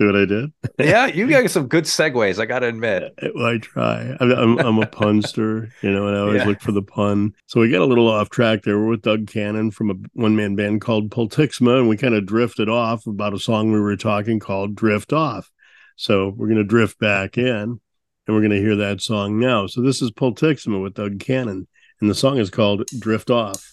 See 0.00 0.04
what 0.06 0.14
I 0.14 0.26
did? 0.26 0.52
yeah, 0.78 1.06
you 1.06 1.28
got 1.28 1.50
some 1.50 1.66
good 1.66 1.82
segues. 1.84 2.38
I 2.38 2.46
got 2.46 2.60
to 2.60 2.68
admit. 2.68 3.12
Well, 3.34 3.46
I 3.46 3.58
try. 3.58 4.16
I'm, 4.20 4.30
I'm, 4.30 4.58
I'm 4.60 4.78
a 4.78 4.86
punster, 4.86 5.72
you 5.82 5.90
know, 5.90 6.06
and 6.06 6.16
I 6.16 6.20
always 6.20 6.36
Yeah. 6.42 6.46
look 6.46 6.60
for 6.60 6.70
the 6.70 6.82
pun. 6.82 7.32
So 7.46 7.60
we 7.60 7.68
got 7.68 7.80
a 7.82 7.84
little 7.84 8.08
off 8.08 8.30
track 8.30 8.62
there. 8.62 8.78
We're 8.78 8.86
with 8.90 9.02
Doug 9.02 9.26
Cannon 9.26 9.72
from 9.72 9.90
a 9.90 9.94
one 10.12 10.36
man 10.36 10.54
band 10.54 10.82
called 10.82 11.10
Pultixima, 11.10 11.80
and 11.80 11.88
we 11.88 11.96
kind 11.96 12.14
of 12.14 12.26
drifted 12.26 12.68
off 12.68 13.08
about 13.08 13.34
a 13.34 13.40
song 13.40 13.72
we 13.72 13.80
were 13.80 13.96
talking 13.96 14.38
called 14.38 14.76
Drift 14.76 15.12
Off. 15.12 15.50
So 15.98 16.28
we're 16.28 16.46
going 16.46 16.58
to 16.58 16.64
drift 16.64 17.00
back 17.00 17.36
in 17.36 17.44
and 17.44 17.80
we're 18.28 18.40
going 18.40 18.52
to 18.52 18.60
hear 18.60 18.76
that 18.76 19.00
song 19.00 19.40
now. 19.40 19.66
So 19.66 19.82
this 19.82 20.00
is 20.00 20.12
Pultixima 20.12 20.80
with 20.80 20.94
Doug 20.94 21.18
Cannon, 21.18 21.66
and 22.00 22.08
the 22.08 22.14
song 22.14 22.38
is 22.38 22.50
called 22.50 22.84
Drift 23.00 23.30
Off. 23.30 23.72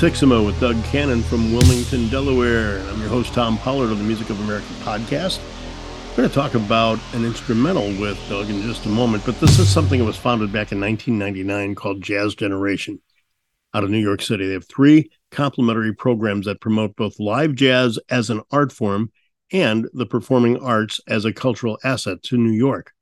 Pultixima 0.00 0.42
with 0.46 0.58
Doug 0.58 0.82
Cannon 0.84 1.22
from 1.22 1.52
Wilmington, 1.52 2.08
Delaware. 2.08 2.78
And 2.78 2.88
I'm 2.88 3.00
your 3.00 3.10
host, 3.10 3.34
Tom 3.34 3.58
Pollard 3.58 3.92
of 3.92 3.98
the 3.98 4.04
Music 4.04 4.30
of 4.30 4.40
America 4.40 4.66
podcast. 4.80 5.42
We're 6.12 6.16
going 6.16 6.28
to 6.30 6.34
talk 6.34 6.54
about 6.54 6.98
an 7.12 7.26
instrumental 7.26 7.88
with 8.00 8.18
Doug 8.26 8.48
in 8.48 8.62
just 8.62 8.86
a 8.86 8.88
moment, 8.88 9.26
but 9.26 9.38
this 9.40 9.58
is 9.58 9.68
something 9.68 9.98
that 9.98 10.06
was 10.06 10.16
founded 10.16 10.54
back 10.54 10.72
in 10.72 10.80
1999 10.80 11.74
called 11.74 12.00
Jazz 12.00 12.34
Generation 12.34 12.98
out 13.74 13.84
of 13.84 13.90
New 13.90 13.98
York 13.98 14.22
City. 14.22 14.46
They 14.46 14.54
have 14.54 14.66
three 14.66 15.10
complementary 15.30 15.94
programs 15.94 16.46
that 16.46 16.62
promote 16.62 16.96
both 16.96 17.20
live 17.20 17.54
jazz 17.54 17.98
as 18.08 18.30
an 18.30 18.40
art 18.50 18.72
form 18.72 19.12
and 19.52 19.86
the 19.92 20.06
performing 20.06 20.56
arts 20.56 21.02
as 21.08 21.26
a 21.26 21.32
cultural 21.34 21.78
asset 21.84 22.22
to 22.22 22.38
New 22.38 22.56
York. 22.56 22.94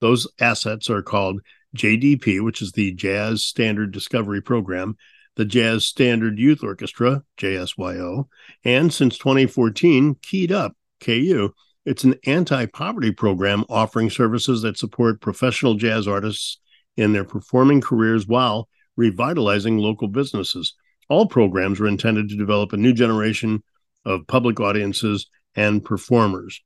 Those 0.00 0.26
assets 0.40 0.88
are 0.88 1.02
called 1.02 1.42
JDP, 1.76 2.42
which 2.42 2.62
is 2.62 2.72
the 2.72 2.92
Jazz 2.92 3.44
Standard 3.44 3.92
Discovery 3.92 4.40
Program, 4.40 4.96
the 5.36 5.44
Jazz 5.44 5.86
Standard 5.86 6.38
Youth 6.38 6.64
Orchestra, 6.64 7.22
JSYO, 7.38 8.26
and 8.64 8.92
since 8.92 9.18
2014, 9.18 10.16
Keyed 10.22 10.50
Up, 10.50 10.74
KU. 11.00 11.50
It's 11.84 12.04
an 12.04 12.16
anti 12.26 12.66
poverty 12.66 13.12
program 13.12 13.64
offering 13.68 14.10
services 14.10 14.62
that 14.62 14.78
support 14.78 15.20
professional 15.20 15.74
jazz 15.74 16.08
artists 16.08 16.58
in 16.96 17.12
their 17.12 17.24
performing 17.24 17.80
careers 17.80 18.26
while 18.26 18.68
revitalizing 18.96 19.78
local 19.78 20.08
businesses. 20.08 20.74
All 21.08 21.26
programs 21.26 21.78
are 21.78 21.86
intended 21.86 22.28
to 22.30 22.36
develop 22.36 22.72
a 22.72 22.78
new 22.78 22.92
generation 22.92 23.62
of 24.04 24.26
public 24.26 24.58
audiences 24.58 25.28
and 25.54 25.84
performers. 25.84 26.62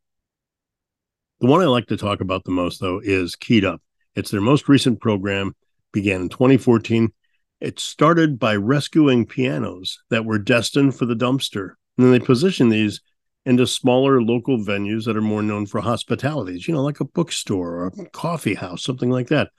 The 1.41 1.47
one 1.47 1.61
I 1.61 1.67
like 1.67 1.87
to 1.89 1.97
talk 1.97 2.21
about 2.21 2.45
the 2.45 2.51
most, 2.51 2.81
though, 2.81 3.01
is 3.03 3.35
Keyed 3.35 3.65
Up. 3.65 3.83
It's 4.15 4.31
their 4.31 4.41
most 4.41 4.69
recent 4.69 5.01
program, 5.01 5.55
began 5.93 6.23
in 6.23 6.29
2014. 6.29 7.13
It 7.61 7.79
started 7.79 8.39
by 8.39 8.57
rescuing 8.57 9.27
pianos 9.27 9.99
that 10.09 10.25
were 10.25 10.39
destined 10.39 10.97
for 10.97 11.07
the 11.07 11.15
dumpster. 11.15 11.75
And 11.97 12.07
then 12.07 12.13
they 12.13 12.21
position 12.21 12.69
these 12.71 13.01
into 13.45 13.67
smaller 13.67 14.23
local 14.23 14.59
venues 14.59 15.05
that 15.05 15.17
are 15.17 15.23
more 15.23 15.43
known 15.43 15.67
for 15.67 15.81
hospitalities, 15.81 16.67
you 16.67 16.75
know, 16.75 16.83
like 16.83 17.01
a 17.01 17.05
bookstore 17.05 17.77
or 17.77 17.87
a 17.87 18.11
coffee 18.11 18.55
house, 18.55 18.83
something 18.83 19.11
like 19.11 19.29
that. 19.29 19.51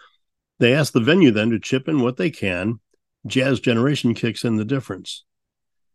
They 0.59 0.73
ask 0.73 0.93
the 0.93 0.99
venue 0.99 1.31
then 1.31 1.49
to 1.51 1.59
chip 1.59 1.87
in 1.87 2.01
what 2.01 2.17
they 2.17 2.29
can. 2.29 2.79
Jazz 3.25 3.59
Generation 3.59 4.13
kicks 4.13 4.43
in 4.43 4.57
the 4.57 4.65
difference. 4.65 5.23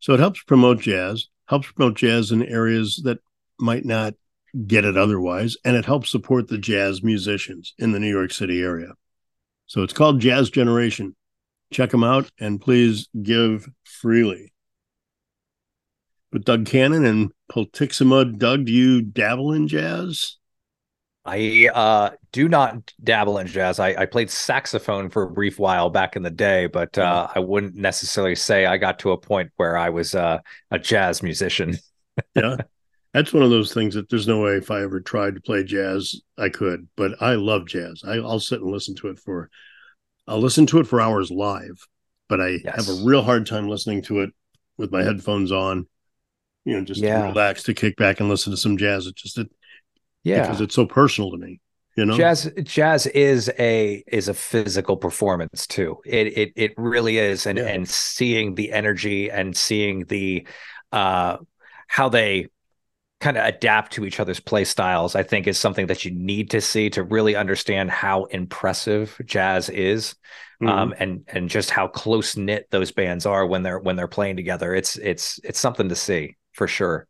So 0.01 0.15
it 0.15 0.21
helps 0.21 0.43
promote 0.43 0.81
jazz, 0.81 1.29
helps 1.47 1.71
promote 1.73 1.97
jazz 1.97 2.31
in 2.31 2.43
areas 2.43 3.01
that 3.05 3.19
might 3.59 3.85
not 3.85 4.15
get 4.67 4.85
it 4.85 4.97
otherwise, 4.97 5.57
and 5.65 5.77
it 5.77 5.85
helps 5.85 6.11
support 6.11 6.49
the 6.49 6.59
jazz 6.59 7.03
musicians 7.03 7.75
in 7.79 7.93
the 7.93 8.01
New 8.01 8.11
York 8.11 8.33
City 8.33 8.63
area. 8.63 8.93
So 9.67 9.83
it's 9.83 9.93
called 9.93 10.21
Jazz 10.21 10.51
Generation. 10.51 11.17
Check 11.73 11.91
them 11.91 12.05
out 12.05 12.31
and 12.39 12.61
please 12.61 13.09
give 13.23 13.69
freely. 13.85 14.53
But 16.31 16.45
Doug 16.45 16.67
Cannon 16.67 17.05
and 17.05 17.33
Pultixima, 17.51 18.37
Doug, 18.39 18.67
do 18.67 18.73
you 18.73 19.03
dabble 19.03 19.53
in 19.53 19.69
jazz? 19.69 20.37
I 21.25 21.69
uh, 21.75 22.11
do 22.31 22.49
not 22.49 22.93
dabble 23.03 23.39
in 23.39 23.49
jazz. 23.49 23.81
I, 23.81 23.95
I 23.95 24.07
played 24.07 24.31
saxophone 24.31 25.11
for 25.11 25.25
a 25.25 25.31
brief 25.31 25.59
while 25.59 25.91
back 25.91 26.15
in 26.15 26.23
the 26.23 26.31
day, 26.31 26.67
but 26.67 26.97
uh, 26.99 27.27
I 27.35 27.41
wouldn't 27.41 27.75
necessarily 27.75 28.37
say 28.37 28.65
I 28.65 28.77
got 28.77 29.01
to 29.01 29.11
a 29.11 29.19
point 29.19 29.51
where 29.57 29.77
I 29.77 29.91
was 29.91 30.15
uh, 30.15 30.39
a 30.71 30.79
jazz 30.79 31.25
musician. 31.25 31.79
yeah. 32.37 32.57
That's 33.13 33.33
one 33.33 33.43
of 33.43 33.51
those 33.51 33.75
things 33.75 33.95
that 33.95 34.09
there's 34.09 34.29
no 34.29 34.43
way 34.43 34.53
if 34.53 34.71
I 34.71 34.83
ever 34.83 35.01
tried 35.01 35.35
to 35.35 35.41
play 35.41 35.65
jazz, 35.65 36.21
I 36.39 36.49
could. 36.49 36.87
But 36.97 37.21
I 37.21 37.35
love 37.35 37.67
jazz. 37.67 38.03
I, 38.07 38.21
will 38.21 38.39
sit 38.39 38.61
and 38.61 38.71
listen 38.71 38.95
to 38.97 39.09
it 39.09 39.19
for, 39.19 39.51
I'll 40.27 40.41
listen 40.41 40.67
to 40.67 40.79
it 40.81 40.87
for 40.87 41.01
hours 41.01 41.31
live. 41.31 41.87
But 42.29 42.41
I 42.41 42.59
Yes. 42.65 42.87
have 42.87 42.89
a 42.89 43.05
real 43.05 43.23
hard 43.23 43.47
time 43.47 43.69
listening 43.69 44.03
to 44.03 44.21
it 44.21 44.31
with 44.77 44.91
my 44.91 45.03
headphones 45.03 45.53
on. 45.53 45.87
You 46.65 46.75
know, 46.79 46.85
just 46.85 47.01
Yeah. 47.01 47.21
to 47.23 47.29
relax, 47.29 47.63
to 47.65 47.75
kick 47.75 47.97
back 47.97 48.19
and 48.19 48.29
listen 48.29 48.51
to 48.51 48.57
some 48.57 48.77
jazz. 48.77 49.07
It 49.07 49.15
just 49.15 49.39
it, 49.39 49.49
Yeah, 50.25 50.43
because 50.43 50.61
it's 50.61 50.75
so 50.75 50.85
personal 50.87 51.31
to 51.31 51.37
me. 51.37 51.61
You 51.97 52.05
know, 52.07 52.17
jazz 52.17 52.51
jazz 52.65 53.07
is 53.07 53.49
a 53.59 54.03
is 54.09 54.27
a 54.29 54.35
physical 54.35 54.97
performance 54.97 55.67
too. 55.67 55.99
It 56.05 56.27
it 56.37 56.53
it 56.57 56.75
really 56.77 57.19
is, 57.19 57.47
and 57.47 57.59
Yeah. 57.59 57.67
and 57.69 57.89
seeing 57.89 58.57
the 58.57 58.73
energy 58.73 59.31
and 59.31 59.57
seeing 59.57 60.05
the 60.07 60.47
uh 60.93 61.37
how 61.87 62.09
they 62.09 62.49
kind 63.21 63.37
of 63.39 63.47
adapt 63.47 63.93
to 63.95 64.05
each 64.05 64.21
other's 64.21 64.41
play 64.41 64.65
styles, 64.65 65.15
I 65.15 65.23
think 65.23 65.47
is 65.47 65.59
something 65.59 65.87
that 65.87 66.05
you 66.05 66.11
need 66.11 66.51
to 66.51 66.61
see 66.61 66.91
to 66.91 67.03
really 67.03 67.35
understand 67.35 67.91
how 67.91 68.25
impressive 68.25 69.19
jazz 69.25 69.69
is. 69.69 70.15
Mhm. 70.63 70.69
um, 70.71 70.95
and 70.99 71.25
and 71.29 71.51
just 71.51 71.69
how 71.69 71.87
close 71.87 72.35
knit 72.35 72.67
those 72.71 72.91
bands 72.91 73.27
are 73.27 73.47
when 73.47 73.63
they're 73.63 73.79
when 73.79 73.95
they're 73.95 74.09
playing 74.09 74.37
together. 74.37 74.75
It's 74.75 74.97
it's 74.97 75.39
it's 75.45 75.61
something 75.61 75.91
to 75.91 75.95
see 75.95 76.37
for 76.53 76.67
sure. 76.67 77.07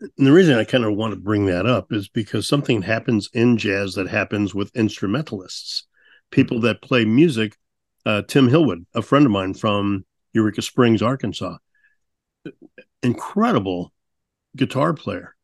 And 0.00 0.26
the 0.26 0.32
reason 0.32 0.58
I 0.58 0.64
kind 0.64 0.84
of 0.84 0.94
want 0.94 1.14
to 1.14 1.20
bring 1.20 1.46
that 1.46 1.64
up 1.64 1.90
is 1.90 2.08
because 2.08 2.46
something 2.46 2.82
happens 2.82 3.30
in 3.32 3.56
jazz 3.56 3.94
that 3.94 4.08
happens 4.08 4.54
with 4.54 4.76
instrumentalists, 4.76 5.86
people 6.30 6.60
that 6.60 6.82
play 6.82 7.06
music. 7.06 7.56
Uh, 8.04 8.20
Tim 8.20 8.50
Hillwood, 8.50 8.84
a 8.94 9.00
friend 9.00 9.24
of 9.24 9.32
mine 9.32 9.54
from 9.54 10.04
Eureka 10.34 10.60
Springs, 10.60 11.00
Arkansas, 11.00 11.56
incredible 13.02 13.93
guitar 14.56 14.94
player. 14.94 15.34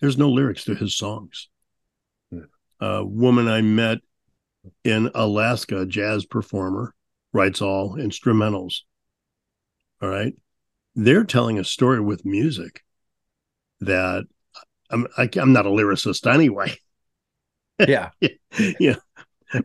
There's 0.00 0.18
no 0.18 0.30
lyrics 0.30 0.64
to 0.64 0.74
his 0.74 0.96
songs. 0.96 1.48
Hmm. 2.30 2.40
A 2.80 3.04
woman 3.04 3.48
I 3.48 3.62
met 3.62 3.98
in 4.84 5.10
Alaska, 5.14 5.82
a 5.82 5.86
jazz 5.86 6.24
performer, 6.24 6.94
writes 7.32 7.62
all 7.62 7.96
instrumentals. 7.96 8.80
All 10.02 10.08
right. 10.08 10.34
They're 10.94 11.24
telling 11.24 11.58
a 11.58 11.64
story 11.64 12.00
with 12.00 12.24
music 12.24 12.82
that 13.80 14.24
I'm 14.90 15.06
I, 15.16 15.28
I'm 15.36 15.52
not 15.52 15.66
a 15.66 15.70
lyricist 15.70 16.32
anyway. 16.32 16.76
Yeah, 17.78 18.08
yeah, 18.80 18.96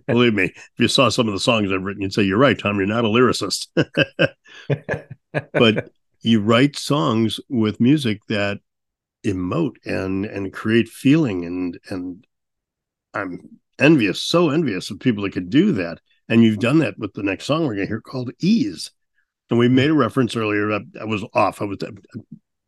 believe 0.06 0.34
me. 0.34 0.43
If 0.43 0.72
you 0.78 0.89
saw 0.89 1.08
some 1.08 1.30
of 1.30 1.34
the 1.34 1.39
songs 1.39 1.72
I've 1.72 1.82
written, 1.82 2.02
you'd 2.02 2.14
say 2.14 2.24
you're 2.24 2.38
right, 2.38 2.60
Tom. 2.60 2.76
You're 2.76 2.88
not 2.88 3.06
a 3.06 3.08
lyricist, 3.08 3.68
but 5.54 5.89
you 6.22 6.41
write 6.41 6.76
songs 6.76 7.39
with 7.47 7.80
music 7.80 8.20
that 8.28 8.60
emote 9.24 9.76
and 9.86 10.26
and 10.26 10.51
create 10.53 10.88
feeling 10.89 11.45
and 11.45 11.80
and 11.89 12.26
I'm 13.13 13.59
envious, 13.78 14.22
so 14.22 14.49
envious 14.49 14.89
of 14.89 14.99
people 14.99 15.24
that 15.24 15.34
could 15.34 15.49
do 15.49 15.72
that. 15.74 15.99
And 16.30 16.43
you've 16.43 16.59
done 16.59 16.80
that 16.80 16.97
with 16.97 17.13
the 17.13 17.24
next 17.24 17.45
song 17.45 17.65
we're 17.65 17.76
gonna 17.76 17.88
hear 17.88 18.01
called 18.01 18.32
Ease. 18.39 18.91
And 19.49 19.59
we 19.59 19.67
made 19.67 19.89
a 19.89 19.93
reference 19.93 20.36
earlier. 20.36 20.72
I, 20.72 20.80
I 21.01 21.03
was 21.03 21.26
off. 21.34 21.61
I 21.61 21.65
was 21.65 21.78
uh, 21.84 21.91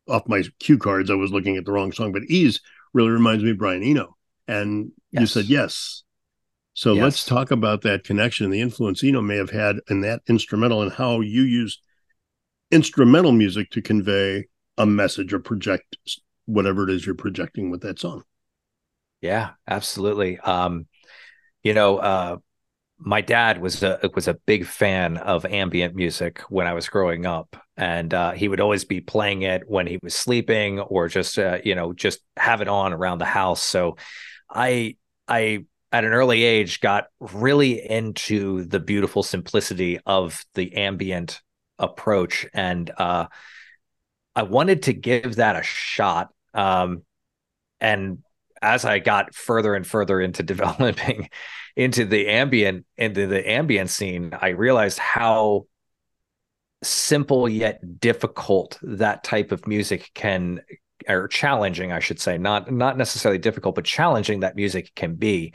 off 0.06 0.28
my 0.28 0.42
cue 0.58 0.76
cards. 0.76 1.10
I 1.10 1.14
was 1.14 1.32
looking 1.32 1.56
at 1.56 1.64
the 1.64 1.72
wrong 1.72 1.92
song, 1.92 2.12
but 2.12 2.24
Ease 2.24 2.60
really 2.92 3.10
reminds 3.10 3.42
me 3.42 3.52
of 3.52 3.58
Brian 3.58 3.82
Eno. 3.82 4.16
And 4.46 4.92
you 5.10 5.26
said 5.26 5.46
yes. 5.46 6.02
So 6.74 6.92
Yes. 6.92 7.02
let's 7.02 7.24
talk 7.24 7.50
about 7.52 7.82
that 7.82 8.04
connection, 8.04 8.50
the 8.50 8.60
influence 8.60 9.02
Eno 9.02 9.22
may 9.22 9.36
have 9.36 9.50
had 9.50 9.76
in 9.88 10.00
that 10.02 10.22
instrumental 10.28 10.82
and 10.82 10.92
how 10.92 11.20
you 11.20 11.42
use 11.42 11.80
instrumental 12.70 13.32
music 13.32 13.70
to 13.70 13.80
convey 13.80 14.46
a 14.76 14.84
message 14.84 15.32
or 15.32 15.38
project 15.38 15.96
whatever 16.46 16.84
it 16.84 16.90
is 16.90 17.06
you're 17.06 17.14
projecting 17.14 17.70
with 17.70 17.82
that 17.82 17.98
song. 17.98 18.22
yeah, 19.20 19.50
absolutely. 19.66 20.38
Um, 20.38 20.86
you 21.62 21.74
know, 21.74 21.98
uh, 21.98 22.36
my 22.98 23.20
dad 23.20 23.60
was 23.60 23.82
a 23.82 24.10
was 24.14 24.28
a 24.28 24.34
big 24.34 24.66
fan 24.66 25.16
of 25.16 25.44
ambient 25.44 25.94
music 25.94 26.40
when 26.48 26.66
I 26.66 26.74
was 26.74 26.88
growing 26.88 27.26
up, 27.26 27.56
and 27.76 28.12
uh, 28.14 28.32
he 28.32 28.48
would 28.48 28.60
always 28.60 28.84
be 28.84 29.00
playing 29.00 29.42
it 29.42 29.62
when 29.66 29.86
he 29.86 29.98
was 30.02 30.14
sleeping 30.14 30.80
or 30.80 31.08
just 31.08 31.38
uh, 31.38 31.58
you 31.64 31.74
know 31.74 31.92
just 31.92 32.20
have 32.36 32.60
it 32.60 32.68
on 32.68 32.92
around 32.92 33.18
the 33.18 33.24
house. 33.24 33.62
So 33.62 33.96
I 34.48 34.96
I 35.26 35.64
at 35.92 36.04
an 36.04 36.12
early 36.12 36.42
age 36.42 36.80
got 36.80 37.06
really 37.20 37.88
into 37.88 38.64
the 38.64 38.80
beautiful 38.80 39.22
simplicity 39.22 40.00
of 40.04 40.44
the 40.54 40.74
ambient 40.74 41.40
approach 41.78 42.46
and 42.52 42.90
uh, 42.98 43.26
I 44.36 44.42
wanted 44.42 44.82
to 44.84 44.92
give 44.92 45.36
that 45.36 45.56
a 45.56 45.62
shot. 45.62 46.33
Um, 46.54 47.02
and 47.80 48.18
as 48.62 48.84
I 48.84 48.98
got 48.98 49.34
further 49.34 49.74
and 49.74 49.86
further 49.86 50.20
into 50.20 50.42
developing 50.54 51.28
into 51.76 52.04
the 52.04 52.28
ambient 52.28 52.86
into 52.96 53.26
the 53.26 53.48
ambient 53.48 53.90
scene, 53.90 54.32
I 54.40 54.50
realized 54.50 54.98
how 54.98 55.66
simple 56.82 57.48
yet 57.48 58.00
difficult 58.00 58.78
that 58.82 59.24
type 59.24 59.52
of 59.52 59.66
music 59.66 60.10
can 60.14 60.60
or 61.08 61.28
challenging, 61.28 61.92
I 61.92 61.98
should 61.98 62.20
say, 62.20 62.38
not 62.38 62.70
not 62.72 62.96
necessarily 62.96 63.38
difficult, 63.38 63.74
but 63.74 63.84
challenging 63.84 64.40
that 64.40 64.56
music 64.56 64.92
can 64.94 65.14
be. 65.16 65.54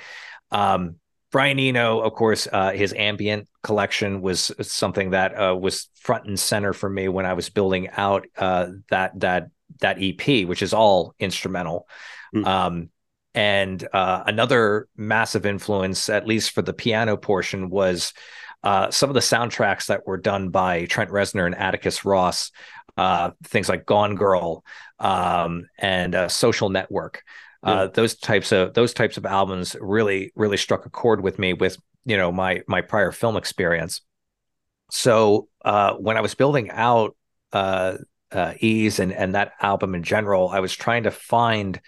Um, 0.51 0.95
Brian 1.31 1.59
Eno, 1.59 1.99
of 1.99 2.13
course, 2.13 2.47
uh, 2.51 2.71
his 2.71 2.93
ambient 2.93 3.47
collection 3.61 4.21
was 4.21 4.51
something 4.61 5.11
that 5.11 5.39
uh, 5.39 5.55
was 5.55 5.89
front 5.95 6.25
and 6.25 6.39
center 6.39 6.73
for 6.73 6.89
me 6.89 7.07
when 7.07 7.25
I 7.25 7.33
was 7.33 7.49
building 7.49 7.89
out 7.89 8.25
uh, 8.35 8.67
that 8.89 9.19
that 9.19 9.49
that 9.81 9.97
EP, 9.99 10.47
which 10.47 10.61
is 10.61 10.73
all 10.73 11.13
instrumental. 11.19 11.87
Mm. 12.35 12.45
Um, 12.45 12.89
and 13.33 13.87
uh, 13.93 14.23
another 14.25 14.87
massive 14.97 15.45
influence, 15.45 16.09
at 16.09 16.27
least 16.27 16.51
for 16.51 16.61
the 16.61 16.73
piano 16.73 17.15
portion, 17.15 17.69
was 17.69 18.13
uh, 18.63 18.91
some 18.91 19.09
of 19.09 19.13
the 19.13 19.19
soundtracks 19.19 19.87
that 19.87 20.05
were 20.05 20.17
done 20.17 20.49
by 20.49 20.85
Trent 20.85 21.11
Reznor 21.11 21.45
and 21.45 21.55
Atticus 21.55 22.03
Ross. 22.05 22.51
Uh, 22.97 23.31
things 23.45 23.69
like 23.69 23.85
Gone 23.85 24.15
Girl 24.15 24.65
um, 24.99 25.67
and 25.77 26.29
Social 26.29 26.69
Network. 26.69 27.23
Uh, 27.61 27.87
those 27.87 28.15
types 28.15 28.51
of 28.51 28.73
those 28.73 28.93
types 28.93 29.17
of 29.17 29.25
albums 29.25 29.75
really 29.81 30.31
really 30.35 30.57
struck 30.57 30.85
a 30.85 30.89
chord 30.89 31.21
with 31.21 31.37
me 31.37 31.53
with 31.53 31.77
you 32.05 32.15
know 32.15 32.31
my 32.31 32.61
my 32.67 32.81
prior 32.81 33.11
film 33.11 33.35
experience. 33.35 34.01
So 34.91 35.49
uh, 35.63 35.93
when 35.95 36.17
I 36.17 36.21
was 36.21 36.35
building 36.35 36.69
out 36.71 37.15
uh, 37.51 37.97
uh, 38.31 38.53
Ease 38.59 38.99
and 38.99 39.11
and 39.11 39.35
that 39.35 39.53
album 39.61 39.95
in 39.95 40.03
general, 40.03 40.49
I 40.49 40.59
was 40.59 40.75
trying 40.75 41.03
to 41.03 41.11
find 41.11 41.79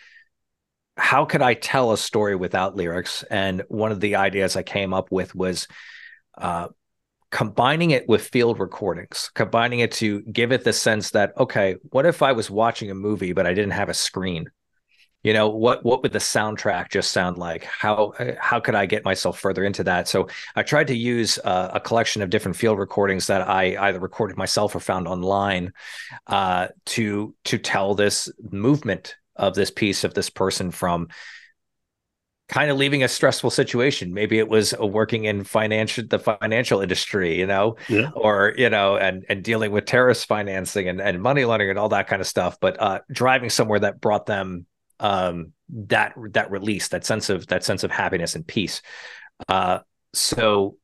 how 0.97 1.25
could 1.25 1.41
I 1.41 1.53
tell 1.53 1.91
a 1.91 1.97
story 1.97 2.35
without 2.35 2.75
lyrics, 2.75 3.23
and 3.29 3.63
one 3.67 3.91
of 3.91 3.99
the 3.99 4.15
ideas 4.15 4.55
I 4.55 4.63
came 4.63 4.93
up 4.93 5.11
with 5.11 5.33
was 5.33 5.67
uh, 6.37 6.67
combining 7.31 7.91
it 7.91 8.07
with 8.07 8.27
field 8.27 8.59
recordings, 8.59 9.31
combining 9.33 9.79
it 9.79 9.93
to 9.93 10.21
give 10.23 10.51
it 10.51 10.63
the 10.63 10.73
sense 10.73 11.11
that 11.11 11.33
okay, 11.37 11.75
what 11.89 12.05
if 12.05 12.21
I 12.21 12.33
was 12.33 12.49
watching 12.49 12.91
a 12.91 12.95
movie 12.95 13.33
but 13.33 13.47
I 13.47 13.53
didn't 13.53 13.71
have 13.71 13.89
a 13.89 13.93
screen? 13.93 14.49
You 15.23 15.33
know 15.33 15.49
what 15.49 15.83
what 15.85 16.01
would 16.01 16.11
the 16.11 16.19
soundtrack 16.19 16.89
just 16.89 17.11
sound 17.11 17.37
like? 17.37 17.63
How 17.63 18.13
how 18.39 18.59
could 18.59 18.75
i 18.75 18.85
get 18.85 19.05
myself 19.05 19.39
further 19.39 19.63
into 19.63 19.83
that? 19.83 20.07
So 20.07 20.27
i 20.55 20.63
tried 20.63 20.87
to 20.87 20.95
use 20.95 21.39
uh, 21.43 21.71
a 21.73 21.79
collection 21.79 22.21
of 22.21 22.29
different 22.29 22.57
field 22.57 22.79
recordings 22.79 23.27
that 23.27 23.47
i 23.47 23.77
either 23.87 23.99
recorded 23.99 24.37
myself 24.37 24.75
or 24.75 24.79
found 24.79 25.07
online 25.07 25.73
uh, 26.27 26.67
to 26.85 27.35
to 27.45 27.57
tell 27.57 27.95
this 27.95 28.29
movement 28.51 29.15
of 29.35 29.55
this 29.55 29.71
piece 29.71 30.03
of 30.03 30.13
this 30.13 30.29
person 30.29 30.71
from 30.71 31.07
kind 32.51 32.69
of 32.69 32.77
leaving 32.77 33.01
a 33.01 33.07
stressful 33.07 33.49
situation. 33.49 34.13
Maybe 34.13 34.37
it 34.37 34.49
was 34.49 34.77
working 34.77 35.23
in 35.23 35.45
financial 35.45 36.03
the 36.05 36.19
financial 36.19 36.81
industry 36.81 37.39
you 37.39 37.47
know 37.47 37.77
yeah. 37.87 38.09
or 38.13 38.53
you 38.57 38.69
know 38.69 38.97
and 38.97 39.25
and 39.29 39.43
dealing 39.43 39.71
with 39.71 39.85
terrorist 39.85 40.27
financing 40.27 40.89
and, 40.89 40.99
and 40.99 41.21
money 41.21 41.45
laundering 41.45 41.69
and 41.69 41.79
all 41.79 41.89
that 41.89 42.07
kind 42.07 42.21
of 42.21 42.27
stuff 42.27 42.57
but 42.59 42.79
uh, 42.81 42.99
driving 43.11 43.49
somewhere 43.49 43.79
that 43.79 44.01
brought 44.01 44.25
them 44.25 44.65
um, 45.01 45.51
that 45.69 46.13
that 46.31 46.51
release, 46.51 46.87
that 46.89 47.03
sense 47.03 47.29
of 47.29 47.47
that 47.47 47.63
sense 47.63 47.83
of 47.83 47.91
happiness 47.91 48.35
and 48.35 48.47
peace. 48.47 48.81
Uh, 49.49 49.79
so 50.13 50.77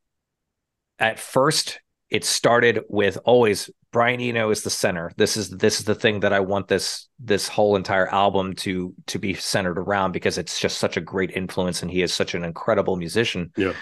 at 0.99 1.19
first, 1.19 1.79
it 2.09 2.25
started 2.25 2.81
with 2.89 3.17
always 3.23 3.69
Brian 3.91 4.19
Eno 4.19 4.49
is 4.49 4.63
the 4.63 4.69
center. 4.69 5.11
This 5.15 5.37
is 5.37 5.49
this 5.49 5.79
is 5.79 5.85
the 5.85 5.95
thing 5.95 6.21
that 6.21 6.33
I 6.33 6.39
want 6.39 6.67
this 6.67 7.07
this 7.19 7.47
whole 7.47 7.75
entire 7.75 8.07
album 8.13 8.53
to 8.55 8.93
to 9.07 9.19
be 9.19 9.33
centered 9.33 9.77
around 9.77 10.11
because 10.11 10.37
it's 10.37 10.59
just 10.59 10.77
such 10.77 10.97
a 10.97 11.01
great 11.01 11.31
influence 11.31 11.81
and 11.81 11.91
he 11.91 12.01
is 12.01 12.13
such 12.13 12.33
an 12.33 12.43
incredible 12.43 12.95
musician. 12.95 13.51
Yeah. 13.55 13.73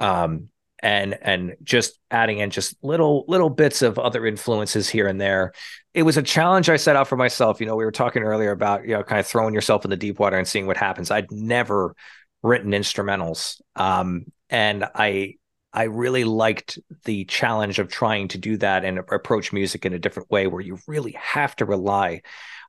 Um, 0.00 0.48
and 0.84 1.18
and 1.22 1.56
just 1.64 1.98
adding 2.10 2.38
in 2.38 2.50
just 2.50 2.76
little 2.82 3.24
little 3.26 3.48
bits 3.48 3.80
of 3.80 3.98
other 3.98 4.26
influences 4.26 4.88
here 4.88 5.08
and 5.08 5.18
there. 5.18 5.52
It 5.94 6.02
was 6.02 6.18
a 6.18 6.22
challenge 6.22 6.68
i 6.68 6.76
set 6.76 6.94
out 6.94 7.08
for 7.08 7.16
myself. 7.16 7.58
You 7.58 7.66
know 7.66 7.74
we 7.74 7.86
were 7.86 7.90
talking 7.90 8.22
earlier 8.22 8.50
about 8.50 8.86
you 8.86 8.94
know 8.94 9.02
kind 9.02 9.18
of 9.18 9.26
throwing 9.26 9.54
yourself 9.54 9.84
in 9.84 9.90
the 9.90 9.96
deep 9.96 10.18
water 10.18 10.36
and 10.36 10.46
seeing 10.46 10.66
what 10.66 10.76
happens. 10.76 11.10
I'd 11.10 11.32
never 11.32 11.96
written 12.42 12.72
instrumentals 12.72 13.58
um, 13.74 14.26
and 14.50 14.84
i 14.94 15.34
i 15.72 15.84
really 15.84 16.24
liked 16.24 16.78
the 17.06 17.24
challenge 17.24 17.78
of 17.78 17.88
trying 17.88 18.28
to 18.28 18.36
do 18.36 18.58
that 18.58 18.84
and 18.84 18.98
approach 18.98 19.50
music 19.50 19.86
in 19.86 19.94
a 19.94 19.98
different 19.98 20.30
way 20.30 20.46
where 20.46 20.60
you 20.60 20.78
really 20.86 21.16
have 21.18 21.56
to 21.56 21.64
rely 21.64 22.20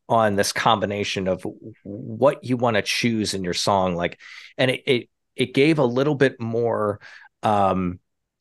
on 0.07 0.35
this 0.35 0.53
combination 0.53 1.27
of 1.27 1.45
what 1.83 2.41
you 2.45 2.55
want 2.55 2.77
to 2.77 2.81
choose 2.81 3.33
in 3.33 3.43
your 3.43 3.53
song. 3.53 3.95
Like 3.95 4.19
and 4.57 4.71
it, 4.71 4.83
it 4.85 5.09
it 5.35 5.53
gave 5.53 5.79
a 5.79 5.85
little 5.85 6.15
bit 6.15 6.39
more 6.39 7.01
um, 7.43 7.99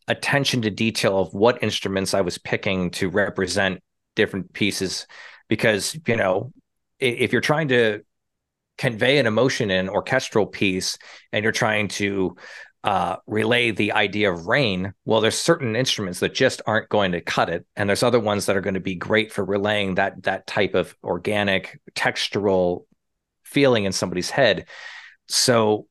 attention 0.09 0.62
to 0.62 0.70
detail 0.70 1.18
of 1.18 1.34
what 1.34 1.62
instruments 1.62 2.14
I 2.14 2.20
was 2.20 2.38
picking 2.38 2.90
to 2.92 3.09
represent 3.09 3.82
different 4.14 4.52
pieces 4.52 5.07
because 5.48 5.96
you 6.07 6.16
know 6.16 6.52
if 6.98 7.32
you're 7.32 7.40
trying 7.40 7.68
to 7.68 8.02
convey 8.78 9.18
an 9.18 9.26
emotion 9.26 9.70
in 9.70 9.86
an 9.86 9.88
orchestral 9.88 10.46
piece 10.46 10.98
and 11.32 11.42
you're 11.42 11.52
trying 11.52 11.88
to 11.88 12.36
uh, 12.82 13.16
relay 13.26 13.70
the 13.70 13.92
idea 13.92 14.30
of 14.30 14.46
rain 14.46 14.92
well 15.07 15.20
there's 15.22 15.38
certain 15.38 15.74
instruments 15.74 16.20
that 16.20 16.34
just 16.34 16.61
aren't 16.66 16.88
going 16.90 17.12
to 17.12 17.20
cut 17.20 17.48
it. 17.48 17.66
And 17.76 17.88
there's 17.88 18.02
other 18.02 18.20
ones 18.20 18.46
that 18.46 18.57
are 18.57 18.61
going 18.61 18.74
to 18.74 18.80
be 18.80 18.94
great 18.94 19.32
for 19.32 19.44
relaying 19.44 19.94
that 19.94 20.22
that 20.24 20.46
type 20.46 20.74
of 20.74 20.94
organic 21.02 21.80
textural 21.94 22.84
feeling 23.42 23.84
in 23.84 23.92
somebody's 23.92 24.30
head. 24.30 24.66
So 25.28 25.86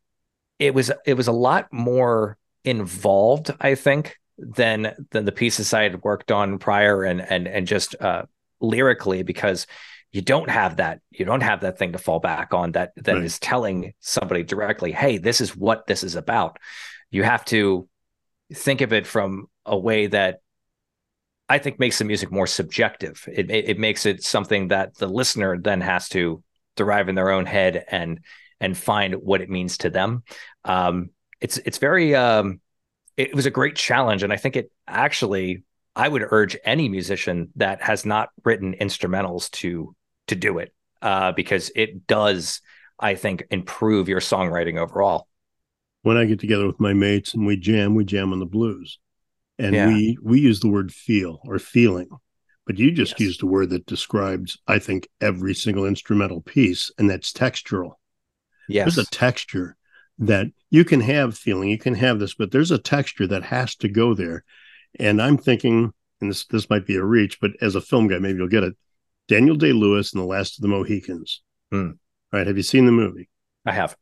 it 0.59 0.74
was 0.74 0.91
it 1.05 1.16
was 1.16 1.28
a 1.28 1.34
lot 1.34 1.68
more 1.72 2.38
involved, 2.64 3.51
I 3.59 3.76
think, 3.76 4.18
than 4.38 4.93
than 5.11 5.26
the 5.26 5.32
pieces 5.32 5.74
I 5.74 5.84
had 5.84 6.03
worked 6.03 6.32
on 6.32 6.59
prior 6.59 7.03
and 7.03 7.22
and 7.22 7.47
and 7.47 7.68
just 7.68 7.95
uh, 7.99 8.24
lyrically 8.59 9.24
because 9.24 9.68
you 10.11 10.22
don't 10.22 10.49
have 10.49 10.78
that 10.78 11.01
you 11.11 11.26
don't 11.26 11.41
have 11.41 11.61
that 11.61 11.78
thing 11.78 11.93
to 11.93 11.97
fall 11.97 12.20
back 12.20 12.53
on 12.53 12.74
that 12.74 12.93
that 12.97 13.16
right. 13.16 13.24
is 13.24 13.39
telling 13.39 13.93
somebody 13.99 14.43
directly, 14.43 14.91
hey, 14.91 15.18
this 15.18 15.41
is 15.41 15.55
what 15.55 15.88
this 15.88 16.03
is 16.03 16.16
about. 16.16 16.57
You 17.11 17.24
have 17.24 17.45
to 17.45 17.88
think 18.53 18.82
of 18.82 18.93
it 18.93 19.07
from 19.07 19.47
a 19.66 19.78
way 19.78 20.07
that 20.07 20.39
I 21.49 21.59
think 21.59 21.80
makes 21.80 21.99
the 21.99 22.05
music 22.05 22.32
more 22.32 22.47
subjective. 22.47 23.28
It, 23.32 23.51
it, 23.51 23.70
it 23.70 23.80
makes 23.80 24.05
it 24.05 24.24
something 24.24 24.70
that 24.70 24.95
the 24.95 25.07
listener 25.07 25.57
then 25.59 25.82
has 25.82 26.09
to 26.09 26.43
derive 26.76 27.09
in 27.09 27.16
their 27.16 27.32
own 27.32 27.45
head 27.45 27.86
and 27.89 28.22
and 28.59 28.78
find 28.78 29.16
what 29.16 29.41
it 29.41 29.49
means 29.49 29.78
to 29.80 29.89
them. 29.89 30.24
Um, 30.64 31.09
it's 31.44 31.58
it's 31.60 31.78
very 31.78 32.16
um, 32.16 32.62
it 33.18 33.36
was 33.36 33.46
a 33.46 33.52
great 33.52 33.76
challenge, 33.76 34.24
and 34.24 34.32
I 34.32 34.38
think 34.38 34.56
it 34.56 34.72
actually 34.88 35.64
I 35.96 36.08
would 36.08 36.24
urge 36.32 36.58
any 36.64 36.89
musician 36.89 37.50
that 37.58 37.82
has 37.84 38.06
not 38.06 38.30
written 38.44 38.76
instrumentals 38.80 39.52
to 39.52 39.96
to 40.28 40.36
do 40.36 40.58
it 40.58 40.74
uh, 41.02 41.34
because 41.34 41.70
it 41.76 42.08
does 42.08 42.62
I 42.98 43.16
think 43.16 43.46
improve 43.52 44.08
your 44.08 44.22
songwriting 44.22 44.78
overall. 44.80 45.28
When 46.02 46.18
I 46.18 46.26
get 46.26 46.39
together 46.39 46.66
with 46.66 46.80
my 46.80 46.94
mates 46.94 47.34
and 47.34 47.46
we 47.46 47.58
jam, 47.58 47.94
we 47.94 48.06
jam 48.06 48.34
on 48.34 48.39
the 48.39 48.46
blues, 48.46 49.00
and 49.60 49.76
yeah. 49.76 49.88
we 49.88 50.18
we 50.24 50.39
use 50.39 50.62
the 50.62 50.70
word 50.70 50.94
feel 50.94 51.41
or 51.46 51.60
feeling 51.60 52.08
but 52.66 52.80
you 52.80 52.91
just 52.91 53.14
yes. 53.14 53.20
used 53.20 53.44
a 53.44 53.46
word 53.46 53.70
that 53.70 53.86
describes 53.86 54.58
i 54.68 54.80
think 54.80 55.08
every 55.22 55.54
single 55.54 55.86
instrumental 55.86 56.41
piece 56.41 56.91
and 56.98 57.10
that's 57.10 57.34
textural 57.34 57.94
yes 58.70 58.96
there's 58.96 59.06
a 59.06 59.12
texture 59.12 59.76
that 60.20 60.47
you 60.70 60.86
can 60.86 61.01
have 61.01 61.38
feeling, 61.38 61.70
you 61.70 61.78
can 61.78 61.95
have 61.95 62.20
this, 62.20 62.34
but 62.34 62.51
there's 62.51 62.72
a 62.72 62.78
texture 62.78 63.28
that 63.28 63.43
has 63.43 63.76
to 63.78 63.88
go 63.88 64.14
there. 64.14 64.43
And 64.99 65.22
I'm 65.22 65.38
thinking, 65.38 65.93
and 66.22 66.30
this 66.30 66.45
this 66.45 66.70
might 66.70 66.86
be 66.86 66.95
a 66.95 67.03
reach, 67.03 67.39
but 67.39 67.51
as 67.61 67.76
a 67.76 67.82
film 67.82 68.07
guy, 68.07 68.20
maybe 68.20 68.38
you'll 68.38 68.47
get 68.47 68.64
it. 68.64 68.76
Daniel 69.28 69.55
Day 69.55 69.74
Lewis 69.74 70.14
and 70.14 70.22
the 70.22 70.28
Last 70.28 70.57
of 70.57 70.61
the 70.61 70.68
Mohicans. 70.68 71.41
Hmm. 71.72 71.91
Right? 72.32 72.47
Have 72.47 72.57
you 72.57 72.64
seen 72.64 72.86
the 72.86 72.91
movie? 72.91 73.30
I 73.66 73.72
have. 73.72 73.95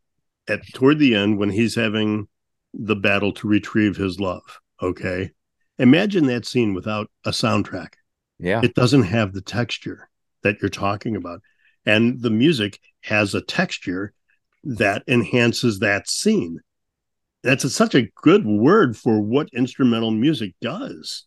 At 0.48 0.62
toward 0.74 1.00
the 1.00 1.16
end, 1.16 1.38
when 1.38 1.50
he's 1.50 1.76
having 1.76 2.28
the 2.74 2.96
battle 2.96 3.34
to 3.34 3.48
retrieve 3.48 3.98
his 3.98 4.20
love. 4.20 4.60
Okay. 4.82 5.32
Imagine 5.78 6.26
that 6.28 6.46
scene 6.46 6.74
without 6.74 7.10
a 7.26 7.32
soundtrack. 7.32 7.94
Yeah. 8.40 8.62
It 8.64 8.76
doesn't 8.76 9.04
have 9.04 9.34
the 9.34 9.42
texture 9.42 10.10
that 10.44 10.62
you're 10.62 10.70
talking 10.70 11.16
about. 11.16 11.42
And 11.86 12.22
the 12.22 12.30
music 12.30 12.80
has 13.02 13.34
a 13.34 13.42
texture 13.42 14.14
that 14.64 15.04
enhances 15.08 15.80
that 15.80 16.10
scene. 16.10 16.60
that's 17.44 17.64
a, 17.64 17.70
such 17.70 17.96
a 17.96 18.08
good 18.22 18.46
word 18.46 18.96
for 18.96 19.20
what 19.20 19.50
instrumental 19.54 20.12
music 20.12 20.54
does. 20.62 21.26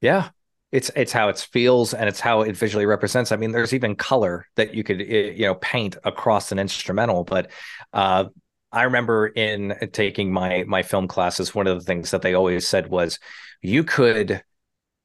Yeah. 0.00 0.30
It's 0.72 0.90
it's 0.96 1.12
how 1.12 1.28
it 1.28 1.38
feels 1.38 1.94
and 1.94 2.08
it's 2.08 2.20
how 2.20 2.42
it 2.42 2.56
visually 2.56 2.86
represents. 2.86 3.32
I 3.32 3.36
mean, 3.36 3.52
there's 3.52 3.72
even 3.72 3.94
color 3.96 4.46
that 4.56 4.74
you 4.74 4.82
could 4.84 5.00
eh, 5.00 5.32
you 5.34 5.46
know 5.46 5.54
paint 5.54 5.96
across 6.04 6.52
an 6.52 6.58
instrumental. 6.58 7.24
But 7.24 7.50
uh, 7.92 8.26
I 8.72 8.82
remember 8.82 9.28
in 9.28 9.76
taking 9.92 10.32
my 10.32 10.64
my 10.66 10.82
film 10.82 11.08
classes, 11.08 11.54
one 11.54 11.66
of 11.66 11.78
the 11.78 11.84
things 11.84 12.10
that 12.10 12.22
they 12.22 12.34
always 12.34 12.66
said 12.66 12.88
was, 12.88 13.18
you 13.62 13.84
could 13.84 14.42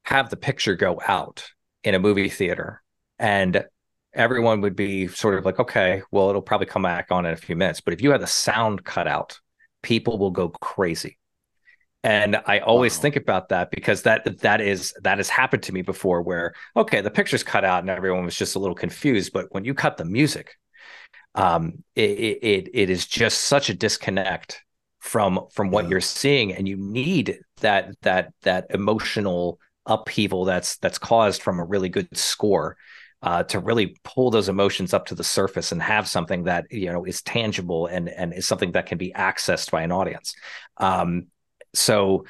have 0.04 0.30
the 0.30 0.36
picture 0.36 0.74
go 0.74 1.00
out 1.06 1.48
in 1.84 1.94
a 1.94 2.00
movie 2.00 2.28
theater, 2.28 2.82
and 3.18 3.64
everyone 4.14 4.60
would 4.60 4.76
be 4.76 5.08
sort 5.08 5.34
of 5.34 5.44
like, 5.44 5.58
okay, 5.58 6.02
well, 6.10 6.28
it'll 6.28 6.42
probably 6.42 6.66
come 6.66 6.82
back 6.82 7.08
on 7.10 7.26
in 7.26 7.32
a 7.32 7.36
few 7.36 7.56
minutes. 7.56 7.80
But 7.80 7.94
if 7.94 8.02
you 8.02 8.10
had 8.10 8.20
the 8.20 8.26
sound 8.26 8.84
cut 8.84 9.06
out, 9.06 9.40
people 9.82 10.18
will 10.18 10.30
go 10.30 10.48
crazy 10.48 11.18
and 12.04 12.40
i 12.46 12.58
always 12.60 12.96
wow. 12.96 13.02
think 13.02 13.16
about 13.16 13.48
that 13.48 13.70
because 13.70 14.02
that 14.02 14.38
that 14.40 14.60
is 14.60 14.94
that 15.02 15.18
has 15.18 15.28
happened 15.28 15.62
to 15.62 15.72
me 15.72 15.82
before 15.82 16.22
where 16.22 16.54
okay 16.76 17.00
the 17.00 17.10
picture's 17.10 17.42
cut 17.42 17.64
out 17.64 17.82
and 17.82 17.90
everyone 17.90 18.24
was 18.24 18.36
just 18.36 18.56
a 18.56 18.58
little 18.58 18.74
confused 18.74 19.32
but 19.32 19.46
when 19.50 19.64
you 19.64 19.74
cut 19.74 19.96
the 19.96 20.04
music 20.04 20.56
um 21.34 21.82
it 21.94 22.10
it, 22.10 22.68
it 22.74 22.90
is 22.90 23.06
just 23.06 23.42
such 23.42 23.70
a 23.70 23.74
disconnect 23.74 24.64
from 25.00 25.46
from 25.52 25.70
what 25.70 25.84
yeah. 25.84 25.90
you're 25.90 26.00
seeing 26.00 26.52
and 26.52 26.68
you 26.68 26.76
need 26.76 27.38
that 27.60 27.92
that 28.02 28.32
that 28.42 28.66
emotional 28.70 29.58
upheaval 29.86 30.44
that's 30.44 30.76
that's 30.78 30.98
caused 30.98 31.42
from 31.42 31.58
a 31.58 31.64
really 31.64 31.88
good 31.88 32.08
score 32.16 32.76
uh, 33.22 33.42
to 33.44 33.60
really 33.60 33.96
pull 34.04 34.30
those 34.30 34.48
emotions 34.48 34.92
up 34.92 35.06
to 35.06 35.14
the 35.14 35.24
surface 35.24 35.72
and 35.72 35.80
have 35.82 36.08
something 36.08 36.44
that 36.44 36.66
you 36.70 36.92
know 36.92 37.04
is 37.04 37.22
tangible 37.22 37.86
and 37.86 38.08
and 38.08 38.32
is 38.34 38.46
something 38.46 38.72
that 38.72 38.86
can 38.86 38.98
be 38.98 39.12
accessed 39.12 39.70
by 39.70 39.82
an 39.82 39.92
audience. 39.92 40.34
Um, 40.78 41.28
so 41.74 42.24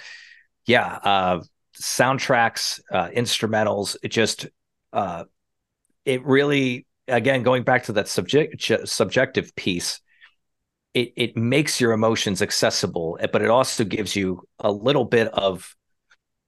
yeah 0.66 0.98
uh 1.02 1.40
soundtracks 1.80 2.80
uh 2.90 3.08
instrumentals 3.08 3.96
it 4.02 4.08
just 4.08 4.46
uh 4.92 5.24
it 6.04 6.24
really 6.24 6.86
again 7.08 7.42
going 7.42 7.62
back 7.62 7.84
to 7.84 7.92
that 7.92 8.08
subject 8.08 8.70
subjective 8.84 9.54
piece 9.56 10.00
it 10.94 11.12
it 11.16 11.36
makes 11.36 11.80
your 11.80 11.92
emotions 11.92 12.42
accessible 12.42 13.18
but 13.32 13.42
it 13.42 13.50
also 13.50 13.84
gives 13.84 14.14
you 14.14 14.42
a 14.58 14.70
little 14.70 15.04
bit 15.04 15.28
of 15.28 15.74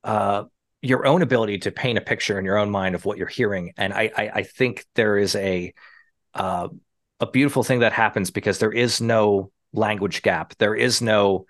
uh 0.04 0.44
your 0.84 1.06
own 1.06 1.22
ability 1.22 1.58
to 1.58 1.70
paint 1.70 1.98
a 1.98 2.02
picture 2.02 2.38
in 2.38 2.44
your 2.44 2.58
own 2.58 2.70
mind 2.70 2.94
of 2.94 3.04
what 3.04 3.18
you're 3.18 3.26
hearing. 3.26 3.72
And 3.76 3.92
i 3.92 4.10
i, 4.16 4.30
I 4.34 4.42
think 4.42 4.84
there 4.94 5.18
is 5.18 5.34
a 5.34 5.72
uh 6.34 6.68
a 7.20 7.26
beautiful 7.26 7.62
thing 7.62 7.80
that 7.80 7.92
happens 7.92 8.30
because 8.30 8.58
there 8.58 8.72
is 8.72 9.00
no 9.00 9.50
language 9.72 10.22
gap. 10.22 10.54
There 10.58 10.74
is 10.74 11.00
no 11.00 11.46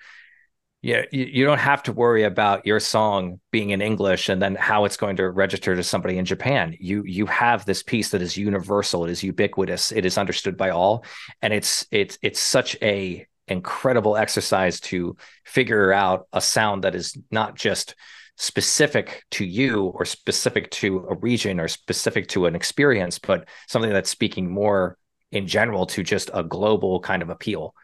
yeah, 0.83 1.05
you, 1.11 1.25
you 1.25 1.45
don't 1.47 1.61
have 1.61 1.83
to 1.85 1.95
worry 1.95 2.25
about 2.25 2.67
your 2.67 2.79
song 2.79 3.41
being 3.51 3.71
in 3.71 3.81
English 3.81 4.29
and 4.29 4.43
then 4.43 4.55
how 4.55 4.85
it's 4.85 4.99
going 4.99 5.17
to 5.17 5.31
register 5.31 5.75
to 5.75 5.83
somebody 5.83 6.19
in 6.19 6.27
Japan. 6.27 6.77
You 6.79 7.03
you 7.05 7.25
have 7.27 7.65
this 7.65 7.83
piece 7.83 8.11
that 8.11 8.21
is 8.21 8.37
universal, 8.37 9.07
it 9.07 9.11
is 9.11 9.23
ubiquitous, 9.23 9.93
it 9.93 10.05
is 10.05 10.19
understood 10.19 10.59
by 10.59 10.71
all, 10.71 11.05
and 11.41 11.55
it's 11.55 11.87
it's 11.91 12.19
it's 12.21 12.39
such 12.39 12.77
a 12.83 13.27
incredible 13.49 14.17
exercise 14.17 14.79
to 14.81 15.17
figure 15.45 15.91
out 15.91 16.27
a 16.35 16.41
sound 16.43 16.85
that 16.85 16.95
is 16.95 17.17
not 17.31 17.55
just 17.55 17.95
specific 18.37 19.25
to 19.33 19.45
you 19.45 19.87
or 19.87 20.05
specific 20.05 20.71
to 20.71 21.07
a 21.09 21.15
region 21.17 21.61
or 21.61 21.69
specific 21.69 22.29
to 22.29 22.47
an 22.47 22.55
experience, 22.55 23.19
but 23.19 23.49
something 23.69 23.93
that's 23.93 24.11
speaking 24.11 24.51
more 24.51 24.99
in 25.31 25.47
general 25.47 25.87
to 25.87 26.03
just 26.03 26.31
a 26.35 26.43
global 26.43 27.01
kind 27.01 27.23
of 27.23 27.31
appeal. 27.31 27.75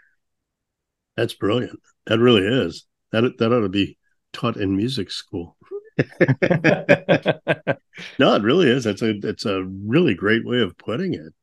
That's 1.16 1.34
brilliant. 1.34 1.80
That 2.06 2.18
really 2.18 2.46
is. 2.46 2.86
That 3.12 3.38
that 3.38 3.52
ought 3.52 3.60
to 3.60 3.68
be 3.68 3.98
taught 4.32 4.56
in 4.56 4.76
music 4.76 5.10
school. 5.10 5.56
no, 5.98 6.06
it 8.34 8.42
really 8.42 8.68
is. 8.68 8.84
That's 8.84 9.02
a 9.02 9.14
it's 9.22 9.44
a 9.44 9.64
really 9.64 10.14
great 10.14 10.44
way 10.44 10.60
of 10.60 10.78
putting 10.78 11.14
it. 11.14 11.34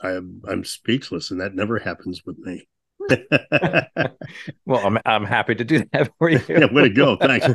I'm 0.00 0.42
I'm 0.48 0.64
speechless, 0.64 1.30
and 1.30 1.40
that 1.40 1.54
never 1.54 1.78
happens 1.78 2.22
with 2.24 2.38
me. 2.38 2.66
well, 4.66 4.86
I'm 4.86 4.98
I'm 5.04 5.24
happy 5.24 5.54
to 5.54 5.64
do 5.64 5.84
that 5.92 6.12
for 6.18 6.28
you. 6.28 6.40
yeah, 6.48 6.72
way 6.72 6.82
to 6.82 6.90
go! 6.90 7.16
Thanks. 7.16 7.46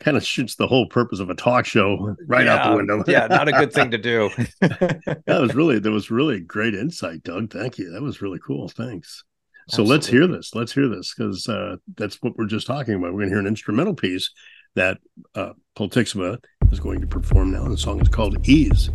kind 0.00 0.16
of 0.16 0.24
shoots 0.24 0.56
the 0.56 0.66
whole 0.66 0.86
purpose 0.86 1.20
of 1.20 1.30
a 1.30 1.34
talk 1.34 1.66
show 1.66 2.16
right 2.26 2.46
yeah, 2.46 2.54
out 2.54 2.70
the 2.70 2.76
window. 2.76 3.04
yeah, 3.06 3.26
not 3.26 3.48
a 3.48 3.52
good 3.52 3.72
thing 3.72 3.90
to 3.90 3.98
do. 3.98 4.30
that 4.60 5.40
was 5.40 5.54
really 5.54 5.78
that 5.78 5.90
was 5.90 6.10
really 6.10 6.40
great 6.40 6.74
insight, 6.74 7.22
Doug. 7.22 7.52
Thank 7.52 7.78
you. 7.78 7.90
That 7.90 8.02
was 8.02 8.22
really 8.22 8.38
cool. 8.44 8.68
Thanks. 8.68 9.24
So 9.68 9.82
Absolutely. 9.82 9.90
let's 9.94 10.06
hear 10.06 10.26
this. 10.28 10.54
Let's 10.54 10.72
hear 10.72 10.88
this 10.88 11.12
because 11.12 11.48
uh, 11.48 11.76
that's 11.96 12.22
what 12.22 12.36
we're 12.36 12.46
just 12.46 12.68
talking 12.68 12.94
about. 12.94 13.12
We're 13.12 13.20
going 13.20 13.30
to 13.30 13.34
hear 13.34 13.40
an 13.40 13.48
instrumental 13.48 13.94
piece 13.94 14.30
that 14.76 14.98
uh, 15.34 15.54
Paul 15.74 15.90
is 15.92 16.80
going 16.80 17.00
to 17.00 17.06
perform 17.06 17.50
now. 17.50 17.64
And 17.64 17.72
the 17.72 17.78
song 17.78 18.00
is 18.00 18.08
called 18.08 18.48
Ease. 18.48 18.90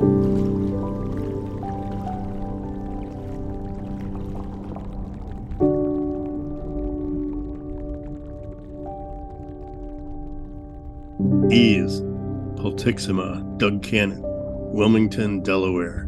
Ease, 0.00 0.06
Pultixima, 12.56 13.58
Doug 13.58 13.82
Cannon, 13.82 14.22
Wilmington, 14.72 15.42
Delaware. 15.42 16.06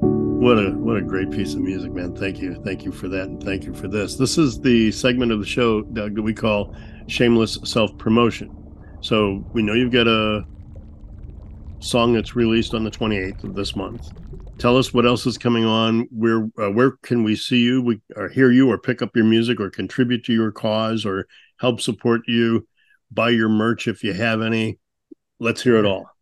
What 0.00 0.58
a 0.58 0.70
what 0.70 0.96
a 0.96 1.02
great 1.02 1.32
piece 1.32 1.54
of 1.54 1.60
music, 1.62 1.90
man. 1.90 2.14
Thank 2.14 2.38
you. 2.38 2.62
Thank 2.62 2.84
you 2.84 2.92
for 2.92 3.08
that 3.08 3.22
and 3.22 3.42
thank 3.42 3.64
you 3.64 3.74
for 3.74 3.88
this. 3.88 4.14
This 4.14 4.38
is 4.38 4.60
the 4.60 4.92
segment 4.92 5.32
of 5.32 5.40
the 5.40 5.46
show, 5.46 5.82
Doug, 5.82 6.14
that 6.14 6.22
we 6.22 6.32
call 6.32 6.76
shameless 7.08 7.58
self-promotion. 7.64 8.54
So 9.00 9.44
we 9.52 9.62
know 9.62 9.72
you've 9.72 9.90
got 9.90 10.06
a 10.06 10.46
song 11.80 12.12
that's 12.12 12.36
released 12.36 12.74
on 12.74 12.84
the 12.84 12.90
28th 12.90 13.44
of 13.44 13.54
this 13.54 13.76
month. 13.76 14.10
Tell 14.58 14.76
us 14.76 14.94
what 14.94 15.06
else 15.06 15.26
is 15.26 15.36
coming 15.36 15.64
on. 15.64 16.08
Where 16.10 16.48
uh, 16.58 16.70
where 16.70 16.92
can 17.02 17.22
we 17.22 17.36
see 17.36 17.58
you, 17.58 17.82
we 17.82 18.00
or 18.16 18.28
hear 18.28 18.50
you, 18.50 18.70
or 18.70 18.78
pick 18.78 19.02
up 19.02 19.14
your 19.14 19.26
music, 19.26 19.60
or 19.60 19.70
contribute 19.70 20.24
to 20.24 20.32
your 20.32 20.50
cause, 20.50 21.04
or 21.04 21.26
help 21.60 21.80
support 21.80 22.22
you? 22.26 22.66
Buy 23.10 23.30
your 23.30 23.48
merch 23.48 23.86
if 23.86 24.02
you 24.02 24.14
have 24.14 24.40
any. 24.40 24.78
Let's 25.38 25.62
hear 25.62 25.76
it 25.76 25.84
all. 25.84 26.15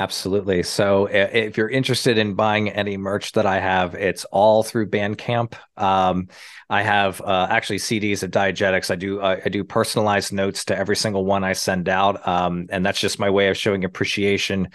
Absolutely. 0.00 0.62
So 0.62 1.06
if 1.06 1.56
you're 1.56 1.68
interested 1.68 2.18
in 2.18 2.34
buying 2.34 2.70
any 2.70 2.96
merch 2.96 3.32
that 3.32 3.46
I 3.46 3.58
have, 3.58 3.96
it's 3.96 4.24
all 4.26 4.62
through 4.62 4.90
Bandcamp. 4.90 5.54
Um, 5.76 6.28
I 6.70 6.82
have 6.82 7.20
uh, 7.20 7.48
actually 7.50 7.78
CDs 7.78 8.22
of 8.22 8.30
diegetics. 8.30 8.92
I 8.92 8.94
do 8.94 9.20
uh, 9.20 9.40
I 9.44 9.48
do 9.48 9.64
personalized 9.64 10.32
notes 10.32 10.66
to 10.66 10.78
every 10.78 10.94
single 10.94 11.24
one 11.24 11.42
I 11.42 11.52
send 11.52 11.88
out, 11.88 12.28
um, 12.28 12.66
and 12.70 12.86
that's 12.86 13.00
just 13.00 13.18
my 13.18 13.28
way 13.28 13.48
of 13.48 13.56
showing 13.56 13.84
appreciation. 13.84 14.68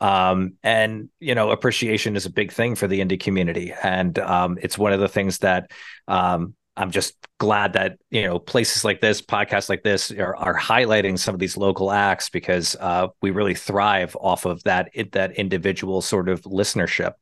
Um, 0.00 0.54
and 0.62 1.08
you 1.18 1.34
know, 1.34 1.50
appreciation 1.50 2.14
is 2.14 2.26
a 2.26 2.30
big 2.30 2.52
thing 2.52 2.76
for 2.76 2.86
the 2.86 3.00
indie 3.00 3.18
community, 3.18 3.74
and 3.82 4.16
um, 4.20 4.58
it's 4.62 4.78
one 4.78 4.92
of 4.92 5.00
the 5.00 5.08
things 5.08 5.38
that 5.38 5.72
um, 6.06 6.54
I'm 6.78 6.92
just 6.92 7.14
glad 7.38 7.72
that 7.72 7.98
you 8.10 8.22
know 8.22 8.38
places 8.38 8.84
like 8.84 9.00
this, 9.00 9.20
podcasts 9.20 9.68
like 9.68 9.82
this, 9.82 10.12
are, 10.12 10.36
are 10.36 10.56
highlighting 10.56 11.18
some 11.18 11.34
of 11.34 11.40
these 11.40 11.56
local 11.56 11.90
acts 11.90 12.30
because 12.30 12.76
uh, 12.78 13.08
we 13.20 13.30
really 13.30 13.54
thrive 13.54 14.16
off 14.20 14.46
of 14.46 14.62
that 14.62 14.90
that 15.12 15.32
individual 15.32 16.00
sort 16.00 16.28
of 16.28 16.42
listenership. 16.42 17.12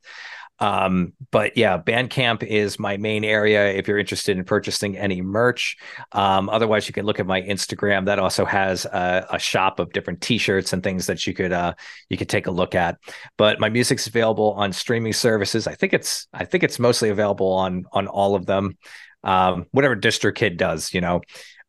Um, 0.59 1.13
but 1.31 1.57
yeah, 1.57 1.79
Bandcamp 1.79 2.43
is 2.43 2.79
my 2.79 2.97
main 2.97 3.25
area 3.25 3.73
if 3.73 3.87
you're 3.87 3.99
interested 3.99 4.39
in 4.39 4.45
purchasing 4.45 4.97
any 4.97 5.21
merch. 5.21 5.77
Um, 6.13 6.49
otherwise, 6.49 6.89
you 6.89 6.95
can 6.95 7.05
look 7.05 7.21
at 7.21 7.27
my 7.27 7.43
Instagram. 7.43 8.07
That 8.07 8.19
also 8.19 8.45
has 8.45 8.87
a, 8.87 9.27
a 9.33 9.39
shop 9.39 9.79
of 9.81 9.93
different 9.93 10.23
T-shirts 10.23 10.73
and 10.73 10.83
things 10.83 11.07
that 11.07 11.27
you 11.27 11.35
could 11.35 11.53
uh, 11.53 11.75
you 12.09 12.17
could 12.17 12.29
take 12.29 12.47
a 12.47 12.51
look 12.51 12.75
at. 12.75 12.99
But 13.37 13.61
my 13.61 13.69
music's 13.69 14.07
available 14.07 14.53
on 14.53 14.73
streaming 14.73 15.13
services. 15.13 15.67
I 15.67 15.75
think 15.75 15.93
it's 15.93 16.27
I 16.33 16.45
think 16.45 16.65
it's 16.65 16.79
mostly 16.79 17.11
available 17.11 17.53
on 17.53 17.85
on 17.93 18.07
all 18.07 18.35
of 18.35 18.47
them 18.47 18.79
um, 19.27 19.67
whatever 19.73 19.97
DistroKid 19.97 20.57
does, 20.57 20.95
you 20.95 21.03
know. 21.03 21.21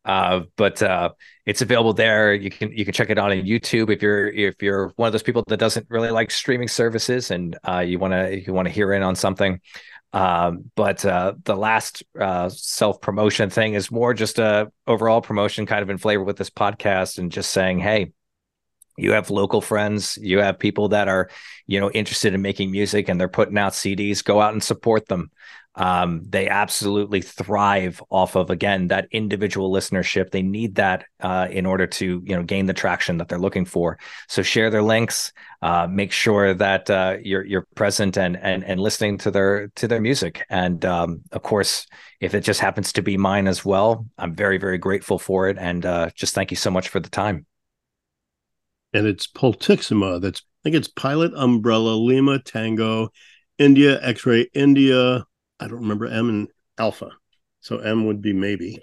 Uh, 0.04 0.42
but 0.56 0.82
uh, 0.82 1.10
it's 1.44 1.60
available 1.60 1.92
there. 1.92 2.32
You 2.32 2.48
can 2.48 2.72
you 2.72 2.84
can 2.86 2.94
check 2.94 3.10
it 3.10 3.18
out 3.18 3.30
on 3.30 3.38
YouTube 3.38 3.92
if 3.92 4.00
you're 4.00 4.28
if 4.28 4.62
you're 4.62 4.92
one 4.96 5.08
of 5.08 5.12
those 5.12 5.22
people 5.22 5.44
that 5.48 5.58
doesn't 5.58 5.86
really 5.90 6.10
like 6.10 6.30
streaming 6.30 6.68
services 6.68 7.30
and 7.30 7.58
uh, 7.68 7.80
you 7.80 7.98
want 7.98 8.14
to 8.14 8.40
you 8.40 8.54
want 8.54 8.68
to 8.68 8.72
hear 8.72 8.92
in 8.94 9.02
on 9.02 9.16
something. 9.16 9.60
Um, 10.14 10.70
but 10.74 11.04
uh, 11.04 11.34
the 11.44 11.56
last 11.56 12.02
uh, 12.18 12.48
self 12.48 13.02
promotion 13.02 13.50
thing 13.50 13.74
is 13.74 13.90
more 13.90 14.14
just 14.14 14.38
a 14.38 14.72
overall 14.86 15.20
promotion, 15.20 15.66
kind 15.66 15.82
of 15.82 15.90
in 15.90 15.98
flavor 15.98 16.24
with 16.24 16.38
this 16.38 16.48
podcast, 16.48 17.18
and 17.18 17.30
just 17.30 17.50
saying, 17.50 17.80
hey, 17.80 18.12
you 18.96 19.12
have 19.12 19.28
local 19.28 19.60
friends, 19.60 20.16
you 20.20 20.38
have 20.38 20.58
people 20.58 20.88
that 20.90 21.08
are 21.08 21.28
you 21.66 21.80
know 21.80 21.90
interested 21.90 22.32
in 22.32 22.40
making 22.40 22.70
music 22.70 23.10
and 23.10 23.20
they're 23.20 23.28
putting 23.28 23.58
out 23.58 23.72
CDs. 23.72 24.24
Go 24.24 24.40
out 24.40 24.54
and 24.54 24.62
support 24.62 25.06
them 25.08 25.30
um, 25.78 26.22
they 26.28 26.48
absolutely 26.48 27.22
thrive 27.22 28.02
off 28.10 28.36
of 28.36 28.50
again 28.50 28.88
that 28.88 29.08
individual 29.10 29.72
listenership. 29.72 30.30
They 30.30 30.42
need 30.42 30.74
that 30.74 31.06
uh, 31.20 31.48
in 31.50 31.64
order 31.64 31.86
to 31.86 32.22
you 32.24 32.36
know 32.36 32.42
gain 32.42 32.66
the 32.66 32.74
traction 32.74 33.16
that 33.18 33.28
they're 33.28 33.38
looking 33.38 33.64
for. 33.64 33.98
So 34.28 34.42
share 34.42 34.68
their 34.68 34.82
links 34.82 35.32
uh, 35.60 35.88
make 35.90 36.12
sure 36.12 36.54
that 36.54 36.88
uh, 36.88 37.16
you're 37.22 37.44
you're 37.44 37.66
present 37.74 38.16
and 38.16 38.36
and 38.36 38.62
and 38.64 38.80
listening 38.80 39.18
to 39.18 39.30
their 39.30 39.68
to 39.76 39.88
their 39.88 40.00
music. 40.00 40.44
And 40.50 40.84
um, 40.84 41.22
of 41.32 41.42
course 41.42 41.86
if 42.20 42.34
it 42.34 42.40
just 42.40 42.60
happens 42.60 42.92
to 42.92 43.02
be 43.02 43.16
mine 43.16 43.46
as 43.46 43.64
well 43.64 44.04
i'm 44.18 44.34
very 44.34 44.58
very 44.58 44.78
grateful 44.78 45.18
for 45.18 45.48
it. 45.48 45.58
And 45.58 45.84
uh, 45.84 46.10
just 46.14 46.34
thank 46.34 46.50
you 46.50 46.56
so 46.56 46.70
much 46.70 46.88
for 46.88 47.00
the 47.00 47.08
time. 47.08 47.46
And 48.92 49.06
it's 49.06 49.26
Pultixima. 49.26 50.20
that's 50.20 50.40
i 50.40 50.60
think 50.64 50.76
it's 50.76 50.88
pilot 50.88 51.32
umbrella 51.34 51.94
lima 51.96 52.38
tango 52.40 53.10
india 53.58 53.98
x-ray 54.02 54.48
india 54.54 55.24
I 55.60 55.68
don't 55.68 55.80
remember 55.80 56.06
M 56.06 56.28
and 56.28 56.48
alpha. 56.78 57.10
So 57.60 57.78
M 57.78 58.06
would 58.06 58.22
be 58.22 58.32
maybe. 58.32 58.80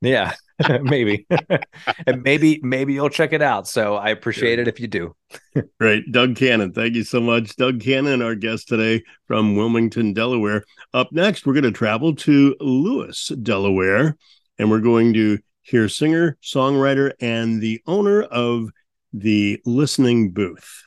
Yeah, 0.00 0.34
maybe. 0.82 1.26
and 2.06 2.22
maybe 2.22 2.60
maybe 2.62 2.94
you'll 2.94 3.10
check 3.10 3.32
it 3.32 3.42
out. 3.42 3.66
So 3.68 3.96
I 3.96 4.10
appreciate 4.10 4.58
it 4.58 4.68
if 4.68 4.80
you 4.80 4.86
do. 4.86 5.14
Great. 5.80 6.10
Doug 6.12 6.36
Cannon. 6.36 6.72
Thank 6.72 6.94
you 6.94 7.04
so 7.04 7.20
much. 7.20 7.56
Doug 7.56 7.80
Cannon, 7.80 8.22
our 8.22 8.34
guest 8.34 8.68
today 8.68 9.02
from 9.26 9.56
Wilmington, 9.56 10.12
Delaware. 10.12 10.64
Up 10.92 11.12
next, 11.12 11.46
we're 11.46 11.54
going 11.54 11.64
to 11.64 11.72
travel 11.72 12.14
to 12.16 12.54
Lewes, 12.60 13.28
Delaware, 13.42 14.16
and 14.58 14.70
we're 14.70 14.80
going 14.80 15.14
to 15.14 15.38
hear 15.62 15.88
singer, 15.88 16.36
songwriter, 16.42 17.12
and 17.20 17.60
the 17.60 17.82
owner 17.86 18.22
of 18.22 18.70
the 19.12 19.60
Listening 19.64 20.30
Booth, 20.30 20.84